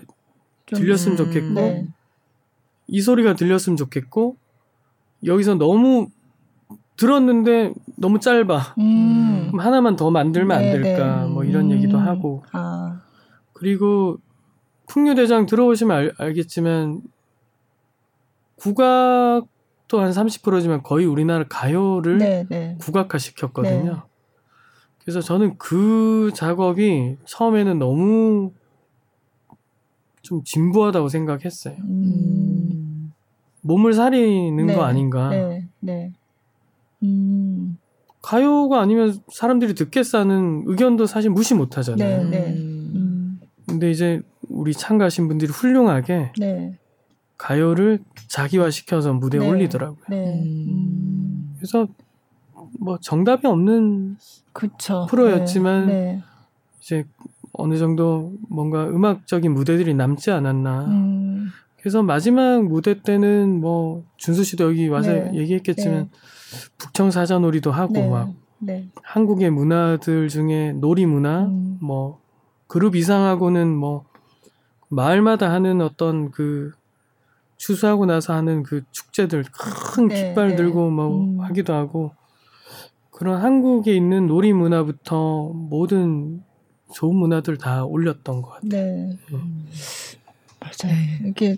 좀- 0.67 0.79
들렸으면 0.81 1.15
음, 1.19 1.25
좋겠고 1.25 1.55
네. 1.55 1.87
이 2.89 3.01
소리가 3.01 3.35
들렸으면 3.35 3.77
좋겠고 3.77 4.37
여기서 5.25 5.55
너무 5.57 6.09
들었는데 6.97 7.73
너무 7.97 8.21
짧아. 8.21 8.75
음. 8.79 9.49
그럼 9.49 9.61
하나만 9.61 9.97
더 9.97 10.11
만들면 10.11 10.57
안 10.57 10.63
네, 10.63 10.81
될까? 10.81 11.25
네. 11.25 11.31
뭐 11.31 11.45
이런 11.45 11.71
얘기도 11.71 11.97
음. 11.99 12.07
하고 12.07 12.45
아. 12.53 13.01
그리고 13.53 14.19
풍류대장 14.87 15.47
들어보시면 15.47 15.97
알, 15.97 16.13
알겠지만 16.19 17.01
국악도 18.57 20.01
한 20.01 20.11
30%지만 20.11 20.83
거의 20.83 21.07
우리나라 21.07 21.45
가요를 21.49 22.19
네, 22.19 22.47
네. 22.49 22.77
국악화 22.81 23.19
시켰거든요. 23.19 23.93
네. 23.93 24.01
그래서 25.03 25.21
저는 25.21 25.57
그 25.57 26.31
작업이 26.35 27.17
처음에는 27.25 27.79
너무 27.79 28.53
좀 30.23 30.45
진부하다고 30.45 31.09
생각했어요. 31.09 31.77
음. 31.79 32.80
몸을 33.63 33.93
사리는 33.93 34.67
네, 34.67 34.75
거 34.75 34.83
아닌가. 34.83 35.31
네, 35.31 35.67
네. 35.81 36.13
음. 37.03 37.79
가요가 38.23 38.81
아니면 38.81 39.19
사람들이 39.33 39.75
듣겠다는 39.75 40.65
의견도 40.67 41.07
사실 41.07 41.31
무시 41.31 41.55
못 41.55 41.79
하잖아요. 41.79 42.25
네, 42.25 42.31
네. 42.31 42.53
음. 42.53 42.93
음. 42.95 43.41
근데 43.67 43.91
이제 43.91 44.21
우리 44.49 44.73
참가하신 44.75 45.29
분들이 45.29 45.51
훌륭하게 45.51 46.33
네. 46.39 46.79
가요를 47.39 48.01
자기화 48.29 48.71
시켜서 48.71 49.15
무대에 49.15 49.41
네. 49.41 49.49
올리더라고요. 49.49 50.05
네. 50.11 50.43
음. 50.43 50.67
음. 50.69 51.55
그래서 51.57 51.87
뭐 52.79 52.99
정답이 53.01 53.47
없는 53.47 54.17
그쵸. 54.53 55.07
프로였지만 55.09 55.87
네. 55.87 55.93
네. 55.93 56.23
이제 56.81 57.05
어느 57.53 57.79
정도 57.79 58.33
뭔가 58.49 58.87
음악적인 58.87 59.53
무대들이 59.53 59.95
남지 59.95 60.31
않았나. 60.31 60.85
음. 60.87 61.51
그래서 61.81 62.03
마지막 62.03 62.65
무대 62.65 63.01
때는 63.03 63.61
뭐 63.61 64.05
준수 64.17 64.45
씨도 64.45 64.65
여기 64.65 64.89
와서 64.89 65.13
네. 65.13 65.33
얘기했겠지만 65.35 66.11
네. 66.11 66.11
북청 66.79 67.11
사자놀이도 67.11 67.71
하고 67.73 67.93
네. 67.95 68.09
막 68.09 68.35
네. 68.59 68.89
한국의 69.03 69.51
문화들 69.51 70.29
중에 70.29 70.73
놀이 70.73 71.07
문화, 71.07 71.47
음. 71.47 71.79
뭐 71.81 72.21
그룹 72.67 72.95
이상하고는 72.95 73.75
뭐 73.75 74.05
마을마다 74.89 75.51
하는 75.51 75.81
어떤 75.81 76.31
그 76.31 76.73
추수하고 77.57 78.07
나서 78.07 78.35
하는 78.35 78.63
그 78.63 78.83
축제들 78.91 79.45
큰 79.53 80.09
네, 80.09 80.29
깃발 80.29 80.51
네. 80.51 80.57
들고 80.57 80.91
뭐 80.91 81.25
음. 81.25 81.41
하기도 81.41 81.73
하고 81.73 82.13
그런 83.11 83.41
한국에 83.41 83.95
있는 83.95 84.27
놀이 84.27 84.53
문화부터 84.53 85.53
모든 85.55 86.43
좋은 86.95 87.15
문화들 87.15 87.57
다 87.57 87.85
올렸던 87.85 88.43
것 88.43 88.51
같아요. 88.51 88.69
네. 88.69 89.19
음. 89.33 89.67
맞아요. 90.61 90.95
이게 91.27 91.57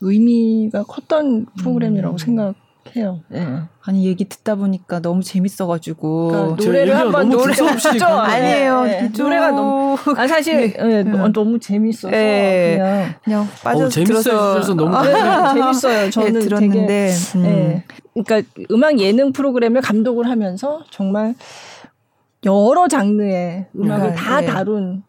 의미가 0.00 0.84
컸던 0.84 1.46
프로그램이라고 1.58 2.14
음. 2.14 2.18
생각해요. 2.18 3.20
네. 3.28 3.46
아니 3.84 4.06
얘기 4.06 4.24
듣다 4.28 4.54
보니까 4.54 5.00
너무 5.00 5.22
재밌어가지고 5.22 6.28
그러니까 6.28 6.56
제 6.60 6.66
노래를 6.66 6.96
한번 6.96 7.28
노래 7.28 7.52
두서없이 7.52 7.88
죠 7.98 8.06
가는 8.06 8.24
아니에요. 8.30 8.82
네. 8.84 9.12
좀- 9.12 9.24
노래가 9.26 9.50
너무 9.50 9.96
아 10.16 10.26
사실 10.26 10.74
예, 10.78 11.02
음. 11.02 11.32
너무 11.32 11.58
재밌어서 11.58 12.10
네. 12.10 12.76
그냥 12.78 13.14
그냥 13.24 13.48
빠져. 13.62 13.88
들어서 13.88 14.54
그래서 14.54 14.74
너무 14.74 14.96
아, 14.96 15.02
네, 15.52 15.60
재밌어요. 15.60 16.10
저는 16.10 16.32
네, 16.32 16.38
되게 16.38 16.48
들었는데 16.48 17.10
음. 17.36 17.44
예. 17.44 17.84
그러니까 18.22 18.48
음악 18.70 18.98
예능 19.00 19.32
프로그램을 19.32 19.80
감독을 19.82 20.28
하면서 20.28 20.82
정말 20.90 21.34
여러 22.46 22.86
장르의 22.88 23.66
음악을 23.76 24.10
네, 24.10 24.14
다 24.14 24.40
네. 24.40 24.46
다룬 24.46 25.02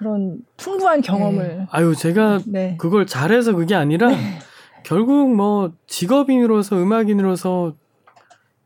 그런 0.00 0.38
풍부한 0.56 1.02
경험을 1.02 1.66
아유 1.70 1.94
제가 1.94 2.40
네. 2.46 2.74
그걸 2.78 3.06
잘해서 3.06 3.52
그게 3.52 3.74
아니라 3.74 4.08
결국 4.82 5.34
뭐 5.34 5.72
직업인으로서 5.88 6.76
음악인으로서 6.82 7.74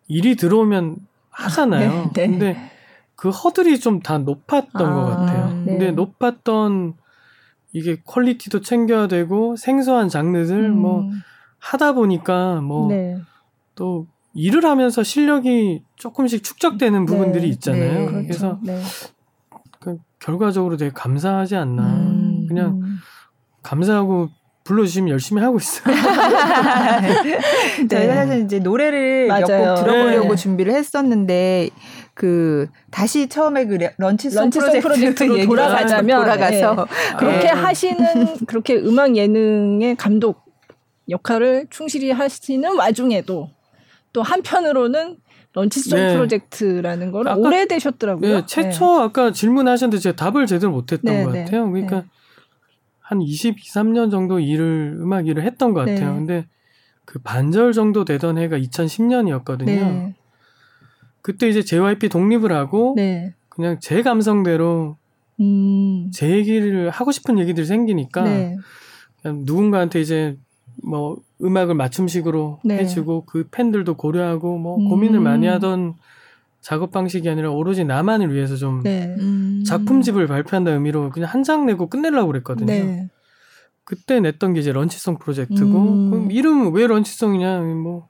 일이 0.07 0.37
들어오면 0.37 0.97
하잖아요. 1.30 1.91
네, 1.91 2.11
네. 2.12 2.26
근데 2.28 2.70
그 3.16 3.30
허들이 3.30 3.80
좀 3.80 4.01
다 4.01 4.18
높았던 4.18 4.87
아, 4.87 4.95
것 4.95 5.05
같아요. 5.07 5.49
네. 5.64 5.64
근데 5.72 5.91
높았던 5.91 6.95
이게 7.72 8.01
퀄리티도 8.05 8.61
챙겨야 8.61 9.09
되고 9.09 9.57
생소한 9.57 10.09
장르들 10.09 10.57
음, 10.57 10.78
뭐 10.78 11.11
하다 11.59 11.95
보니까 11.95 12.61
뭐또 12.61 12.89
네. 12.91 13.18
일을 14.35 14.64
하면서 14.64 15.03
실력이 15.03 15.82
조금씩 15.97 16.45
축적되는 16.45 17.07
부분들이 17.07 17.47
네. 17.47 17.49
있잖아요. 17.49 17.99
네. 17.99 18.07
그렇죠. 18.07 18.26
그래서 18.28 18.59
네. 18.62 18.80
그 20.25 20.27
결과적으로 20.27 20.77
되게 20.77 20.91
감사하지 20.93 21.57
않나. 21.57 21.83
음. 21.83 22.47
그냥 22.49 22.81
음. 22.83 22.99
감사하고 23.62 24.31
불러주시면 24.64 25.11
열심히 25.11 25.43
하고 25.43 25.59
있어요. 25.59 25.95
저희가 27.89 28.14
사실 28.14 28.45
이제 28.45 28.59
노래를 28.59 29.27
몇곡 29.29 29.51
맞아요. 29.51 29.75
들어보려고 29.75 30.31
네. 30.31 30.37
준비를 30.37 30.72
했었는데 30.72 31.68
그 32.14 32.68
다시 32.91 33.29
처음에 33.29 33.66
그 33.66 33.75
레- 33.75 33.95
런치송, 33.99 34.45
런치송 34.45 34.81
프로젝트 34.81 34.89
프로젝트로 34.89 35.35
얘기로 35.35 35.51
돌아가자면, 35.51 36.20
돌아가서 36.20 36.87
그렇게 37.18 37.43
네. 37.43 37.49
하시는 37.49 38.37
그렇게 38.47 38.77
음악 38.77 39.16
예능의 39.16 39.97
감독 39.97 40.45
역할을 41.11 41.66
충실히 41.68 42.11
하시는 42.11 42.75
와중에도 42.79 43.51
또 44.14 44.22
한편으로는 44.22 45.18
런치송 45.55 45.98
네. 45.98 46.14
프로젝트라는 46.14 47.12
걸 47.12 47.28
아까- 47.28 47.38
오래 47.40 47.66
되셨더라고요. 47.66 48.40
네, 48.40 48.46
최초 48.46 48.86
아까 49.00 49.32
질문하셨는데 49.32 50.00
제가 50.00 50.16
답을 50.16 50.46
제대로 50.46 50.72
못했던 50.72 51.14
네, 51.14 51.24
것 51.24 51.32
네, 51.32 51.44
같아요. 51.44 51.70
그러니까 51.70 52.05
한 53.00 53.22
22, 53.22 53.70
3년 53.72 54.11
정도 54.11 54.40
일을 54.40 54.96
음악 55.00 55.28
일을 55.28 55.44
했던 55.44 55.72
것 55.72 55.80
같아요. 55.80 56.11
네. 56.12 56.16
근데 56.16 56.46
그 57.05 57.18
반절 57.20 57.72
정도 57.72 58.05
되던 58.05 58.38
해가 58.38 58.59
2010년이었거든요. 58.59 59.64
네. 59.66 60.14
그때 61.22 61.48
이제 61.48 61.62
JYP 61.62 62.09
독립을 62.09 62.52
하고 62.52 62.94
네. 62.96 63.34
그냥 63.48 63.78
제 63.80 64.02
감성대로 64.02 64.96
음. 65.40 66.11
제 66.12 66.30
얘기를 66.30 66.90
하고 66.90 67.12
싶은 67.12 67.38
얘기들이 67.38 67.66
생기니까 67.66 68.22
네. 68.24 68.57
누군가한테 69.24 70.00
이제 70.00 70.36
뭐 70.82 71.16
음악을 71.45 71.74
맞춤식으로 71.74 72.61
네. 72.64 72.78
해주고 72.78 73.26
그 73.26 73.47
팬들도 73.51 73.95
고려하고 73.97 74.59
뭐 74.59 74.78
음. 74.78 74.88
고민을 74.88 75.20
많이 75.20 75.47
하던 75.47 75.95
작업 76.61 76.90
방식이 76.92 77.28
아니라 77.28 77.51
오로지 77.51 77.84
나만을 77.84 78.32
위해서 78.32 78.57
좀 78.57 78.82
네. 78.82 79.14
음. 79.18 79.62
작품집을 79.66 80.26
발표한다는 80.26 80.78
의미로 80.78 81.11
그냥 81.11 81.28
한 81.30 81.42
장 81.45 81.66
내고 81.66 81.88
끝내려고 81.88 82.28
그랬거든요. 82.28 82.66
네. 82.66 83.09
그때 83.84 84.18
냈던 84.20 84.55
게 84.55 84.61
이제 84.61 84.72
런치송 84.72 85.18
프로젝트고 85.18 85.78
음. 85.78 86.11
그럼 86.11 86.30
이름 86.30 86.72
왜 86.74 86.86
런치송이냐 86.86 87.61
뭐 87.61 88.09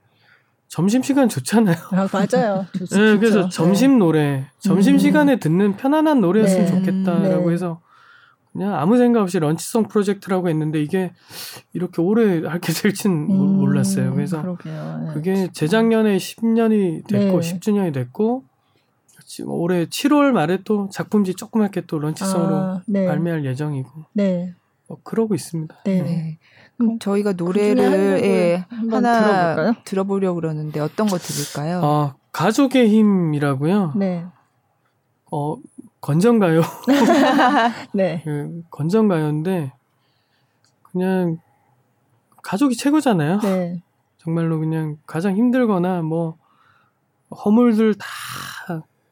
점심 0.68 1.02
시간 1.02 1.28
좋잖아요. 1.28 1.76
아, 1.90 2.08
맞아요. 2.12 2.66
좋- 2.78 2.86
네. 2.96 3.18
그래서 3.18 3.48
점심 3.48 3.98
노래, 3.98 4.46
점심 4.60 4.94
음. 4.94 4.98
시간에 4.98 5.36
듣는 5.40 5.76
편안한 5.76 6.20
노래였으면 6.20 6.66
네. 6.66 6.70
좋겠다라고 6.72 7.48
네. 7.48 7.52
해서 7.54 7.80
그냥 8.54 8.74
아무 8.74 8.96
생각 8.96 9.20
없이 9.20 9.38
런치송 9.40 9.88
프로젝트라고 9.88 10.48
했는데 10.48 10.80
이게 10.80 11.12
이렇게 11.72 12.00
오래 12.00 12.46
하게 12.46 12.72
될진 12.72 13.26
모- 13.26 13.34
음, 13.34 13.56
몰랐어요. 13.58 14.14
그래서 14.14 14.40
그러게요. 14.40 15.00
네. 15.08 15.12
그게 15.12 15.48
재작년에 15.52 16.16
10년이 16.16 17.06
됐고 17.08 17.40
네. 17.40 17.52
10주년이 17.58 17.92
됐고 17.92 18.44
지금 19.26 19.50
올해 19.50 19.86
7월 19.86 20.30
말에 20.30 20.58
또 20.64 20.88
작품집 20.92 21.36
조그맣게 21.36 21.82
또 21.88 21.98
런치송으로 21.98 22.54
아, 22.54 22.82
네. 22.86 23.06
발매할 23.06 23.44
예정이고 23.44 23.90
네. 24.12 24.54
뭐 24.86 24.98
그러고 25.02 25.34
있습니다. 25.34 25.74
네. 25.84 26.02
네. 26.02 26.38
그럼 26.76 26.98
저희가 27.00 27.32
그 27.32 27.42
노래를 27.42 27.84
한 27.84 27.90
곡을 27.92 28.24
예, 28.24 28.64
하나 28.90 29.20
들어볼까요? 29.54 29.74
들어보려고 29.84 30.34
그러는데 30.40 30.78
어떤 30.80 31.08
거 31.08 31.18
들을까요? 31.18 31.80
어, 31.82 32.14
가족의 32.32 32.88
힘이라고요. 32.88 33.94
네. 33.96 34.24
어, 35.32 35.56
건전가요. 36.04 36.60
네. 37.94 38.20
그 38.24 38.62
건전가요인데 38.70 39.72
그냥 40.82 41.38
가족이 42.42 42.76
최고잖아요. 42.76 43.40
네. 43.40 43.82
정말로 44.18 44.58
그냥 44.60 44.98
가장 45.06 45.34
힘들거나 45.34 46.02
뭐 46.02 46.36
허물들 47.44 47.94
다 47.94 48.06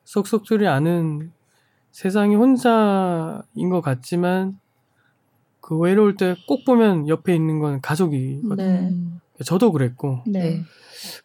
쏙쏙들이 0.05 0.69
아는 0.69 1.33
세상에 1.93 2.35
혼자인 2.35 3.71
것 3.71 3.81
같지만 3.81 4.59
그 5.63 5.79
외로울 5.79 6.17
때 6.17 6.35
꼭 6.47 6.67
보면 6.67 7.09
옆에 7.09 7.35
있는 7.35 7.59
건 7.59 7.81
가족이거든요. 7.81 8.57
네. 8.57 8.89
음. 8.91 9.21
저도 9.47 9.73
그랬고 9.73 10.21
네. 10.27 10.63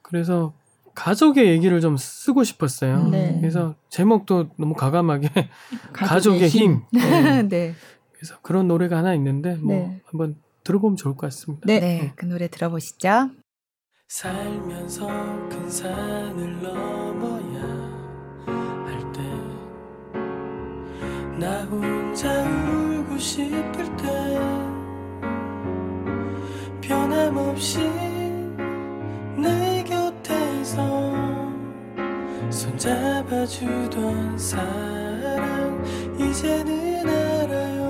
그래서 0.02 0.54
가족의 1.02 1.46
얘기를 1.48 1.80
좀 1.80 1.96
쓰고 1.96 2.44
싶었어요. 2.44 3.08
네. 3.10 3.38
그래서 3.40 3.76
제목도 3.90 4.50
너무 4.58 4.74
가감하게 4.74 5.30
가족의, 5.94 6.50
힘. 6.50 6.82
네. 6.92 7.44
네. 7.48 7.76
그래서 8.14 8.36
그런 8.42 8.68
노래가 8.68 8.98
하나 8.98 9.14
있는데 9.14 9.56
뭐 9.58 9.76
네. 9.76 10.02
한번 10.06 10.36
들어보면 10.64 10.98
좋을 10.98 11.14
것 11.16 11.28
같습니다. 11.28 11.66
네. 11.68 11.80
네, 11.80 12.14
그 12.16 12.26
노래 12.26 12.48
들어보시죠. 12.48 13.30
살면서 14.10 15.06
큰 15.50 15.70
산을 15.70 16.62
넘어야 16.64 17.62
할 18.88 19.12
때 19.14 19.22
나 21.38 21.64
혼자 21.66 22.28
울고 22.44 23.16
싶을 23.20 23.96
때 23.98 24.40
변함없이 26.82 27.80
내 29.38 29.67
곁에서 30.68 31.54
손잡아주던 32.50 34.38
사랑 34.38 35.84
이제는 36.20 37.08
알아요. 37.08 37.88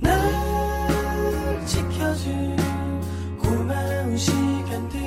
날 0.00 1.66
지켜준 1.66 2.56
고마운 3.38 4.16
시간들 4.16 4.98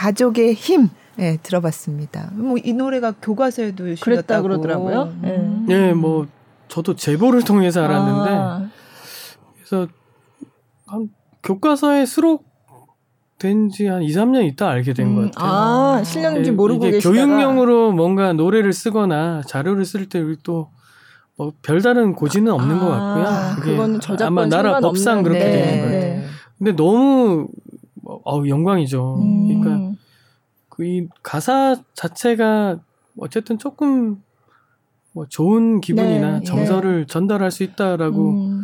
가족의 0.00 0.54
힘. 0.54 0.88
네, 1.16 1.36
들어봤습니다. 1.42 2.30
뭐 2.32 2.56
이 2.64 2.72
노래가 2.72 3.12
교과서에도 3.20 3.94
실렸다고 3.94 4.02
그랬다 4.02 4.42
그러더라고요. 4.42 5.12
음. 5.24 5.66
예, 5.68 5.92
뭐 5.92 6.26
저도 6.68 6.94
제보를 6.96 7.42
통해서 7.42 7.82
알았는데 7.84 8.30
아, 8.30 8.68
그래서 9.56 9.86
한 10.86 11.10
교과서에 11.42 12.06
수록된 12.06 13.68
지 13.72 13.86
한 13.88 14.02
2, 14.02 14.08
3년 14.08 14.44
있다 14.46 14.68
알게 14.70 14.94
된것 14.94 15.24
음, 15.24 15.30
같아요. 15.32 15.50
아, 15.50 16.04
실력인지 16.04 16.50
예, 16.50 16.54
모르고 16.54 16.86
이게 16.86 16.96
계시다가 16.96 17.14
교육용으로 17.26 17.92
뭔가 17.92 18.32
노래를 18.32 18.72
쓰거나 18.72 19.42
자료를 19.46 19.84
쓸때 19.84 20.20
우리 20.20 20.36
또뭐 20.42 21.52
별다른 21.62 22.14
고지는 22.14 22.52
없는 22.52 22.78
것 22.78 22.88
같고요. 22.88 23.24
아, 23.26 23.56
그거는 23.56 24.00
저작권 24.00 24.26
아마 24.26 24.46
나라 24.46 24.80
법상 24.80 25.22
그렇게 25.22 25.40
네, 25.40 25.50
되는 25.50 25.84
거예요. 25.84 26.00
네. 26.00 26.24
근데 26.56 26.72
너무 26.72 27.48
뭐, 28.02 28.20
어우, 28.24 28.48
영광이죠. 28.48 29.18
음. 29.20 29.60
그러니까 29.60 29.89
그 29.89 29.89
이 30.84 31.08
가사 31.22 31.76
자체가 31.94 32.80
어쨌든 33.18 33.58
조금 33.58 34.22
뭐 35.12 35.26
좋은 35.28 35.80
기분이나 35.80 36.38
네, 36.38 36.44
정서를 36.44 37.06
전달할 37.06 37.50
수 37.50 37.62
있다라고 37.62 38.30
음, 38.30 38.62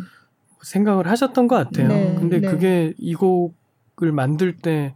생각을 0.61 1.07
하셨던 1.07 1.47
것 1.47 1.55
같아요. 1.55 1.87
네, 1.89 2.15
근데 2.15 2.39
네. 2.39 2.47
그게 2.49 2.93
이 2.97 3.13
곡을 3.13 4.11
만들 4.11 4.55
때 4.55 4.95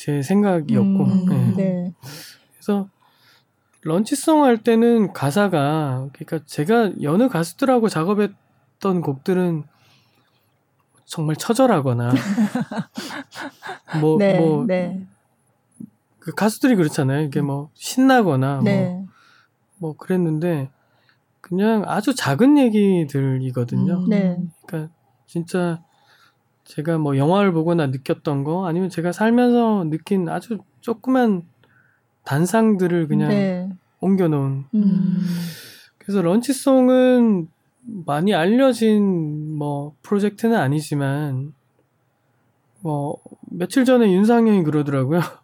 제 0.00 0.22
생각이었고, 0.22 1.04
음, 1.04 1.26
네. 1.26 1.54
네. 1.56 1.94
그래서 2.54 2.88
런치송 3.82 4.44
할 4.44 4.56
때는 4.56 5.12
가사가 5.12 6.08
그러니까 6.14 6.38
제가 6.46 6.92
여느 7.02 7.28
가수들하고 7.28 7.90
작업했던 7.90 9.02
곡들은 9.02 9.64
정말 11.04 11.36
처절하거나 11.36 12.14
뭐 14.00 14.16
뭐 14.38 14.64
네, 14.66 15.06
그 16.30 16.34
네, 16.34 16.34
가수들이 16.36 16.76
그렇잖아요. 16.76 17.22
이게 17.22 17.40
뭐 17.40 17.70
신나거나 17.74 18.56
뭐 18.56 18.64
네. 18.64 19.04
뭐 19.78 19.96
그랬는데 19.96 20.70
그냥 21.40 21.84
아주 21.86 22.14
작은 22.14 22.58
얘기들이거든요. 22.58 24.04
음. 24.04 24.08
네. 24.08 24.38
그러니까 24.66 24.92
진짜 25.26 25.82
제가 26.64 26.98
뭐 26.98 27.16
영화를 27.16 27.52
보거나 27.52 27.88
느꼈던 27.88 28.44
거 28.44 28.66
아니면 28.66 28.88
제가 28.88 29.12
살면서 29.12 29.84
느낀 29.90 30.28
아주 30.28 30.58
조그만 30.80 31.42
단상들을 32.24 33.08
그냥 33.08 33.28
네. 33.30 33.68
옮겨놓은 34.00 34.64
음. 34.74 35.18
그래서 35.98 36.22
런치송은 36.22 37.48
많이 38.06 38.34
알려진 38.34 39.56
뭐 39.56 39.96
프로젝트는 40.02 40.56
아니지만 40.56 41.54
뭐 42.80 43.16
며칠 43.50 43.84
전에 43.84 44.12
윤상현이 44.12 44.62
그러더라고요. 44.62 45.20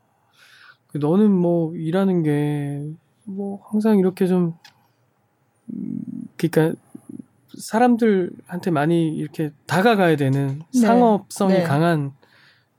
너는 0.98 1.30
뭐 1.32 1.74
일하는 1.74 2.22
게 2.22 3.06
뭐 3.26 3.60
항상 3.70 3.98
이렇게 3.98 4.26
좀 4.26 4.54
음, 5.72 5.98
그러니까 6.36 6.80
사람들한테 7.58 8.70
많이 8.70 9.08
이렇게 9.16 9.50
다가가야 9.66 10.16
되는 10.16 10.60
네. 10.72 10.80
상업성이 10.80 11.54
네. 11.54 11.62
강한 11.62 12.12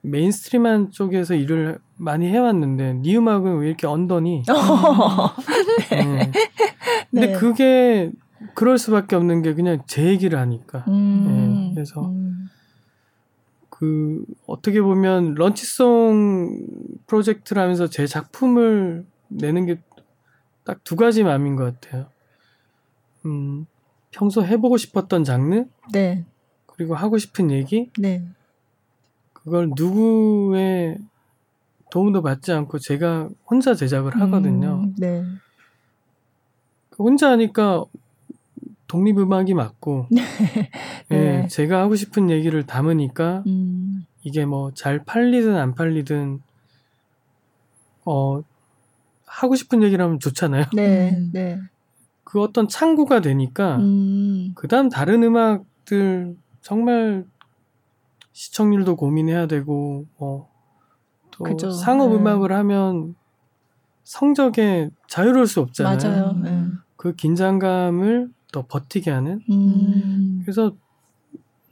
mainstream한 0.01 0.91
쪽에서 0.91 1.36
일을 1.36 1.80
많이 1.97 2.28
해왔는데 2.28 2.93
네 2.93 3.15
음악은 3.18 3.57
왜 3.57 3.68
이렇게 3.68 3.88
under니? 3.88 4.43
네. 5.89 6.32
근데 7.11 7.28
네. 7.28 7.34
그게 7.34 8.11
그럴 8.53 8.78
수밖에 8.78 9.15
없는 9.15 9.41
게 9.41 9.53
그냥 9.53 9.82
제 9.88 10.05
얘기를 10.05 10.39
하니까. 10.39 10.86
음. 10.88 11.65
네, 11.70 11.74
그래서 11.74 12.07
음. 12.07 12.47
그 13.78 14.25
어떻게 14.47 14.82
보면 14.82 15.36
런치송 15.36 16.67
프로젝트를 17.07 17.61
하면서 17.61 17.88
제 17.88 18.05
작품을 18.07 19.05
내는 19.30 19.65
게 19.65 19.80
딱 20.67 20.84
두 20.84 20.97
가지 20.97 21.23
마음인 21.23 21.55
것 21.55 21.80
같아요. 21.80 22.07
음, 23.25 23.65
평소 24.11 24.43
해보고 24.43 24.75
싶었던 24.75 25.23
장르 25.23 25.63
네, 25.93 26.25
그리고 26.65 26.93
하고 26.93 27.17
싶은 27.17 27.51
얘기 27.51 27.89
네. 27.97 28.21
그걸 29.32 29.71
누구의 29.73 30.97
도움도 31.89 32.21
받지 32.21 32.51
않고 32.51 32.80
제가 32.80 33.30
혼자 33.49 33.75
제작을 33.75 34.19
하거든요. 34.19 34.84
음, 34.84 34.95
네. 34.97 35.23
혼자 36.97 37.32
하니까 37.32 37.86
독립음악이 38.88 39.53
맞고 39.53 40.07
예, 41.11 41.15
네. 41.15 41.47
제가 41.47 41.81
하고 41.81 41.95
싶은 41.95 42.29
얘기를 42.29 42.65
담으니까 42.65 43.43
음. 43.47 44.05
이게 44.23 44.45
뭐 44.45 44.71
잘 44.73 45.03
팔리든 45.03 45.55
안 45.55 45.73
팔리든 45.75 46.39
어 48.05 48.41
하고 49.25 49.55
싶은 49.55 49.83
얘기를 49.83 50.03
하면 50.03 50.19
좋잖아요. 50.19 50.65
네, 50.73 51.11
음. 51.17 51.29
네. 51.33 51.59
그 52.23 52.41
어떤 52.41 52.67
창구가 52.67 53.21
되니까 53.21 53.77
음. 53.77 54.51
그다음 54.55 54.89
다른 54.89 55.23
음악들 55.23 56.35
정말 56.61 57.25
시청률도 58.33 58.95
고민해야 58.95 59.47
되고 59.47 60.05
뭐또 60.17 61.43
그죠. 61.43 61.71
상업 61.71 62.09
네. 62.09 62.15
음악을 62.15 62.51
하면 62.51 63.15
성적에 64.03 64.89
자유로울 65.09 65.47
수 65.47 65.59
없잖아요. 65.61 65.97
맞아요. 65.97 66.29
음. 66.31 66.41
네. 66.43 66.63
그 66.95 67.13
긴장감을 67.13 68.29
더 68.58 68.66
버티게 68.68 69.12
하는 69.12 69.41
음. 69.51 70.41
그래서 70.43 70.74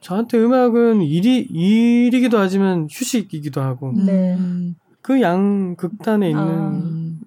저한테 0.01 0.37
음악은 0.37 1.01
일이 1.01 1.39
일이기도 1.39 2.37
하지만 2.37 2.87
휴식이기도 2.89 3.61
하고 3.61 3.91
네. 3.91 4.37
그양 5.01 5.75
극단에 5.75 6.29
있는 6.29 6.43
아. 6.43 6.69
음. 6.69 7.19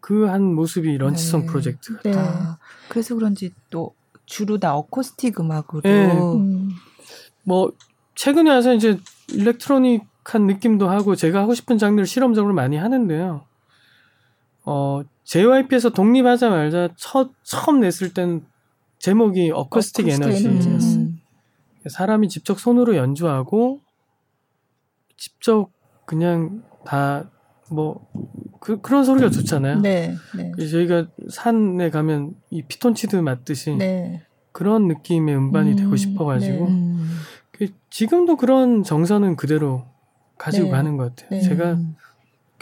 그한 0.00 0.54
모습이 0.54 0.96
런치송 0.98 1.40
네. 1.40 1.46
프로젝트. 1.46 1.98
네. 2.02 2.12
아, 2.14 2.58
그래서 2.88 3.14
그런지 3.14 3.52
또 3.70 3.94
주로 4.26 4.58
다 4.58 4.76
어쿠스틱 4.76 5.40
음악으로 5.40 5.80
네. 5.82 6.12
음. 6.12 6.70
뭐 7.44 7.72
최근에 8.14 8.50
와서 8.50 8.74
이제 8.74 8.98
일렉트로닉한 9.28 10.46
느낌도 10.46 10.88
하고 10.88 11.16
제가 11.16 11.40
하고 11.40 11.54
싶은 11.54 11.78
장르를 11.78 12.06
실험적으로 12.06 12.52
많이 12.52 12.76
하는데요. 12.76 13.44
어 14.64 15.02
JYP에서 15.24 15.90
독립하자마자 15.90 16.90
첫 16.96 17.30
처음 17.42 17.80
냈을 17.80 18.12
땐 18.14 18.44
제목이 18.98 19.50
어쿠스틱, 19.50 20.06
어쿠스틱 20.06 20.26
에너지. 20.28 20.46
에너지였어요. 20.46 21.00
음. 21.00 21.20
사람이 21.88 22.28
직접 22.28 22.60
손으로 22.60 22.96
연주하고 22.96 23.80
직접 25.16 25.70
그냥 26.04 26.62
다뭐 26.84 28.06
그, 28.60 28.80
런 28.88 29.04
소리가 29.04 29.30
좋잖아요. 29.30 29.80
네, 29.80 30.14
네. 30.36 30.52
저희가 30.66 31.08
산에 31.28 31.90
가면 31.90 32.34
이 32.50 32.62
피톤치드 32.62 33.16
맞듯이 33.16 33.74
네. 33.76 34.22
그런 34.52 34.86
느낌의 34.86 35.34
음반이 35.34 35.72
음, 35.72 35.76
되고 35.76 35.96
싶어가지고 35.96 36.66
네. 36.66 36.72
음. 36.72 37.10
그 37.50 37.68
지금도 37.90 38.36
그런 38.36 38.82
정서는 38.84 39.36
그대로 39.36 39.84
가지고 40.38 40.66
네. 40.66 40.70
가는 40.70 40.96
것 40.96 41.14
같아요. 41.16 41.30
네. 41.30 41.40
제가 41.40 41.78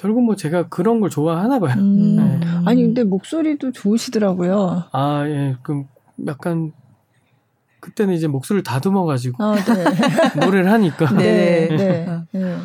결국 0.01 0.25
뭐 0.25 0.35
제가 0.35 0.69
그런 0.69 1.01
걸 1.01 1.11
좋아하나 1.11 1.59
봐요. 1.59 1.75
음. 1.77 2.17
네. 2.41 2.47
아니 2.65 2.83
근데 2.83 3.05
목소리도 3.05 3.73
좋으시더라고요. 3.73 4.85
아 4.93 5.25
예, 5.27 5.57
그 5.63 5.85
약간 6.27 6.73
그때는 7.81 8.15
이제 8.15 8.27
목소리를 8.27 8.63
다듬어 8.63 9.05
가지고 9.05 9.45
아, 9.45 9.55
네. 9.57 10.41
노래를 10.45 10.71
하니까 10.73 11.11
네, 11.17 11.69
네. 11.69 11.77
네, 11.77 12.17
네. 12.33 12.57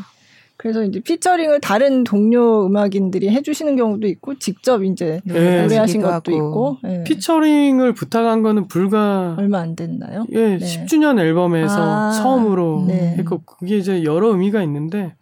그래서 0.58 0.84
이제 0.84 1.02
피처링을 1.02 1.60
다른 1.60 2.06
동료 2.06 2.66
음악인들이 2.66 3.30
해주시는 3.30 3.76
경우도 3.76 4.08
있고 4.08 4.40
직접 4.40 4.84
이제 4.84 5.20
네. 5.26 5.62
노래하신 5.64 6.02
것도 6.02 6.14
하고. 6.14 6.32
있고 6.32 6.78
네. 6.84 7.04
피처링을 7.04 7.94
부탁한 7.94 8.44
거는 8.44 8.68
불과 8.70 9.36
얼마 9.38 9.60
안 9.60 9.76
됐나요? 9.76 10.26
예, 10.32 10.58
네. 10.58 10.58
10주년 10.58 11.20
앨범에서 11.20 11.76
아, 11.78 12.12
처음으로 12.12 12.86
네. 12.88 13.16
했고 13.18 13.40
그게 13.40 13.78
이제 13.78 14.06
여러 14.06 14.30
의미가 14.30 14.64
있는데 14.64 15.16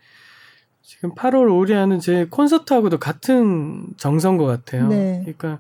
지금 1.03 1.15
8월 1.15 1.49
5일에 1.49 1.73
하는 1.73 1.99
제 1.99 2.25
콘서트하고도 2.29 2.97
같은 2.97 3.87
정서인 3.97 4.37
것 4.37 4.45
같아요. 4.45 4.87
네. 4.87 5.19
그러니까 5.19 5.59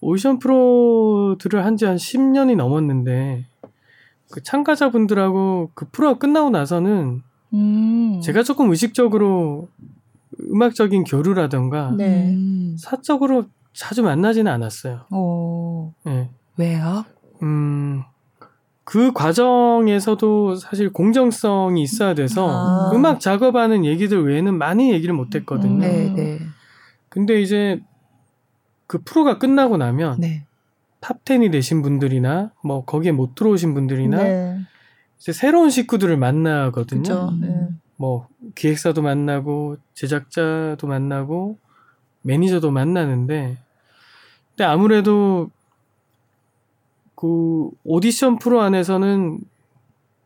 오디션 0.00 0.38
프로들을 0.38 1.64
한지한 1.64 1.96
10년이 1.96 2.54
넘었는데 2.54 3.46
그 4.30 4.44
참가자분들하고 4.44 5.72
그 5.74 5.86
프로가 5.90 6.20
끝나고 6.20 6.50
나서는 6.50 7.22
음. 7.52 8.20
제가 8.22 8.44
조금 8.44 8.70
의식적으로 8.70 9.66
음악적인 10.52 11.02
교류라던가 11.02 11.94
네. 11.96 12.28
음. 12.28 12.76
사적으로 12.78 13.46
자주 13.72 14.04
만나지는 14.04 14.52
않았어요. 14.52 15.00
오, 15.10 15.92
예. 16.06 16.30
왜요? 16.58 17.04
음, 17.42 17.46
그 18.94 19.12
과정에서도 19.12 20.54
사실 20.54 20.92
공정성이 20.92 21.82
있어야 21.82 22.14
돼서 22.14 22.48
아. 22.48 22.92
음악 22.94 23.18
작업하는 23.18 23.84
얘기들 23.84 24.24
외에는 24.24 24.56
많이 24.56 24.92
얘기를 24.92 25.12
못 25.12 25.34
했거든요. 25.34 25.74
음. 25.74 25.80
네, 25.80 26.14
네. 26.14 26.38
근데 27.08 27.42
이제 27.42 27.80
그 28.86 29.02
프로가 29.02 29.40
끝나고 29.40 29.78
나면 29.78 30.20
네. 30.20 30.46
탑10이 31.00 31.50
되신 31.50 31.82
분들이나 31.82 32.52
뭐 32.62 32.84
거기에 32.84 33.10
못 33.10 33.34
들어오신 33.34 33.74
분들이나 33.74 34.16
네. 34.16 34.60
이제 35.18 35.32
새로운 35.32 35.70
식구들을 35.70 36.16
만나거든요. 36.16 37.02
그죠. 37.02 37.28
음. 37.32 37.40
네. 37.40 37.68
뭐 37.96 38.28
기획사도 38.54 39.02
만나고 39.02 39.76
제작자도 39.94 40.86
만나고 40.86 41.58
매니저도 42.22 42.70
만나는데 42.70 43.58
근데 44.50 44.64
아무래도 44.64 45.50
그 47.24 47.70
오디션 47.84 48.38
프로 48.38 48.60
안에서는 48.60 49.40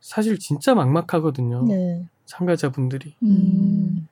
사실 0.01 0.37
진짜 0.41 0.75
막막하거든요. 0.75 1.65
네. 1.69 2.05
참가자분들이 2.25 3.15
음. 3.23 4.09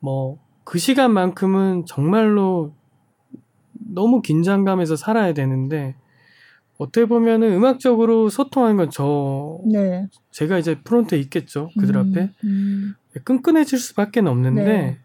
뭐그 0.00 0.78
시간만큼은 0.78 1.84
정말로 1.84 2.72
너무 3.74 4.22
긴장감에서 4.22 4.96
살아야 4.96 5.34
되는데 5.34 5.94
어떻게 6.78 7.04
보면은 7.04 7.52
음악적으로 7.52 8.30
소통하는 8.30 8.78
건 8.78 8.88
저 8.90 9.60
네. 9.70 10.08
제가 10.30 10.56
이제 10.56 10.80
프론트에 10.80 11.18
있겠죠 11.18 11.68
그들 11.78 11.96
음, 11.96 12.10
앞에 12.10 12.30
음. 12.44 12.94
끈끈해질 13.24 13.78
수밖에 13.78 14.20
없는데 14.20 14.64
네. 14.64 14.98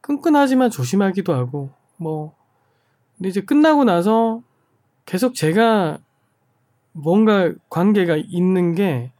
끈끈하지만 0.00 0.70
조심하기도 0.70 1.32
하고 1.32 1.70
뭐 1.98 2.34
근데 3.16 3.28
이제 3.28 3.40
끝나고 3.40 3.84
나서 3.84 4.42
계속 5.06 5.34
제가 5.34 5.98
뭔가 6.92 7.52
관계가 7.70 8.16
있는 8.16 8.74
게 8.74 9.12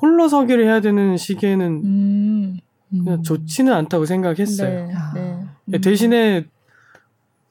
홀로 0.00 0.28
서기를 0.28 0.64
해야 0.64 0.80
되는 0.80 1.16
시기에는 1.16 1.66
음. 1.84 2.58
그냥 2.90 3.22
좋지는 3.22 3.72
않다고 3.72 4.06
생각했어요. 4.06 4.86
네. 4.86 4.94
아. 4.94 5.12
네. 5.14 5.38
야, 5.74 5.78
대신에 5.78 6.46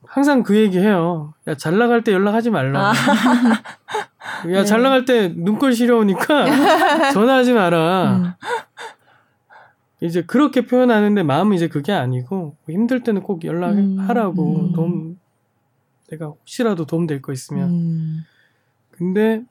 항상 0.06 0.42
그 0.44 0.58
얘기해요. 0.58 1.34
야 1.48 1.54
잘 1.56 1.78
나갈 1.78 2.04
때 2.04 2.12
연락하지 2.12 2.50
말라. 2.50 2.92
아. 2.92 2.94
야잘 4.52 4.80
네. 4.80 4.84
나갈 4.84 5.06
때 5.06 5.32
눈꼴 5.36 5.74
시려우니까 5.74 6.46
전화하지 7.14 7.54
마라. 7.54 8.16
음. 8.16 8.32
이제 10.02 10.24
그렇게 10.24 10.66
표현하는데 10.66 11.24
마음은 11.24 11.56
이제 11.56 11.68
그게 11.68 11.92
아니고 11.92 12.56
힘들 12.68 13.04
때는 13.04 13.22
꼭 13.22 13.44
연락하라고 13.44 14.70
음. 14.70 14.74
도움 14.74 15.19
내가 16.10 16.28
혹시라도 16.28 16.86
도움 16.86 17.08
될 17.08 17.22
거 17.22 17.32
있으면 17.34 17.70
음. 17.70 18.18
근데 18.92 19.44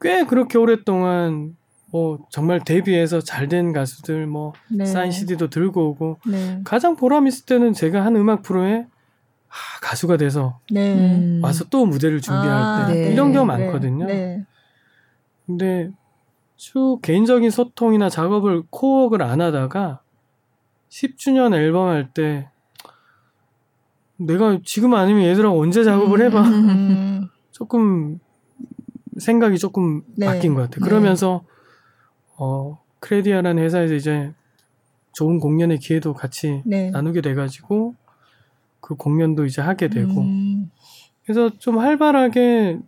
꽤 0.00 0.24
그렇게 0.24 0.58
오랫동안 0.58 1.56
뭐 1.92 2.18
정말 2.30 2.60
데뷔해서 2.64 3.20
잘 3.20 3.48
된 3.48 3.72
가수들 3.72 4.26
뭐 4.26 4.52
네. 4.70 4.84
사인 4.84 5.10
CD도 5.10 5.50
들고 5.50 5.88
오고 5.90 6.18
네. 6.26 6.60
가장 6.64 6.96
보람 6.96 7.26
있을 7.26 7.46
때는 7.46 7.72
제가 7.72 8.04
한 8.04 8.16
음악 8.16 8.42
프로에 8.42 8.86
아, 9.48 9.80
가수가 9.82 10.16
돼서 10.16 10.60
네. 10.70 10.94
음. 10.94 11.40
와서 11.42 11.64
또 11.68 11.84
무대를 11.86 12.20
준비할 12.20 12.50
아, 12.62 12.86
때 12.86 12.94
네. 12.94 13.12
이런 13.12 13.32
경우 13.32 13.46
네. 13.46 13.58
많거든요. 13.64 14.06
네. 14.06 14.44
근데 15.46 15.90
쭉 16.56 17.00
개인적인 17.02 17.50
소통이나 17.50 18.08
작업을 18.08 18.62
코어를 18.70 19.22
안 19.22 19.40
하다가 19.40 20.00
10주년 20.90 21.54
앨범 21.54 21.88
할 21.88 22.12
때 22.12 22.48
내가 24.20 24.58
지금 24.64 24.94
아니면 24.94 25.24
얘들하고 25.24 25.60
언제 25.60 25.82
작업을 25.82 26.20
해봐 26.22 26.48
음. 26.48 27.28
조금 27.50 28.18
생각이 29.18 29.58
조금 29.58 30.02
네. 30.16 30.26
바뀐 30.26 30.54
것 30.54 30.62
같아요. 30.62 30.84
네. 30.84 30.88
그러면서 30.88 31.42
어 32.36 32.78
크레디아라는 33.00 33.62
회사에서 33.62 33.94
이제 33.94 34.32
좋은 35.12 35.40
공연의 35.40 35.78
기회도 35.78 36.14
같이 36.14 36.62
네. 36.64 36.90
나누게 36.90 37.20
돼가지고 37.20 37.94
그 38.80 38.94
공연도 38.94 39.44
이제 39.46 39.62
하게 39.62 39.88
되고 39.88 40.20
음. 40.20 40.70
그래서 41.24 41.50
좀 41.58 41.78
활발하게 41.78 42.78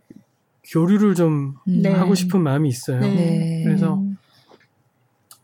교류를 0.65 1.15
좀 1.15 1.55
음. 1.67 1.81
네. 1.81 1.91
하고 1.91 2.15
싶은 2.15 2.41
마음이 2.41 2.69
있어요. 2.69 2.99
네. 2.99 3.13
네. 3.13 3.63
그래서 3.63 4.01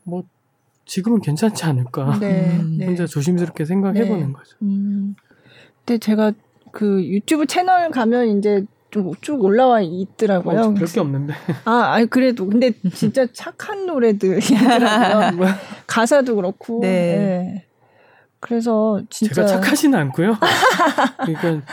뭐 0.04 0.24
지금은 0.86 1.20
괜찮지 1.20 1.64
않을까 1.64 2.18
네. 2.18 2.58
음. 2.60 2.76
네. 2.78 2.86
혼자 2.86 3.06
조심스럽게 3.06 3.64
생각해보는 3.64 4.28
네. 4.28 4.32
거죠. 4.32 4.56
음. 4.62 5.14
근데 5.90 5.98
제가 5.98 6.32
그 6.70 7.04
유튜브 7.04 7.46
채널 7.46 7.90
가면 7.90 8.38
이제 8.38 8.64
좀 8.92 9.12
쭉 9.20 9.42
올라와 9.42 9.80
있더라고요. 9.80 10.60
어, 10.60 10.74
별게 10.74 11.00
없는데 11.00 11.34
아, 11.64 11.94
아니 11.94 12.06
그래도 12.06 12.46
근데 12.46 12.72
진짜 12.94 13.26
착한 13.32 13.86
노래들이더라고요. 13.86 15.36
뭐, 15.36 15.46
가사도 15.88 16.36
그렇고. 16.36 16.80
네. 16.80 16.88
네. 16.88 17.66
그래서 18.38 19.02
진짜 19.10 19.34
제가 19.34 19.46
착하지는 19.48 19.98
않고요. 19.98 20.36
그러니까 21.26 21.66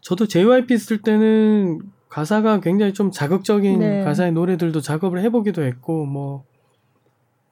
저도 0.00 0.26
JYP 0.26 0.78
쓸 0.78 1.02
때는 1.02 1.80
가사가 2.08 2.60
굉장히 2.60 2.94
좀 2.94 3.10
자극적인 3.10 3.80
네. 3.80 4.02
가사의 4.02 4.32
노래들도 4.32 4.80
작업을 4.80 5.20
해보기도 5.24 5.62
했고 5.62 6.06
뭐. 6.06 6.44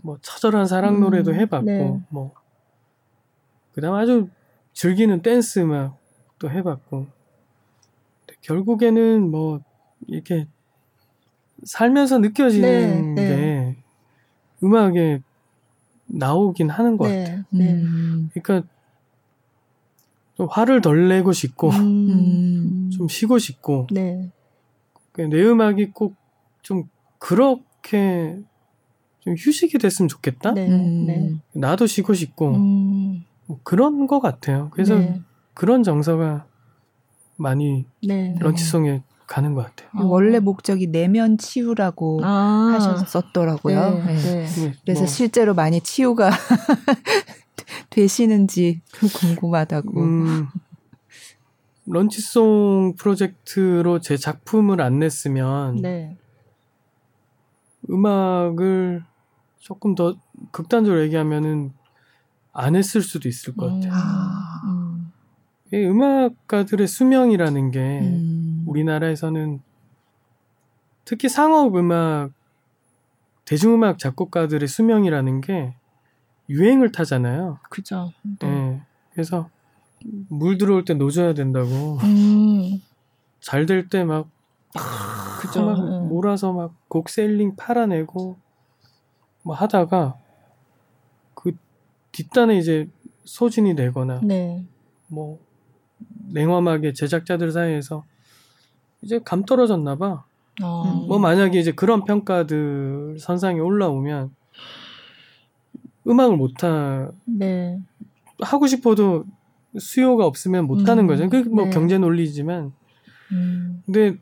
뭐 0.02 0.18
처절한 0.22 0.66
사랑 0.66 0.96
음, 0.96 1.00
노래도 1.00 1.34
해봤고 1.34 1.66
네. 1.66 2.00
뭐 2.10 2.32
그다음 3.72 3.94
아주 3.94 4.28
즐기는 4.80 5.22
댄스 5.22 5.60
음악도 5.60 6.50
해봤고 6.50 7.06
결국에는 8.42 9.30
뭐 9.30 9.60
이렇게 10.06 10.46
살면서 11.64 12.18
느껴지는 12.18 13.14
네, 13.14 13.22
네. 13.22 13.28
게 13.28 13.76
음악에 14.62 15.20
나오긴 16.04 16.68
하는 16.68 16.96
것 16.98 17.04
같아요. 17.04 17.44
네. 17.50 17.64
네. 17.64 17.72
음. 17.72 18.30
그러니까 18.34 18.68
좀 20.36 20.46
화를 20.50 20.82
덜 20.82 21.08
내고 21.08 21.32
싶고 21.32 21.70
음. 21.70 22.90
좀 22.92 23.08
쉬고 23.08 23.38
싶고 23.38 23.86
네. 23.90 24.30
그내 25.12 25.42
음악이 25.42 25.92
꼭 25.92 26.14
좀 26.66 26.82
그렇게 27.18 28.40
좀 29.20 29.34
휴식이 29.38 29.78
됐으면 29.78 30.08
좋겠다. 30.08 30.52
네. 30.52 30.68
음. 30.68 31.06
네. 31.06 31.32
나도 31.52 31.86
쉬고 31.86 32.12
싶고 32.12 32.56
음. 32.56 33.24
뭐 33.46 33.58
그런 33.62 34.06
것 34.06 34.20
같아요. 34.20 34.70
그래서 34.72 34.96
네. 34.96 35.20
그런 35.54 35.82
정서가 35.82 36.46
많이 37.36 37.86
네. 38.06 38.34
런치송에 38.38 39.02
가는 39.26 39.54
것 39.54 39.66
같아요. 39.66 39.88
어. 39.94 40.06
원래 40.06 40.38
목적이 40.38 40.88
내면 40.88 41.38
치유라고 41.38 42.20
아. 42.22 42.72
하셨었더라고요. 42.74 43.90
네. 43.90 44.04
네. 44.04 44.16
네. 44.16 44.46
근데 44.46 44.74
그래서 44.84 45.00
뭐, 45.00 45.06
실제로 45.06 45.54
많이 45.54 45.80
치유가 45.80 46.30
되시는지 47.90 48.82
궁금하다고. 49.18 50.00
음, 50.00 50.46
런치송 51.86 52.94
프로젝트로 52.98 54.00
제 54.00 54.16
작품을 54.16 54.80
안 54.80 54.98
냈으면 54.98 55.76
네. 55.76 56.16
음악을 57.88 59.04
조금 59.58 59.94
더 59.94 60.16
극단적으로 60.50 61.02
얘기하면은 61.02 61.72
안 62.58 62.74
했을 62.76 63.02
수도 63.02 63.28
있을 63.28 63.54
것 63.54 63.66
같아요. 63.66 63.92
아. 63.94 64.60
음. 64.64 65.12
이 65.72 65.76
음악가들의 65.76 66.86
수명이라는 66.86 67.70
게 67.70 68.00
음. 68.00 68.64
우리나라에서는 68.66 69.60
특히 71.04 71.28
상업 71.28 71.76
음악, 71.76 72.30
대중음악 73.44 73.98
작곡가들의 73.98 74.66
수명이라는 74.66 75.40
게 75.40 75.74
유행을 76.48 76.92
타잖아요. 76.92 77.58
그죠. 77.70 78.12
예. 78.42 78.46
네. 78.46 78.82
그래서 79.12 79.50
물 80.28 80.58
들어올 80.58 80.84
때 80.84 80.94
노져야 80.94 81.34
된다고 81.34 81.98
음. 82.02 82.80
잘될 83.40 83.88
때 83.88 84.04
막 84.04 84.28
그죠. 85.40 85.64
막 85.64 85.78
응. 85.78 86.08
몰아서 86.08 86.52
막 86.52 86.72
곡 86.88 87.08
셀링 87.08 87.56
팔아내고 87.56 88.36
뭐 89.42 89.54
하다가 89.54 90.16
그 91.34 91.52
뒷단에 92.16 92.56
이제 92.56 92.88
소진이 93.24 93.76
되거나 93.76 94.20
네. 94.22 94.64
뭐 95.08 95.38
냉엄하게 96.32 96.94
제작자들 96.94 97.52
사이에서 97.52 98.04
이제 99.02 99.20
감 99.22 99.44
떨어졌나 99.44 99.96
봐. 99.96 100.24
어. 100.62 101.04
뭐 101.06 101.18
만약에 101.18 101.60
이제 101.60 101.72
그런 101.72 102.04
평가들 102.04 103.18
선상에 103.20 103.60
올라오면 103.60 104.34
음악을 106.06 106.36
못하 106.36 107.10
네. 107.26 107.78
하고 108.40 108.66
싶어도 108.66 109.26
수요가 109.78 110.24
없으면 110.24 110.66
못하는 110.66 111.04
음, 111.04 111.08
거죠. 111.08 111.28
그게 111.28 111.46
뭐 111.50 111.64
네. 111.66 111.70
경제 111.70 111.98
논리지만 111.98 112.72
음. 113.32 113.82
근데 113.84 114.16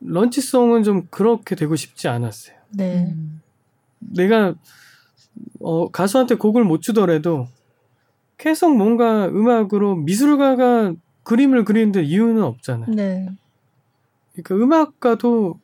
런치송은 0.00 0.82
좀 0.82 1.06
그렇게 1.10 1.54
되고 1.54 1.76
싶지 1.76 2.08
않았어요. 2.08 2.56
네. 2.70 3.12
음. 3.14 3.40
내가 4.00 4.54
어, 5.60 5.90
가수한테 5.90 6.36
곡을 6.36 6.64
못 6.64 6.80
주더라도 6.82 7.46
계속 8.38 8.76
뭔가 8.76 9.26
음악으로 9.26 9.96
미술가가 9.96 10.94
그림을 11.24 11.64
그리는데 11.64 12.02
이유는 12.02 12.42
없잖아요. 12.42 12.94
네. 12.94 13.28
그러니까 14.32 14.54
음악가도 14.54 15.58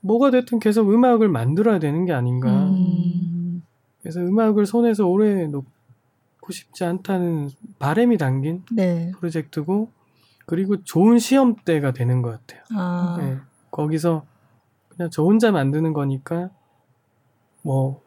뭐가 0.00 0.30
됐든 0.30 0.58
계속 0.58 0.92
음악을 0.92 1.28
만들어야 1.28 1.78
되는 1.78 2.04
게 2.04 2.12
아닌가. 2.12 2.50
음. 2.68 3.62
그래서 4.00 4.20
음악을 4.20 4.66
손에서 4.66 5.06
오래 5.06 5.46
놓고 5.46 6.50
싶지 6.52 6.84
않다는 6.84 7.50
바램이 7.78 8.18
담긴 8.18 8.62
네. 8.72 9.12
프로젝트고 9.18 9.90
그리고 10.46 10.82
좋은 10.82 11.18
시험대가 11.18 11.92
되는 11.92 12.22
것 12.22 12.30
같아요. 12.30 12.64
아. 12.74 13.18
예, 13.20 13.38
거기서 13.70 14.24
그냥 14.88 15.10
저 15.10 15.22
혼자 15.22 15.52
만드는 15.52 15.92
거니까 15.92 16.50
뭐 17.62 18.02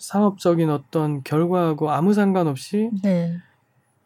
상업적인 0.00 0.70
어떤 0.70 1.22
결과하고 1.22 1.90
아무 1.90 2.14
상관없이 2.14 2.90
네. 3.02 3.36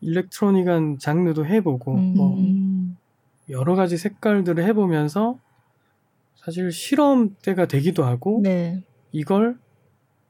일렉트로닉한 0.01 0.99
장르도 0.99 1.47
해보고 1.47 1.95
음. 1.95 2.15
뭐 2.17 2.37
여러 3.49 3.75
가지 3.75 3.97
색깔들을 3.97 4.63
해보면서 4.65 5.39
사실 6.37 6.71
실험 6.73 7.37
때가 7.43 7.67
되기도 7.67 8.05
하고 8.05 8.41
네. 8.43 8.83
이걸 9.13 9.57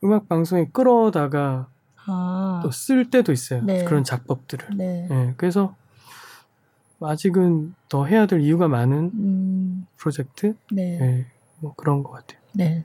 음악 0.05 0.29
방송에 0.29 0.69
끌어다가 0.71 1.69
아. 2.07 2.61
또쓸 2.63 3.11
때도 3.11 3.33
있어요. 3.33 3.63
네. 3.65 3.85
그런 3.85 4.05
작법들을. 4.05 4.77
네. 4.77 5.09
예, 5.11 5.35
그래서 5.39 5.75
아직은 7.01 7.75
더 7.89 8.05
해야 8.05 8.27
될 8.27 8.41
이유가 8.41 8.69
많은 8.69 9.11
음. 9.15 9.87
프로젝트, 9.97 10.55
네. 10.71 10.99
예, 11.01 11.27
뭐 11.61 11.75
그런 11.75 12.03
것 12.03 12.13
같아요. 12.13 12.39
네. 12.53 12.85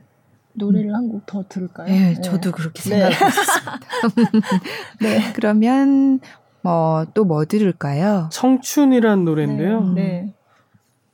노래를 0.59 0.93
한 0.93 1.09
곡 1.09 1.25
더 1.25 1.43
들을까요? 1.49 1.87
네, 1.87 2.21
저도 2.21 2.51
그렇게 2.51 2.81
네. 2.83 3.09
생각하고 3.09 3.25
있습니다. 3.29 4.59
네. 5.01 5.33
그러면 5.33 6.19
뭐 6.61 7.05
또뭐 7.13 7.45
들을까요? 7.45 8.29
청춘이란 8.31 9.25
노래인데요. 9.25 9.79
음. 9.79 9.95
네. 9.95 10.33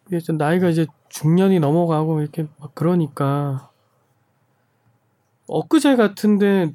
이게 0.08 0.20
좀 0.20 0.38
나이가 0.38 0.68
이제 0.70 0.86
중년이 1.10 1.60
넘어가고 1.60 2.20
이렇게 2.22 2.48
막 2.60 2.76
그러니까 2.76 3.70
엊그제 5.48 5.96
같은데 5.96 6.74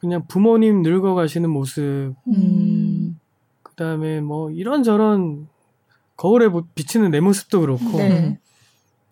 그냥 0.00 0.24
부모님 0.28 0.82
늙어가시는 0.82 1.50
모습, 1.50 2.14
음. 2.28 3.18
그 3.62 3.74
다음에 3.74 4.20
뭐 4.20 4.50
이런저런 4.50 5.48
거울에 6.16 6.48
보- 6.48 6.64
비치는 6.74 7.10
내 7.10 7.20
모습도 7.20 7.60
그렇고 7.60 7.98
네. 7.98 8.38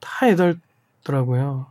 다 0.01 0.29
애달더라고요. 0.29 1.67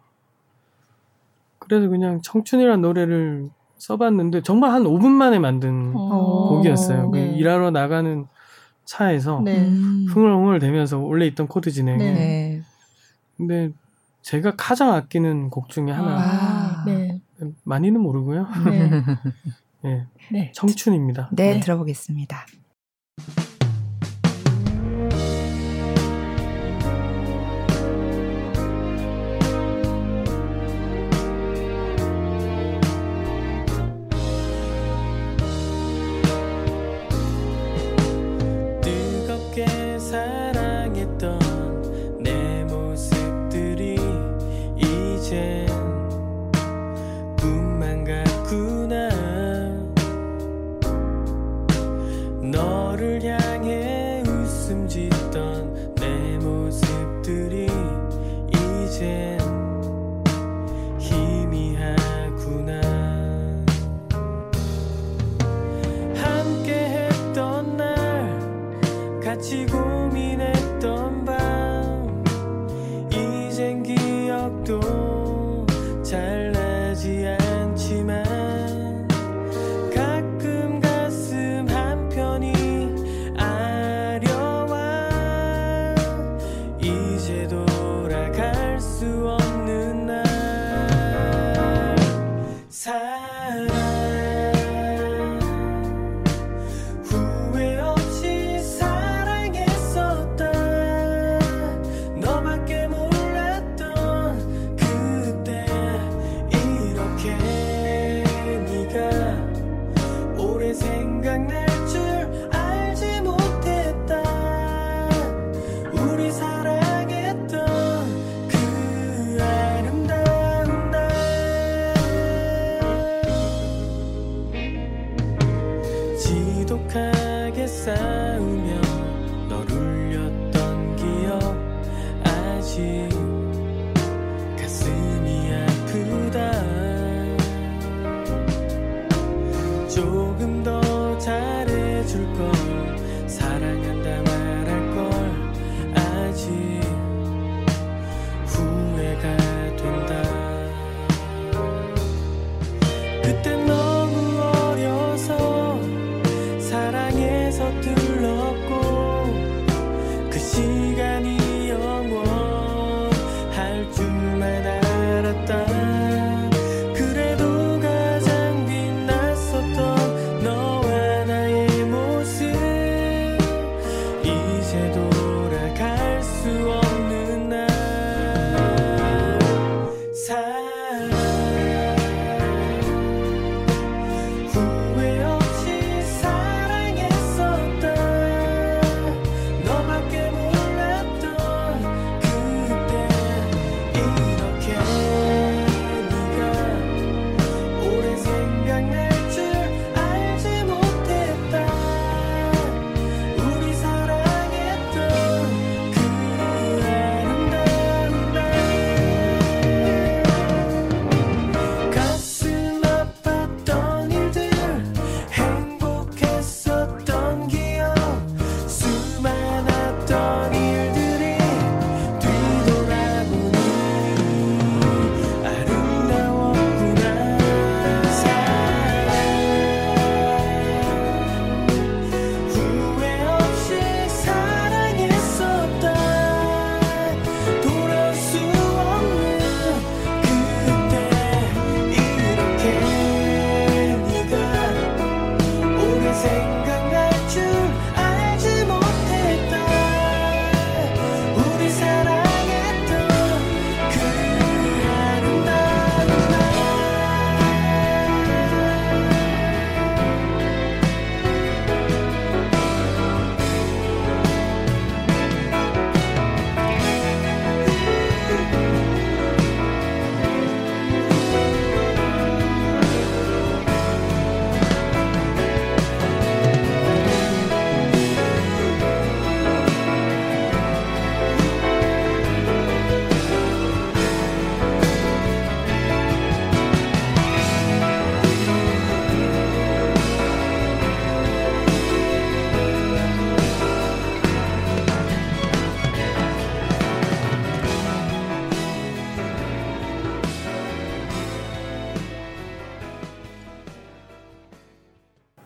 그래서 1.68 1.90
그냥 1.90 2.22
청춘이란 2.22 2.82
노래를 2.82 3.50
써봤는데 3.78 4.42
정말 4.42 4.72
한 4.72 4.84
5분 4.84 5.10
만에 5.10 5.40
만든 5.40 5.92
어. 5.96 6.50
곡이었어요. 6.50 7.12
그 7.12 7.18
네. 7.18 7.36
일하러 7.36 7.72
나가는 7.72 8.26
차에서 8.86 9.42
네. 9.44 9.60
음. 9.60 10.06
흥얼흥얼 10.10 10.60
대면서 10.60 11.00
원래 11.00 11.26
있던 11.28 11.48
코드 11.48 11.72
진행. 11.72 11.98
네. 11.98 12.14
네. 12.14 12.62
근데 13.38 13.72
제가 14.22 14.54
가장 14.56 14.94
아끼는 14.94 15.50
곡 15.50 15.70
중에 15.70 15.92
하나. 15.92 16.18
아, 16.18 16.84
네. 16.86 17.20
많이는 17.64 18.00
모르고요. 18.00 18.48
네. 18.66 18.90
예, 19.86 20.06
네. 20.32 20.52
청춘입니다. 20.56 21.30
네, 21.34 21.54
네. 21.56 21.60
들어보겠습니다. 21.60 22.46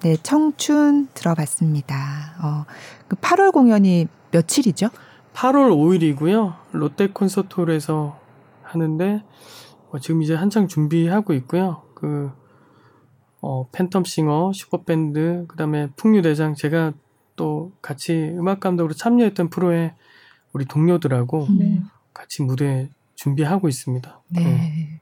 네, 0.10 0.18
청춘 0.24 1.10
들어봤습니다. 1.14 1.96
어, 2.42 2.66
그 3.08 3.16
8월 3.18 3.52
공연이 3.52 4.08
며칠이죠? 4.32 4.90
8월 5.36 5.70
5일이고요. 5.70 6.56
롯데 6.72 7.10
콘서트홀에서 7.10 8.20
하는데 8.64 9.24
어, 9.92 10.00
지금 10.00 10.24
이제 10.24 10.34
한창 10.34 10.68
준비하고 10.68 11.34
있고요. 11.34 11.84
그 11.94 12.32
어, 13.40 13.70
팬텀싱어, 13.70 14.52
슈퍼밴드, 14.52 15.46
그다음에 15.48 15.90
풍류대장 15.96 16.56
제가 16.56 16.94
또 17.36 17.72
같이 17.84 18.34
음악 18.36 18.62
감독으로 18.62 18.96
참여했던 18.96 19.52
프로에 19.52 19.94
우리 20.54 20.66
동료들하고 20.66 21.50
네. 21.60 21.84
같이 22.16 22.42
무대 22.42 22.90
준비하고 23.14 23.70
있습니다. 23.70 24.22
네. 24.30 24.44
네. 24.44 25.02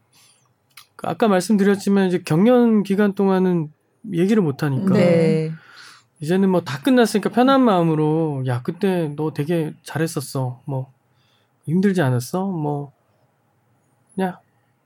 아까 1.02 1.30
말씀드렸지만 1.30 2.10
이제 2.10 2.22
경연 2.26 2.84
기간 2.84 3.14
동안은 3.14 3.72
얘기를 4.14 4.42
못 4.44 4.64
하니까 4.64 4.94
네. 4.94 5.52
이제는 6.20 6.50
뭐 6.50 6.62
다 6.62 6.82
끝났으니까 6.82 7.30
편한 7.30 7.62
마음으로 7.62 8.44
야 8.48 8.62
그때 8.64 9.14
너 9.16 9.32
되게 9.34 9.74
잘했었어 9.84 10.62
뭐 10.66 10.92
힘들지 11.66 12.02
않았어 12.02 12.46
뭐 12.46 12.92
그냥 14.16 14.38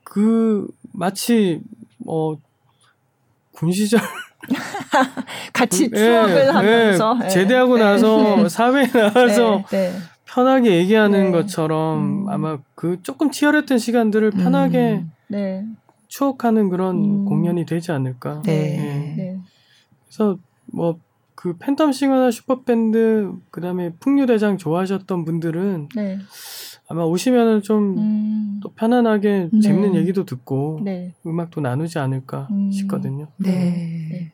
그 0.04 0.68
마치 0.92 1.60
뭐군 1.98 3.72
시절 3.72 4.00
같이 5.54 5.88
예, 5.92 5.96
추억을 5.96 6.36
예, 6.36 6.48
하면서 6.48 7.18
예. 7.24 7.28
제대하고 7.28 7.78
나서 7.78 8.36
네. 8.36 8.48
사회에 8.48 8.86
네, 8.86 9.64
네. 9.70 9.92
편하게 10.26 10.76
얘기하는 10.78 11.26
네. 11.26 11.30
것처럼 11.30 12.26
음. 12.26 12.28
아마 12.28 12.58
그 12.74 13.02
조금 13.02 13.30
치열했던 13.30 13.78
시간들을 13.78 14.32
편하게 14.32 15.04
음. 15.30 15.76
네. 16.12 16.16
추억하는 16.16 16.68
그런 16.68 16.96
음. 16.96 17.24
공연이 17.24 17.64
되지 17.64 17.92
않을까. 17.92 18.42
네. 18.42 18.76
예. 18.76 19.14
네. 19.16 19.38
그래서 20.06 20.38
뭐 20.66 20.98
그 21.42 21.56
팬텀 21.56 21.92
싱어나 21.92 22.30
슈퍼밴드 22.30 23.32
그다음에 23.50 23.92
풍류대장 23.98 24.58
좋아하셨던 24.58 25.24
분들은 25.24 25.88
네. 25.96 26.18
아마 26.86 27.02
오시면은 27.02 27.62
좀 27.62 27.81
또 27.81 28.00
음. 28.00 28.60
편안하게 28.76 29.48
네. 29.52 29.60
재밌는 29.60 29.96
얘기도 29.96 30.24
듣고 30.24 30.80
네. 30.84 31.14
음악도 31.26 31.60
나누지 31.60 31.98
않을까 31.98 32.46
음. 32.52 32.70
싶거든요. 32.70 33.26
네. 33.38 34.30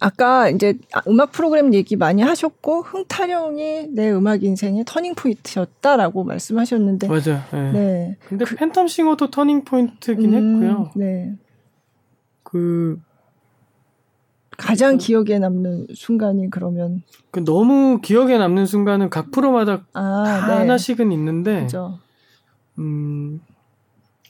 아까 0.00 0.48
이제 0.50 0.74
아, 0.92 1.00
음악 1.08 1.32
프로그램 1.32 1.72
얘기 1.72 1.96
많이 1.96 2.22
하셨고 2.22 2.82
흥타령이 2.82 3.88
내 3.94 4.10
음악 4.10 4.42
인생의 4.44 4.84
터닝 4.86 5.14
포인트였다라고 5.14 6.24
말씀하셨는데 6.24 7.08
맞아요. 7.08 7.40
예. 7.54 7.72
네. 7.72 8.16
근데 8.28 8.44
팬텀 8.44 8.88
싱어도 8.88 9.30
터닝 9.30 9.64
포인트긴 9.64 10.34
음, 10.34 10.62
했고요. 10.62 10.90
네. 10.96 11.34
그, 12.42 13.00
가장 14.56 14.98
그- 14.98 15.04
기억에 15.04 15.38
남는 15.38 15.86
순간이 15.94 16.50
그러면 16.50 17.02
그 17.30 17.44
너무 17.44 18.00
기억에 18.02 18.38
남는 18.38 18.66
순간은 18.66 19.08
각 19.10 19.30
프로마다 19.30 19.84
아, 19.92 20.24
다 20.24 20.46
네. 20.48 20.54
하나씩은 20.60 21.12
있는데, 21.12 21.62
그죠. 21.62 21.98
음, 22.78 23.40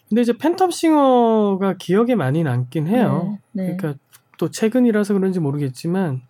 근데 0.09 0.23
이제 0.23 0.33
팬텀 0.33 0.71
싱어가 0.73 1.75
기억에 1.79 2.15
많이 2.15 2.43
남긴 2.43 2.87
해요. 2.87 3.39
네. 3.53 3.69
네. 3.69 3.77
그러니까 3.77 4.01
또 4.39 4.51
최근이라서 4.51 5.15
그런지 5.15 5.41
모르겠지만, 5.41 6.23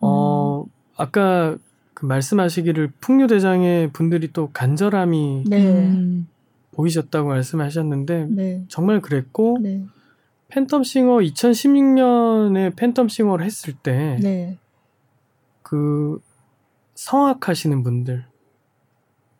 어, 0.00 0.64
아까 0.96 1.56
그 1.92 2.06
말씀하시기를 2.06 2.92
풍류대장의 3.00 3.92
분들이 3.92 4.32
또 4.32 4.50
간절함이 4.52 5.44
네. 5.46 5.66
음. 5.66 6.28
보이셨다고 6.72 7.28
말씀하셨는데, 7.28 8.26
네. 8.30 8.64
정말 8.68 9.00
그랬고, 9.00 9.58
네. 9.60 9.84
팬텀싱어 10.50 11.24
2016년에 11.32 12.74
팬텀싱어를 12.76 13.42
했을 13.42 13.74
때, 13.74 14.18
네. 14.22 14.58
그 15.62 16.20
성악하시는 16.94 17.82
분들, 17.82 18.24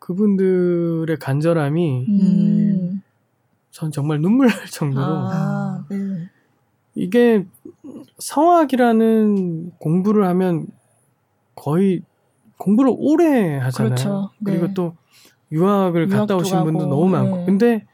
그분들의 0.01 1.17
간절함이 1.19 2.07
음. 2.09 3.03
전 3.71 3.91
정말 3.91 4.21
눈물 4.21 4.47
날 4.47 4.67
정도로 4.67 5.05
아, 5.05 5.85
네. 5.89 5.97
이게 6.95 7.47
성악이라는 8.19 9.73
공부를 9.79 10.27
하면 10.27 10.67
거의 11.55 12.03
공부를 12.59 12.95
오래 12.97 13.57
하잖아요. 13.59 13.95
그렇죠. 13.95 14.31
네. 14.39 14.53
그리고 14.53 14.75
또 14.75 14.97
유학을 15.53 16.09
갔다 16.09 16.37
오신 16.37 16.65
분도 16.65 16.81
가고, 16.81 16.91
너무 16.91 17.09
많고. 17.09 17.37
네. 17.39 17.45
근데 17.47 17.87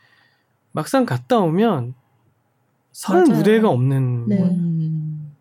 막상 0.73 1.05
갔다 1.05 1.39
오면 1.39 1.95
설 2.93 3.23
맞아요. 3.23 3.37
무대가 3.37 3.69
없는 3.71 4.29
네. 4.29 4.39
거예요. 4.39 4.53
음. 4.53 5.33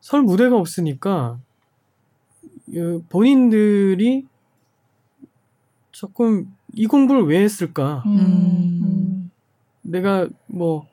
설 0.00 0.22
무대가 0.22 0.56
없으니까 0.56 1.38
어, 2.70 3.02
본인들이 3.08 4.26
조금 5.90 6.54
이 6.74 6.86
공부를 6.86 7.26
왜 7.26 7.42
했을까? 7.42 8.02
음. 8.06 8.18
음. 8.18 9.30
내가 9.82 10.28
뭐 10.46 10.86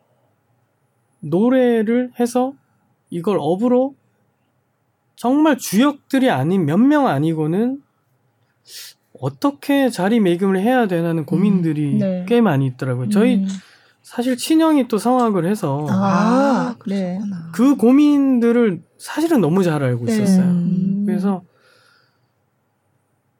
노래를 1.30 2.12
해서 2.20 2.54
이걸 3.10 3.38
업으로 3.40 3.96
정말 5.16 5.58
주역들이 5.58 6.30
아닌 6.30 6.66
몇 6.66 6.78
명 6.80 7.08
아니고는 7.08 7.82
어떻게 9.20 9.90
자리매김을 9.90 10.60
해야 10.60 10.88
되나는 10.88 11.26
고민들이 11.26 11.94
음, 11.94 12.00
네. 12.00 12.26
꽤 12.28 12.42
많이 12.42 12.66
있더라고요. 12.68 13.10
저희 13.10 13.38
음. 13.38 13.48
사실 14.02 14.38
친형이 14.38 14.88
또 14.88 14.98
성악을 14.98 15.46
해서 15.46 15.88
아, 15.90 16.76
네. 16.86 17.20
그 17.54 17.76
고민들을 17.76 18.82
사실은 18.98 19.42
너무 19.42 19.64
잘 19.64 19.82
알고 19.84 20.06
네. 20.06 20.14
있었어요. 20.14 20.46
음. 20.46 21.04
그래서 21.06 21.44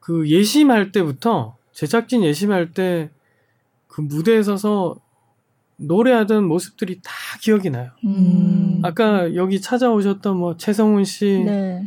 그 0.00 0.28
예심할 0.28 0.92
때부터 0.92 1.56
제작진 1.72 2.22
예심할 2.24 2.72
때 2.72 3.10
그 3.96 4.02
무대에 4.02 4.42
서서 4.42 4.96
노래하던 5.76 6.46
모습들이 6.46 7.00
다 7.02 7.12
기억이 7.40 7.70
나요. 7.70 7.90
음. 8.04 8.80
아까 8.82 9.34
여기 9.34 9.60
찾아오셨던 9.60 10.36
뭐 10.36 10.56
최성훈 10.56 11.04
씨, 11.04 11.42
네. 11.44 11.82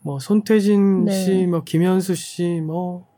뭐 0.00 0.18
손태진 0.18 1.04
네. 1.04 1.12
씨, 1.12 1.46
뭐 1.46 1.62
김현수 1.62 2.14
씨, 2.14 2.60
뭐 2.60 3.08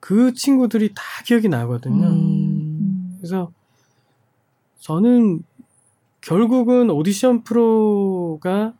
그 0.00 0.32
친구들이 0.32 0.92
다 0.94 1.02
기억이 1.26 1.48
나거든요. 1.48 2.06
음. 2.06 3.16
그래서 3.18 3.52
저는 4.78 5.42
결국은 6.20 6.90
오디션 6.90 7.44
프로가 7.44 8.74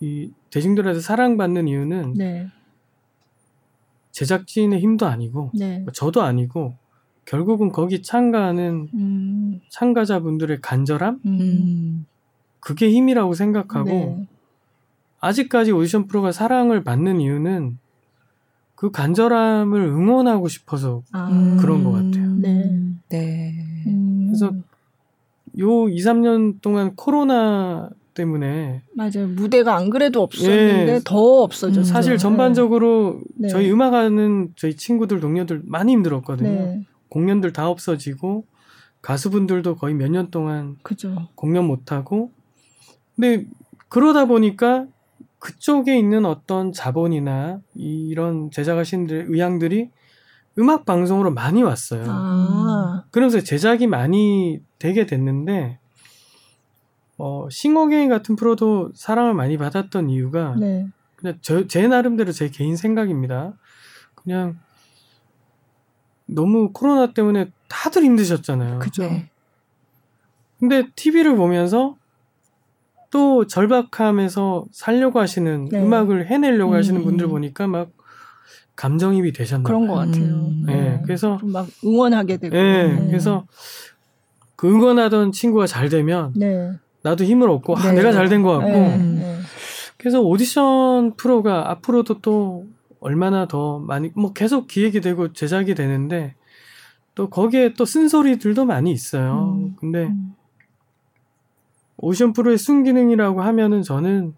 이 0.00 0.30
대중들한테 0.50 1.00
사랑받는 1.00 1.68
이유는 1.68 2.14
네. 2.14 2.48
제작진의 4.12 4.80
힘도 4.80 5.06
아니고 5.06 5.52
네. 5.54 5.84
저도 5.92 6.22
아니고 6.22 6.74
결국은 7.28 7.70
거기 7.70 8.02
참가하는 8.02 8.88
음. 8.94 9.60
참가자분들의 9.68 10.62
간절함 10.62 11.20
음. 11.26 11.38
음. 11.40 12.06
그게 12.58 12.90
힘이라고 12.90 13.34
생각하고 13.34 13.90
네. 13.90 14.26
아직까지 15.20 15.72
오디션 15.72 16.06
프로가 16.06 16.32
사랑을 16.32 16.82
받는 16.82 17.20
이유는 17.20 17.78
그 18.76 18.90
간절함을 18.90 19.78
응원하고 19.78 20.48
싶어서 20.48 21.02
아. 21.12 21.56
그런 21.60 21.84
것 21.84 21.92
같아요. 21.92 22.32
네. 22.36 22.82
네. 23.10 23.52
음. 23.86 24.28
그래서 24.28 24.54
요 25.58 25.88
2, 25.90 25.98
3년 25.98 26.62
동안 26.62 26.94
코로나 26.96 27.90
때문에 28.14 28.80
맞아요. 28.94 29.28
무대가 29.28 29.76
안 29.76 29.90
그래도 29.90 30.22
없었는데 30.22 30.94
예. 30.94 31.00
더 31.04 31.42
없어졌죠. 31.42 31.80
음. 31.80 31.84
사실 31.84 32.12
네. 32.12 32.16
전반적으로 32.16 33.20
네. 33.34 33.48
저희 33.48 33.70
음악하는 33.70 34.54
저희 34.56 34.74
친구들 34.74 35.20
동료들 35.20 35.60
많이 35.66 35.92
힘들었거든요. 35.92 36.48
네. 36.48 36.84
공연들 37.08 37.52
다 37.52 37.68
없어지고 37.68 38.44
가수분들도 39.02 39.76
거의 39.76 39.94
몇 39.94 40.10
년 40.10 40.30
동안 40.30 40.76
그죠. 40.82 41.28
공연 41.34 41.66
못 41.66 41.92
하고 41.92 42.32
근데 43.14 43.46
그러다 43.88 44.26
보니까 44.26 44.86
그쪽에 45.38 45.96
있는 45.96 46.24
어떤 46.24 46.72
자본이나 46.72 47.60
이런 47.74 48.50
제작하신 48.50 49.06
의향들이 49.10 49.90
음악 50.58 50.84
방송으로 50.84 51.30
많이 51.30 51.62
왔어요. 51.62 52.04
아. 52.08 53.04
그러면서 53.12 53.40
제작이 53.40 53.86
많이 53.86 54.60
되게 54.80 55.06
됐는데 55.06 55.78
어, 57.16 57.48
싱어게인 57.50 58.08
같은 58.08 58.36
프로도 58.36 58.90
사랑을 58.94 59.34
많이 59.34 59.56
받았던 59.56 60.10
이유가 60.10 60.56
네. 60.58 60.86
그냥 61.16 61.38
저, 61.42 61.66
제 61.66 61.86
나름대로 61.86 62.32
제 62.32 62.48
개인 62.48 62.76
생각입니다. 62.76 63.54
그냥 64.16 64.58
너무 66.28 66.72
코로나 66.72 67.12
때문에 67.12 67.50
다들 67.68 68.04
힘드셨잖아요. 68.04 68.78
그죠. 68.78 69.02
네. 69.02 69.28
근데 70.60 70.88
TV를 70.94 71.36
보면서 71.36 71.96
또 73.10 73.46
절박함에서 73.46 74.66
살려고 74.72 75.18
하시는 75.20 75.66
네. 75.70 75.80
음악을 75.82 76.26
해내려고 76.26 76.74
하시는 76.74 77.00
음. 77.00 77.04
분들 77.04 77.28
보니까 77.28 77.66
막 77.66 77.88
감정입이 78.76 79.32
되셨나 79.32 79.64
그런. 79.64 79.86
것 79.88 79.94
같아요. 79.94 80.24
음. 80.24 80.66
예, 80.68 81.00
그래서 81.04 81.38
좀막 81.40 81.66
응원하게 81.84 82.36
되고. 82.36 82.56
예, 82.56 82.60
네. 82.88 83.06
그래서 83.06 83.46
그 84.56 84.68
응원하던 84.70 85.32
친구가 85.32 85.66
잘 85.66 85.88
되면 85.88 86.32
네. 86.36 86.72
나도 87.02 87.24
힘을 87.24 87.48
얻고 87.48 87.76
아, 87.76 87.82
네. 87.90 87.92
내가 87.92 88.12
잘 88.12 88.28
된 88.28 88.42
것 88.42 88.52
같고 88.58 88.68
네, 88.68 88.96
음. 88.96 89.16
네. 89.20 89.38
그래서 89.96 90.20
오디션 90.20 91.14
프로가 91.16 91.70
앞으로도 91.70 92.20
또 92.20 92.66
얼마나 93.00 93.46
더 93.46 93.78
많이 93.78 94.10
뭐 94.14 94.32
계속 94.32 94.66
기획이 94.66 95.00
되고 95.00 95.32
제작이 95.32 95.74
되는데 95.74 96.34
또 97.14 97.28
거기에 97.28 97.74
또 97.74 97.84
쓴소리들도 97.84 98.64
많이 98.64 98.92
있어요. 98.92 99.56
음. 99.56 99.76
근데 99.76 100.06
음. 100.06 100.34
오디션 101.96 102.32
프로의 102.32 102.58
순기능이라고 102.58 103.42
하면은 103.42 103.82
저는 103.82 104.34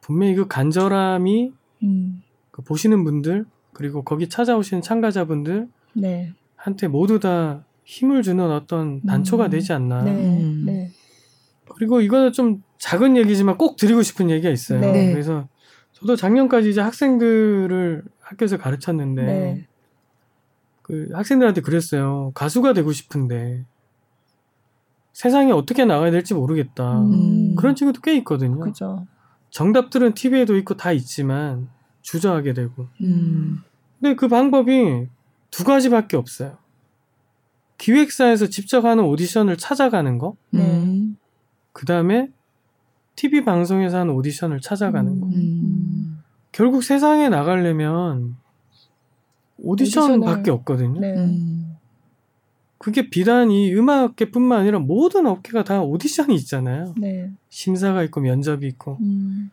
분명히 0.00 0.34
그 0.34 0.46
간절함이 0.46 1.52
음. 1.82 2.22
그 2.50 2.62
보시는 2.62 3.04
분들 3.04 3.46
그리고 3.72 4.02
거기 4.02 4.28
찾아오시는 4.28 4.82
참가자분들 4.82 5.68
네. 5.94 6.32
한테 6.56 6.88
모두 6.88 7.18
다 7.18 7.64
힘을 7.84 8.22
주는 8.22 8.48
어떤 8.50 9.02
단초가 9.02 9.46
음. 9.46 9.50
되지 9.50 9.72
않나. 9.72 10.02
네. 10.04 10.12
음. 10.12 10.62
네. 10.66 10.90
그리고 11.74 12.00
이거는 12.00 12.32
좀 12.32 12.62
작은 12.78 13.16
얘기지만 13.16 13.56
꼭 13.58 13.76
드리고 13.76 14.02
싶은 14.02 14.30
얘기가 14.30 14.50
있어요. 14.50 14.80
네. 14.80 15.12
그래서 15.12 15.48
저도 16.00 16.16
작년까지 16.16 16.70
이제 16.70 16.80
학생들을 16.80 18.02
학교에서 18.20 18.56
가르쳤는데 18.56 19.22
네. 19.22 19.66
그 20.82 21.08
학생들한테 21.12 21.60
그랬어요. 21.60 22.32
가수가 22.34 22.72
되고 22.72 22.90
싶은데 22.90 23.64
세상에 25.12 25.52
어떻게 25.52 25.84
나가야 25.84 26.10
될지 26.10 26.34
모르겠다. 26.34 27.02
음. 27.02 27.54
그런 27.54 27.74
친구도 27.74 28.00
꽤 28.00 28.16
있거든요. 28.18 28.58
그죠. 28.60 29.06
정답들은 29.50 30.14
TV에도 30.14 30.56
있고 30.56 30.76
다 30.76 30.92
있지만 30.92 31.68
주저하게 32.00 32.54
되고. 32.54 32.88
음. 33.02 33.58
근데 34.00 34.14
그 34.14 34.28
방법이 34.28 35.08
두 35.50 35.64
가지밖에 35.64 36.16
없어요. 36.16 36.56
기획사에서 37.76 38.46
직접 38.46 38.84
하는 38.84 39.04
오디션을 39.04 39.56
찾아가는 39.56 40.18
거, 40.18 40.36
네. 40.50 40.60
음. 40.60 41.16
그 41.72 41.86
다음에 41.86 42.30
TV 43.16 43.44
방송에서 43.44 43.98
하는 43.98 44.14
오디션을 44.14 44.60
찾아가는 44.60 45.20
거. 45.20 45.26
음. 46.50 46.52
결국 46.52 46.82
세상에 46.82 47.28
나가려면 47.28 48.36
오디션밖에 49.62 50.50
오디션을- 50.50 50.54
없거든요. 50.54 51.00
네. 51.00 51.14
음. 51.16 51.76
그게 52.78 53.10
비단 53.10 53.50
이 53.50 53.74
음악계뿐만 53.74 54.60
아니라 54.60 54.78
모든 54.78 55.26
업계가 55.26 55.64
다 55.64 55.82
오디션이 55.82 56.34
있잖아요. 56.36 56.94
네. 56.96 57.30
심사가 57.50 58.02
있고 58.04 58.20
면접이 58.20 58.66
있고. 58.68 58.96
음. 59.02 59.50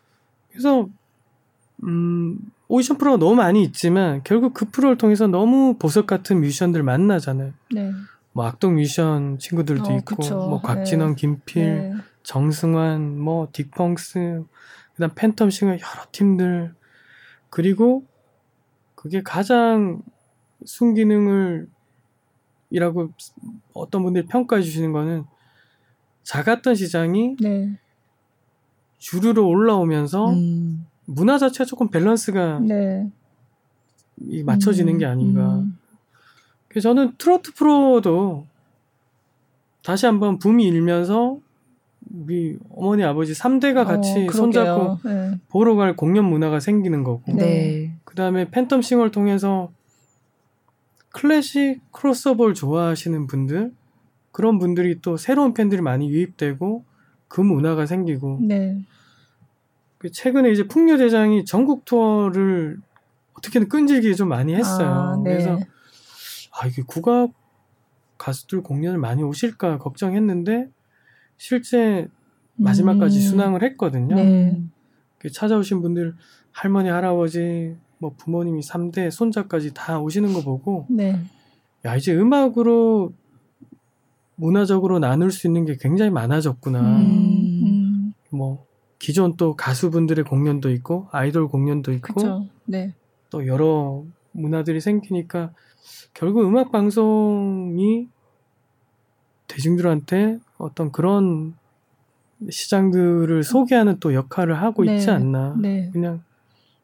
그래서 0.49 0.87
음, 1.83 2.39
오디션 2.69 2.97
프로가 2.97 3.17
너무 3.17 3.35
많이 3.35 3.61
있지만 3.63 4.21
결국 4.23 4.53
그 4.53 4.65
프로를 4.71 4.97
통해서 4.97 5.27
너무 5.27 5.75
보석 5.77 6.07
같은 6.07 6.39
뮤지션들 6.39 6.83
만나잖아요. 6.83 7.51
네. 7.73 7.91
뭐 8.31 8.45
악동 8.45 8.75
뮤지션 8.75 9.37
친구들도 9.39 9.83
어, 9.91 9.97
있고 9.97 10.15
그쵸. 10.15 10.35
뭐 10.37 10.61
곽진원, 10.61 11.15
김필, 11.15 11.63
네. 11.65 11.93
정승환, 12.23 13.19
뭐 13.19 13.49
딕펑스, 13.51 14.45
그다음 14.95 15.11
팬텀 15.11 15.51
싱어 15.51 15.71
여러 15.71 15.81
팀들 16.11 16.73
그리고 17.57 18.05
그게 18.93 19.23
가장 19.23 20.03
순기능을 20.63 21.67
이라고 22.69 23.09
어떤 23.73 24.03
분들이 24.03 24.27
평가해 24.27 24.61
주시는 24.61 24.91
거는 24.91 25.23
작았던 26.21 26.75
시장이 26.75 27.37
네. 27.39 27.79
주류로 28.99 29.47
올라오면서 29.47 30.33
음. 30.33 30.85
문화 31.05 31.39
자체가 31.39 31.65
조금 31.65 31.89
밸런스가 31.89 32.59
네. 32.59 33.11
이 34.21 34.43
맞춰지는 34.43 34.93
음, 34.93 34.97
게 34.99 35.05
아닌가. 35.07 35.55
음. 35.55 35.79
그래서 36.67 36.89
저는 36.89 37.15
트로트 37.17 37.55
프로도 37.55 38.45
다시 39.81 40.05
한번 40.05 40.37
붐이 40.37 40.63
일면서 40.63 41.39
우리 42.13 42.57
어머니 42.73 43.03
아버지 43.03 43.33
3대가 43.33 43.85
같이 43.85 44.27
어, 44.27 44.31
손잡고. 44.31 44.99
네. 45.05 45.39
보러 45.49 45.75
갈 45.75 45.95
공연 45.95 46.25
문화가 46.25 46.59
생기는 46.59 47.03
거고 47.03 47.33
네. 47.33 47.93
그다음에 48.03 48.45
팬텀 48.49 48.81
싱어를 48.81 49.11
통해서 49.11 49.71
클래식 51.09 51.81
크로스오버를 51.91 52.53
좋아하시는 52.53 53.27
분들 53.27 53.71
그런 54.31 54.59
분들이 54.59 55.01
또 55.01 55.17
새로운 55.17 55.53
팬들이 55.53 55.81
많이 55.81 56.09
유입되고 56.09 56.83
그 57.27 57.41
문화가 57.41 57.85
생기고 57.85 58.39
네. 58.43 58.79
그 59.97 60.11
최근에 60.11 60.51
이제 60.51 60.67
풍류 60.67 60.97
대장이 60.97 61.45
전국 61.45 61.85
투어를 61.85 62.77
어떻게든 63.33 63.67
끈질기게 63.67 64.13
좀 64.13 64.29
많이 64.29 64.53
했어요. 64.53 64.87
아, 64.87 65.21
네. 65.23 65.31
그래서 65.31 65.59
아 66.51 66.67
이게 66.67 66.83
국악 66.85 67.31
가수들 68.17 68.61
공연을 68.61 68.99
많이 68.99 69.23
오실까 69.23 69.77
걱정했는데 69.79 70.69
실제 71.37 72.07
마지막까지 72.55 73.19
음. 73.19 73.21
순항을 73.21 73.63
했거든요. 73.63 74.15
네. 74.15 74.61
그 75.17 75.31
찾아오신 75.31 75.81
분들 75.81 76.15
할머니 76.51 76.89
할아버지 76.89 77.75
뭐 77.99 78.13
부모님이 78.17 78.61
3대 78.61 79.11
손자까지 79.11 79.73
다 79.73 79.99
오시는 79.99 80.33
거 80.33 80.41
보고 80.41 80.85
네. 80.89 81.19
야 81.85 81.95
이제 81.95 82.15
음악으로 82.15 83.13
문화적으로 84.35 84.99
나눌 84.99 85.31
수 85.31 85.47
있는 85.47 85.65
게 85.65 85.77
굉장히 85.79 86.11
많아졌구나. 86.11 86.99
음. 86.99 88.13
뭐 88.29 88.65
기존 88.99 89.35
또 89.37 89.55
가수분들의 89.55 90.25
공연도 90.25 90.71
있고 90.71 91.07
아이돌 91.11 91.47
공연도 91.47 91.91
있고. 91.93 92.47
네. 92.65 92.93
또 93.29 93.45
여러 93.47 94.03
문화들이 94.31 94.79
생기니까 94.79 95.51
결국 96.13 96.45
음악 96.45 96.71
방송이 96.71 98.07
대중들한테 99.47 100.39
어떤 100.57 100.91
그런 100.91 101.53
시장들을 102.49 103.43
소개하는 103.43 103.97
또 103.99 104.13
역할을 104.13 104.61
하고 104.61 104.83
네. 104.83 104.95
있지 104.95 105.09
않나. 105.09 105.55
네. 105.59 105.89
그냥 105.91 106.21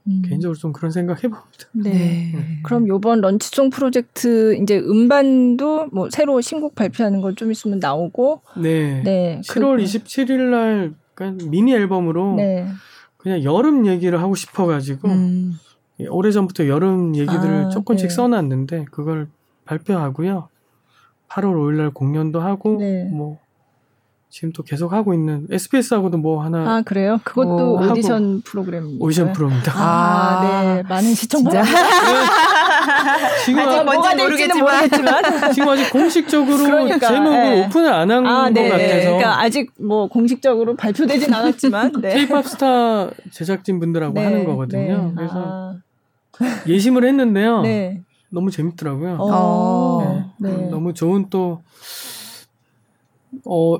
음. 0.07 0.21
개인적으로 0.25 0.57
좀 0.57 0.73
그런 0.73 0.91
생각 0.91 1.23
해봅니다. 1.23 1.67
네. 1.73 2.59
그럼 2.63 2.87
요번 2.87 3.21
런치송 3.21 3.69
프로젝트 3.69 4.55
이제 4.61 4.77
음반도 4.79 5.87
뭐 5.91 6.09
새로 6.11 6.41
신곡 6.41 6.75
발표하는 6.75 7.21
거좀 7.21 7.51
있으면 7.51 7.79
나오고 7.79 8.41
네. 8.57 9.01
네. 9.03 9.41
7월 9.45 9.77
그- 9.77 9.83
27일 9.83 10.37
날 10.49 10.93
그러니까 11.13 11.45
미니 11.49 11.73
앨범으로 11.73 12.35
네. 12.35 12.67
그냥 13.17 13.43
여름 13.43 13.85
얘기를 13.85 14.19
하고 14.19 14.35
싶어가지고 14.35 15.07
음. 15.07 15.53
오래 16.09 16.31
전부터 16.31 16.67
여름 16.67 17.15
얘기들을 17.15 17.65
아, 17.65 17.69
조금씩 17.69 18.09
네. 18.09 18.13
써놨는데 18.13 18.85
그걸 18.91 19.27
발표하고요. 19.65 20.49
8월 21.29 21.53
5일 21.55 21.75
날 21.77 21.89
공연도 21.91 22.41
하고 22.41 22.77
네. 22.79 23.05
뭐 23.05 23.39
지금 24.34 24.51
또 24.51 24.64
계속 24.64 24.91
하고 24.93 25.14
있는 25.14 25.45
SBS하고도 25.51 26.18
뭐 26.18 26.43
하나 26.43 26.77
아, 26.77 26.81
그래요? 26.81 27.19
그것도 27.23 27.76
오, 27.76 27.91
오디션 27.91 28.41
프로그램. 28.41 28.97
오디션 28.99 29.31
프로입니다. 29.31 29.72
아, 29.76 30.39
아, 30.41 30.73
네. 30.73 30.84
많은 30.89 31.14
시청 31.14 31.41
진짜? 31.41 31.64
지금 33.45 33.60
아직 33.60 33.77
아, 33.77 33.84
뭔지 33.84 33.99
뭐가 34.01 34.15
될지는 34.15 34.57
모르겠지만. 34.57 35.22
모르겠지만. 35.22 35.53
지금 35.53 35.69
아직 35.69 35.91
공식적으로 35.91 36.57
그러니까, 36.64 37.07
제목을 37.10 37.31
네. 37.31 37.65
오픈을 37.68 37.93
안 37.93 38.10
한것 38.10 38.34
아, 38.34 38.49
네. 38.49 38.69
같아서 38.69 39.01
그러니까 39.03 39.39
아직 39.39 39.72
뭐 39.80 40.07
공식적으로 40.07 40.76
발표되진 40.77 41.30
않았지만. 41.31 42.01
네. 42.01 42.15
K-팝 42.15 42.47
스타 42.47 43.11
제작진 43.30 43.80
분들하고 43.80 44.15
네, 44.15 44.23
하는 44.23 44.45
거거든요. 44.45 45.10
네. 45.10 45.14
그래서 45.15 45.35
아, 45.45 45.76
예심을 46.68 47.05
했는데요. 47.05 47.61
네. 47.61 48.01
너무 48.31 48.49
재밌더라고요. 48.49 49.18
어, 49.19 50.31
네. 50.39 50.49
네. 50.49 50.69
너무 50.72 50.95
좋은 50.95 51.27
또, 51.30 51.61
어, 53.45 53.76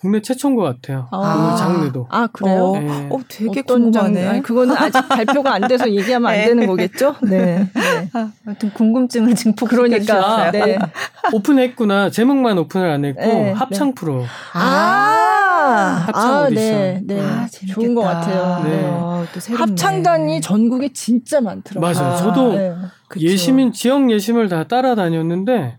국내 0.00 0.22
최초인 0.22 0.56
것 0.56 0.62
같아요. 0.62 1.08
아. 1.10 1.52
그 1.52 1.58
장르도. 1.58 2.06
아, 2.08 2.26
그래요? 2.28 2.64
어, 2.64 2.78
네. 2.80 3.08
어, 3.10 3.18
되게 3.28 3.60
어떤? 3.60 3.82
궁금하네. 3.82 4.26
아니, 4.26 4.42
그거는 4.42 4.74
아직 4.74 5.06
발표가 5.08 5.52
안 5.52 5.68
돼서 5.68 5.90
얘기하면 5.90 6.30
안 6.30 6.38
네. 6.38 6.46
되는 6.46 6.66
거겠죠? 6.66 7.16
네. 7.22 7.68
네. 7.74 8.10
아, 8.14 8.30
아무튼 8.46 8.70
궁금증을 8.72 9.34
증폭시켜 9.34 9.82
그러니까. 9.82 10.50
네. 10.52 10.78
오픈했구나. 11.34 12.08
제목만 12.10 12.56
오픈을 12.56 12.90
안 12.90 13.04
했고, 13.04 13.20
네, 13.20 13.52
합창 13.52 13.94
프로. 13.94 14.24
아, 14.54 16.04
합창 16.06 16.34
아, 16.34 16.46
오디션. 16.46 16.54
네, 16.54 17.00
네. 17.04 17.20
아, 17.20 17.46
재밌겠다. 17.50 17.74
좋은 17.74 17.94
것 17.94 18.00
같아요. 18.00 18.64
네. 18.64 18.82
어, 18.86 19.26
또 19.34 19.38
새롭네. 19.40 19.60
합창단이 19.60 20.40
전국에 20.40 20.94
진짜 20.94 21.42
많더라고요. 21.42 21.92
맞아요. 21.92 22.14
아, 22.14 22.16
저도 22.16 22.52
네. 22.54 22.74
그쵸. 23.08 23.26
예시민, 23.26 23.72
지역 23.72 24.10
예심을 24.10 24.48
다 24.48 24.64
따라다녔는데, 24.64 25.76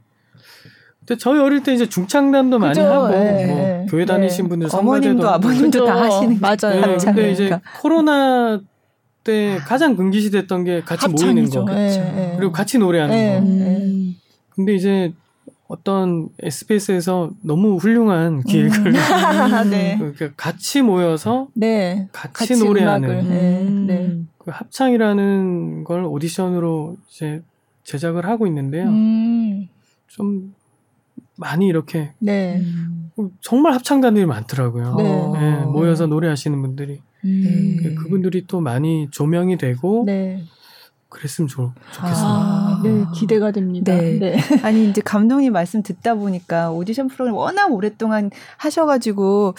근데 1.11 1.19
저희 1.19 1.39
어릴 1.41 1.61
때 1.61 1.73
이제 1.73 1.89
중창단도 1.89 2.57
많이 2.57 2.73
그죠. 2.79 2.89
하고, 2.89 3.09
네, 3.09 3.45
뭐 3.45 3.55
네. 3.57 3.85
교회 3.89 4.05
다니신 4.05 4.45
네. 4.45 4.49
분들 4.49 4.69
어머님도 4.71 5.23
선발대도 5.23 5.27
하고. 5.27 5.35
아버님도 5.35 5.85
다 5.85 5.93
그죠. 5.95 6.05
하시는 6.05 6.39
맞아요. 6.39 6.55
네, 6.79 6.79
합창. 6.79 7.15
근데 7.15 7.31
이제 7.33 7.45
그러니까. 7.45 7.71
코로나 7.81 8.61
때 9.25 9.57
가장 9.65 9.97
금기시됐던 9.97 10.63
게 10.63 10.79
같이 10.81 11.09
모이는 11.09 11.43
합창이죠. 11.43 11.65
거. 11.65 11.73
네, 11.73 11.87
그쵸. 11.89 11.99
네. 12.15 12.33
그리고 12.37 12.53
같이 12.53 12.77
노래하는 12.77 13.13
네. 13.13 13.39
거. 13.41 13.45
음. 13.45 14.15
근데 14.51 14.73
이제 14.73 15.11
어떤 15.67 16.29
SBS에서 16.41 17.31
너무 17.41 17.75
훌륭한 17.75 18.43
기획을 18.43 18.95
아, 18.95 19.63
네. 19.69 19.97
그러니까 19.97 20.29
같이 20.37 20.81
모여서 20.81 21.49
네. 21.55 22.07
같이, 22.13 22.53
같이 22.53 22.63
노래하는. 22.63 23.27
네, 23.27 23.61
음. 23.63 23.85
네. 23.85 24.17
그 24.37 24.51
합창이라는 24.51 25.83
걸 25.83 26.05
오디션으로 26.05 26.95
이제 27.09 27.41
제작을 27.83 28.25
하고 28.25 28.47
있는데요. 28.47 28.87
음. 28.87 29.67
좀 30.07 30.53
많이 31.41 31.67
이렇게 31.67 32.13
네. 32.19 32.57
음. 32.59 33.11
정말 33.41 33.73
합창단들이 33.73 34.25
많더라고요. 34.25 34.95
네. 34.95 35.41
예, 35.41 35.65
모여서 35.65 36.07
노래하시는 36.07 36.61
분들이 36.61 37.01
음. 37.25 37.77
네. 37.83 37.95
그분들이 37.95 38.45
또 38.47 38.61
많이 38.61 39.09
조명이 39.11 39.57
되고 39.57 40.03
네. 40.05 40.43
그랬으면 41.09 41.49
좋, 41.49 41.71
좋겠습니다. 41.91 42.25
아, 42.25 42.81
네, 42.83 43.03
기대가 43.13 43.51
됩니다. 43.51 43.93
네. 43.93 44.17
네. 44.17 44.37
아니 44.63 44.89
이제 44.89 45.01
감독님 45.03 45.51
말씀 45.51 45.83
듣다 45.83 46.15
보니까 46.15 46.71
오디션 46.71 47.09
프로그램 47.09 47.35
워낙 47.35 47.71
오랫동안 47.71 48.31
하셔가지고 48.57 49.55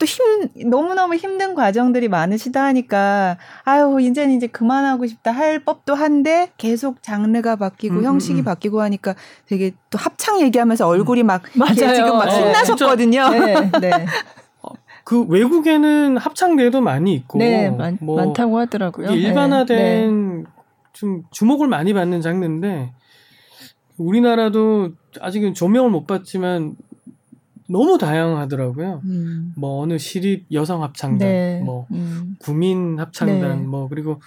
또 0.00 0.06
힘 0.06 0.48
너무너무 0.70 1.14
힘든 1.14 1.54
과정들이 1.54 2.08
많으시다 2.08 2.64
하니까 2.64 3.36
아유 3.64 3.98
이제는 4.00 4.34
이제 4.34 4.46
그만하고 4.46 5.06
싶다 5.06 5.30
할 5.30 5.62
법도 5.62 5.94
한데 5.94 6.50
계속 6.56 7.02
장르가 7.02 7.56
바뀌고 7.56 7.96
음, 7.96 8.04
형식이 8.04 8.38
음, 8.38 8.38
음. 8.40 8.44
바뀌고 8.44 8.80
하니까 8.80 9.14
되게 9.46 9.72
또 9.90 9.98
합창 9.98 10.40
얘기하면서 10.40 10.88
얼굴이 10.88 11.22
막 11.22 11.42
맞아요. 11.54 11.94
지금 11.94 12.16
막 12.16 12.26
어, 12.28 12.30
신나셨거든요. 12.30 13.28
네. 13.28 13.70
네. 13.80 14.06
그 15.04 15.24
외국에는 15.24 16.16
합창대도 16.16 16.80
많이 16.80 17.14
있고 17.14 17.38
네, 17.38 17.68
많, 17.68 17.98
뭐 18.00 18.16
많다고 18.16 18.58
하더라고요. 18.58 19.08
네. 19.08 19.16
일반화된 19.16 20.46
좀 20.92 21.22
주목을 21.30 21.68
많이 21.68 21.92
받는 21.92 22.20
장르인데 22.20 22.92
우리나라도 23.98 24.90
아직은 25.20 25.54
조명을 25.54 25.90
못 25.90 26.06
받지만 26.06 26.76
너무 27.70 27.98
다양하더라고요. 27.98 29.02
음. 29.04 29.52
뭐 29.56 29.80
어느 29.80 29.96
시립 29.98 30.46
여성 30.52 30.82
합창단, 30.82 31.18
네. 31.28 31.60
뭐 31.64 31.86
음. 31.92 32.36
구민 32.40 32.98
합창단, 32.98 33.60
네. 33.60 33.66
뭐 33.66 33.88
그리고 33.88 34.20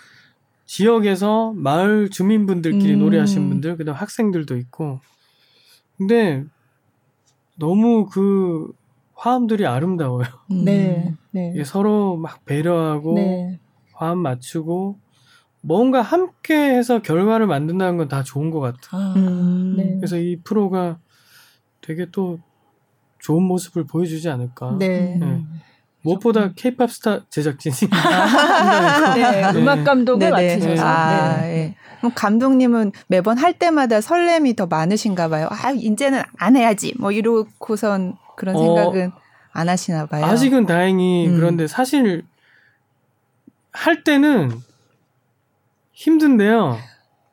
지역에서 0.66 1.54
마을 1.56 2.10
주민분들끼리 2.10 2.94
음. 2.94 3.00
노래하시는 3.00 3.50
분들, 3.50 3.78
그다음 3.78 3.96
학생들도 3.98 4.56
있고. 4.58 5.02
근데 5.98 6.44
너무 7.60 8.08
그 8.08 8.68
화음들이 9.16 9.66
아름다워요. 9.66 10.26
음. 10.52 10.64
네. 10.66 11.14
네. 11.32 11.64
서로 11.64 12.18
막 12.18 12.46
배려하고 12.46 13.16
네. 13.16 13.60
화음 13.94 14.20
맞추고 14.20 14.98
뭔가 15.62 16.02
함께 16.02 16.56
해서 16.76 17.02
결과를 17.02 17.48
만든다는 17.48 17.98
건 17.98 18.08
다 18.08 18.24
좋은 18.24 18.50
것 18.52 18.60
같아요. 18.60 19.02
아, 19.02 19.14
음. 19.18 19.76
네. 19.78 19.96
그래서 19.98 20.18
이 20.18 20.38
프로가 20.44 21.00
되게 21.82 22.08
또 22.12 22.40
좋은 23.24 23.42
모습을 23.44 23.86
보여주지 23.86 24.30
않을까. 24.30 24.76
네. 24.78 25.16
네. 25.18 25.42
무엇보다 26.02 26.52
케이팝 26.54 26.92
스타 26.92 27.22
제작진이 27.30 27.74
네. 29.16 29.52
네. 29.54 29.60
음악 29.60 29.86
감독을 29.86 30.20
네네. 30.20 30.58
맡으셔서. 30.58 30.86
아, 30.86 31.38
네. 31.42 31.48
예. 31.48 31.76
그럼 32.00 32.12
감독님은 32.14 32.92
매번 33.08 33.38
할 33.38 33.54
때마다 33.54 34.02
설렘이 34.02 34.58
더 34.58 34.66
많으신가 34.66 35.30
봐요. 35.30 35.48
아, 35.50 35.72
이제는 35.72 36.22
안 36.38 36.58
해야지. 36.58 36.94
뭐 37.00 37.14
이러고선 37.14 38.18
그런 38.36 38.58
어, 38.58 38.60
생각은 38.60 39.14
안 39.54 39.70
하시나 39.70 40.06
봐요. 40.06 40.26
아직은 40.26 40.66
다행히 40.66 41.28
음. 41.30 41.38
그런데 41.38 41.66
사실 41.68 42.26
할 43.72 44.04
때는 44.04 44.52
힘든데요. 45.94 46.78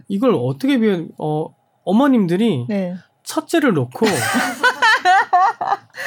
이걸 0.07 0.35
어떻게 0.37 0.79
비워 0.79 1.07
어 1.19 1.53
어머님들이 1.83 2.67
네. 2.69 2.95
첫째를 3.25 3.73
놓고 3.73 4.07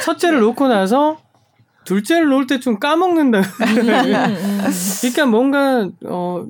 첫째를 0.03 0.39
놓고 0.41 0.67
나서 0.67 1.17
둘째를 1.85 2.27
놓을 2.29 2.47
때 2.47 2.59
좀 2.59 2.79
까먹는다. 2.79 3.39
음, 3.39 3.43
음. 3.77 4.61
그러니까 5.01 5.25
뭔가 5.25 5.89
어 6.05 6.45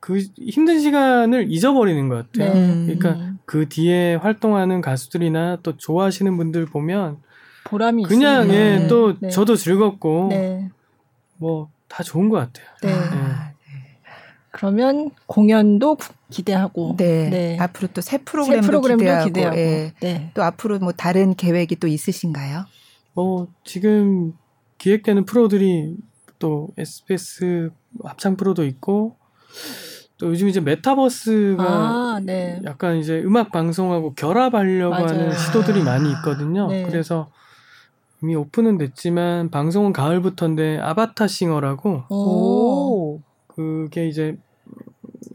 그 0.00 0.18
힘든 0.36 0.80
시간을 0.80 1.50
잊어버리는 1.50 2.10
것 2.10 2.30
같아요. 2.30 2.52
네. 2.52 2.60
음. 2.60 2.84
그러니까 2.86 3.32
그 3.46 3.70
뒤에 3.70 4.16
활동하는 4.16 4.82
가수들이나 4.82 5.60
또 5.62 5.78
좋아하시는 5.78 6.36
분들 6.36 6.66
보면 6.66 7.16
보람이 7.64 8.02
그냥 8.02 8.44
있어요. 8.44 8.54
예, 8.54 8.78
네. 8.80 8.86
또 8.86 9.18
네. 9.18 9.30
저도 9.30 9.56
즐겁고 9.56 10.26
네. 10.28 10.68
뭐다 11.38 12.02
좋은 12.04 12.28
것 12.28 12.36
같아요. 12.36 12.66
네. 12.82 12.92
아, 12.92 13.52
그러면 14.50 15.10
공연도 15.24 15.94
구- 15.94 16.12
기대하고 16.30 16.96
네. 16.98 17.30
네. 17.30 17.56
앞으로 17.58 17.88
또새새 17.94 18.18
프로그램도, 18.26 18.66
프로그램도 18.66 19.00
기대하고, 19.02 19.24
기대하고. 19.24 19.56
예. 19.56 19.92
네. 20.00 20.30
또 20.34 20.42
앞으로 20.44 20.80
뭐 20.80 20.92
다른 20.92 21.34
계획이 21.34 21.76
또 21.76 21.86
있으신가요? 21.86 22.66
뭐 23.14 23.48
지금 23.64 24.34
기획되는 24.78 25.24
프로들이 25.24 25.96
또 26.38 26.68
SBS 26.76 27.70
합창 28.02 28.36
프로도 28.36 28.64
있고 28.66 29.16
또 30.18 30.28
요즘 30.28 30.48
이제 30.48 30.60
메타버스가 30.60 31.64
아, 31.64 32.20
네. 32.22 32.60
약간 32.64 32.96
이제 32.96 33.20
음악 33.24 33.50
방송하고 33.50 34.14
결합하려고 34.14 34.90
맞아요. 34.90 35.06
하는 35.06 35.32
시도들이 35.36 35.80
아, 35.82 35.84
많이 35.84 36.10
있거든요. 36.10 36.68
네. 36.68 36.84
그래서 36.84 37.30
이미 38.22 38.34
오픈은 38.34 38.78
됐지만 38.78 39.50
방송은 39.50 39.92
가을부터인데 39.92 40.78
아바타 40.78 41.26
싱어라고 41.26 42.04
오. 42.10 43.20
그게 43.48 44.08
이제 44.08 44.36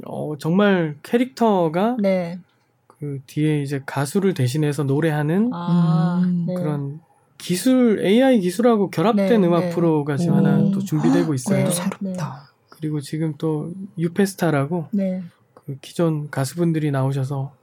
어 0.05 0.37
정말 0.37 0.97
캐릭터가 1.03 1.97
네. 1.99 2.39
그 2.87 3.19
뒤에 3.27 3.61
이제 3.61 3.81
가수를 3.85 4.33
대신해서 4.33 4.83
노래하는 4.83 5.51
아, 5.53 6.21
음, 6.23 6.45
네. 6.47 6.53
그런 6.55 6.99
기술 7.39 8.01
AI 8.03 8.41
기술하고 8.41 8.91
결합된 8.91 9.41
네, 9.41 9.47
음악 9.47 9.59
네. 9.61 9.69
프로가 9.71 10.17
지금 10.17 10.35
오. 10.35 10.37
하나 10.37 10.57
또 10.71 10.79
준비되고 10.79 11.33
있어요. 11.33 11.57
네. 11.59 11.65
또 11.65 11.71
새롭다. 11.71 12.49
그리고 12.69 12.99
지금 13.01 13.33
또 13.37 13.71
유페스타라고 13.97 14.89
네. 14.91 15.23
그 15.53 15.77
기존 15.81 16.29
가수분들이 16.29 16.91
나오셔서 16.91 17.53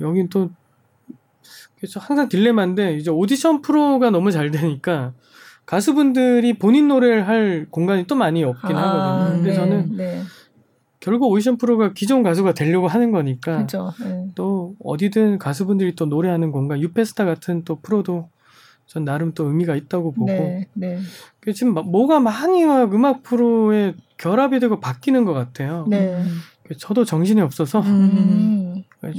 여긴 0.00 0.28
또 0.28 0.50
그래서 1.76 2.00
항상 2.00 2.28
딜레마인데 2.28 2.96
이제 2.96 3.10
오디션 3.10 3.62
프로가 3.62 4.10
너무 4.10 4.32
잘 4.32 4.50
되니까 4.50 5.12
가수분들이 5.64 6.58
본인 6.58 6.88
노래를 6.88 7.28
할 7.28 7.66
공간이 7.70 8.06
또 8.06 8.16
많이 8.16 8.42
없긴 8.42 8.76
아, 8.76 8.82
하거든요. 8.82 9.36
근데 9.36 9.50
네, 9.50 9.56
저는 9.56 9.96
네. 9.96 10.22
결국 10.98 11.30
오디션 11.30 11.56
프로가 11.56 11.92
기존 11.92 12.24
가수가 12.24 12.54
되려고 12.54 12.88
하는 12.88 13.12
거니까 13.12 13.56
그렇죠. 13.56 13.92
네. 14.02 14.28
또 14.34 14.74
어디든 14.82 15.38
가수분들이 15.38 15.94
또 15.94 16.06
노래하는 16.06 16.50
공간 16.50 16.80
유페스타 16.80 17.24
같은 17.24 17.62
또 17.64 17.76
프로도 17.80 18.28
전 18.88 19.04
나름 19.04 19.32
또 19.34 19.46
의미가 19.46 19.76
있다고 19.76 20.12
보고 20.12 20.32
네. 20.32 20.66
네. 20.72 20.98
그 21.40 21.52
지금 21.52 21.74
막 21.74 21.88
뭐가 21.88 22.20
많이 22.20 22.64
막 22.64 22.92
음악 22.94 23.22
프로에 23.22 23.94
결합이 24.16 24.58
되고 24.60 24.80
바뀌는 24.80 25.26
것 25.26 25.34
같아요. 25.34 25.86
네. 25.88 26.20
저도 26.78 27.04
정신이 27.04 27.40
없어서 27.42 27.80
음. 27.80 28.82
음. 29.04 29.12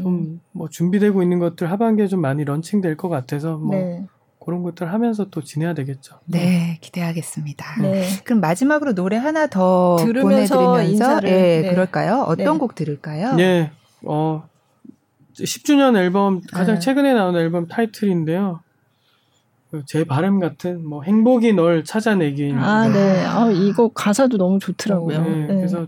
좀뭐 0.54 0.70
준비되고 0.70 1.22
있는 1.22 1.38
것들 1.38 1.70
하반기에 1.70 2.08
좀 2.08 2.20
많이 2.20 2.44
런칭될 2.44 2.98
것 2.98 3.10
같아서 3.10 3.58
뭐 3.58 3.76
네. 3.76 4.06
그런 4.44 4.64
것들 4.64 4.92
하면서 4.92 5.30
또 5.30 5.44
지내야 5.44 5.76
되겠죠. 5.76 6.20
네, 6.26 6.80
기대하겠습니다. 6.82 7.82
네. 7.84 8.08
그럼 8.24 8.42
마지막으로 8.42 8.96
노래 8.96 9.18
하나 9.18 9.46
더 9.46 9.98
들으면서 10.00 10.58
보내드리면서 10.58 10.92
인사를, 10.92 11.30
예, 11.30 11.62
네. 11.62 11.70
그럴까요? 11.70 12.24
어떤 12.28 12.54
네. 12.54 12.58
곡 12.58 12.74
들을까요? 12.74 13.36
예, 13.40 13.72
어 14.04 14.48
10주년 15.36 15.96
앨범 15.96 16.42
가장 16.52 16.76
네. 16.76 16.80
최근에 16.80 17.14
나온 17.14 17.36
앨범 17.36 17.68
타이틀인데요. 17.68 18.62
그제 19.72 20.04
바람 20.04 20.40
같은 20.40 20.86
뭐 20.86 21.04
행복이 21.04 21.54
널 21.54 21.84
찾아내기. 21.84 22.54
아, 22.56 22.88
네. 22.90 23.24
아, 23.24 23.50
이거 23.52 23.90
가사도 23.90 24.38
너무 24.38 24.60
좋더라고요. 24.60 25.22
네, 25.22 25.48
네. 25.48 25.56
그래서 25.56 25.88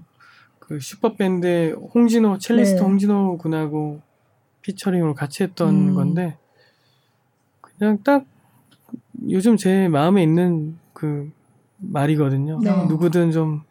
그 0.60 0.80
슈퍼밴드 0.80 1.76
홍진호 1.94 2.38
첼리스트 2.38 2.80
네. 2.80 2.82
홍진호 2.82 3.38
군하고 3.40 4.02
피처링으로 4.62 5.16
같이 5.16 5.44
했던 5.44 5.90
음. 5.90 5.96
건데 5.96 6.38
그냥 7.60 7.98
딱 8.04 8.26
요즘 9.30 9.58
제 9.58 9.88
마음에 9.88 10.22
있는 10.22 10.78
그 10.94 11.32
말이거든요. 11.78 12.60
네. 12.62 12.86
누구든 12.86 13.32
좀 13.32 13.64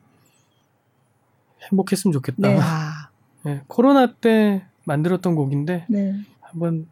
행복했으면 1.63 2.13
좋겠다. 2.13 2.49
네. 2.49 2.59
아, 2.61 3.11
예, 3.47 3.63
코로나 3.69 4.13
때 4.13 4.65
만들었던 4.85 5.37
곡인데 5.37 5.87
네. 5.89 6.15
한번 6.41 6.89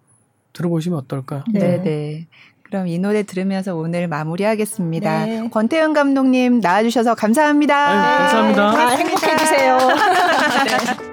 들어보시면 0.53 0.99
어떨까? 1.01 1.45
네. 1.53 1.59
네, 1.59 1.83
네. 1.83 2.27
그럼 2.69 2.87
이 2.87 2.99
노래 2.99 3.23
들으면서 3.23 3.75
오늘 3.75 4.09
마무리하겠습니다. 4.09 5.25
네. 5.25 5.49
권태현 5.51 5.95
감독님 5.95 6.61
나와주셔서 6.61 7.15
감사합니다. 7.15 7.75
아유, 7.75 8.19
감사합니다. 8.19 8.71
다 8.73 8.89
행복해지세요. 8.89 9.79
네. 9.79 11.09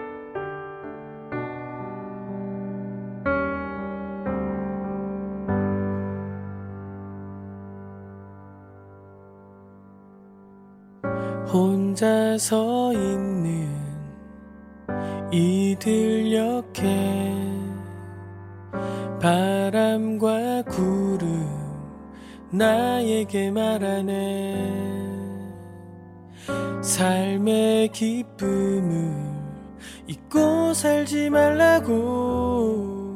혼자 11.48 12.38
서 12.38 12.91
있는 12.91 13.69
이들녘에 15.32 16.76
바람과 19.26 20.61
구름 20.69 21.49
나에게 22.52 23.49
말하네. 23.49 24.93
삶의 26.84 27.88
기쁨을 27.88 29.15
잊고 30.06 30.76
살지 30.76 31.31
말라고. 31.31 33.15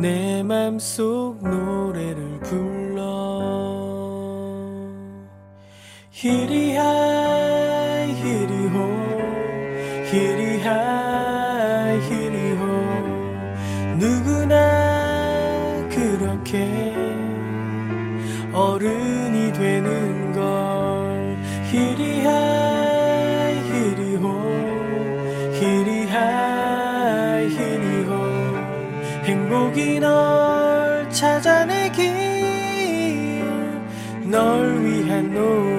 내 0.00 0.44
맘속 0.44 1.38
노래를 1.42 2.38
불러. 2.38 3.02
히리하 6.12 7.43
여기 29.76 29.98
널 29.98 31.04
찾아내길 31.10 32.14
널 34.22 34.84
위해 34.84 35.20
노래 35.20 35.73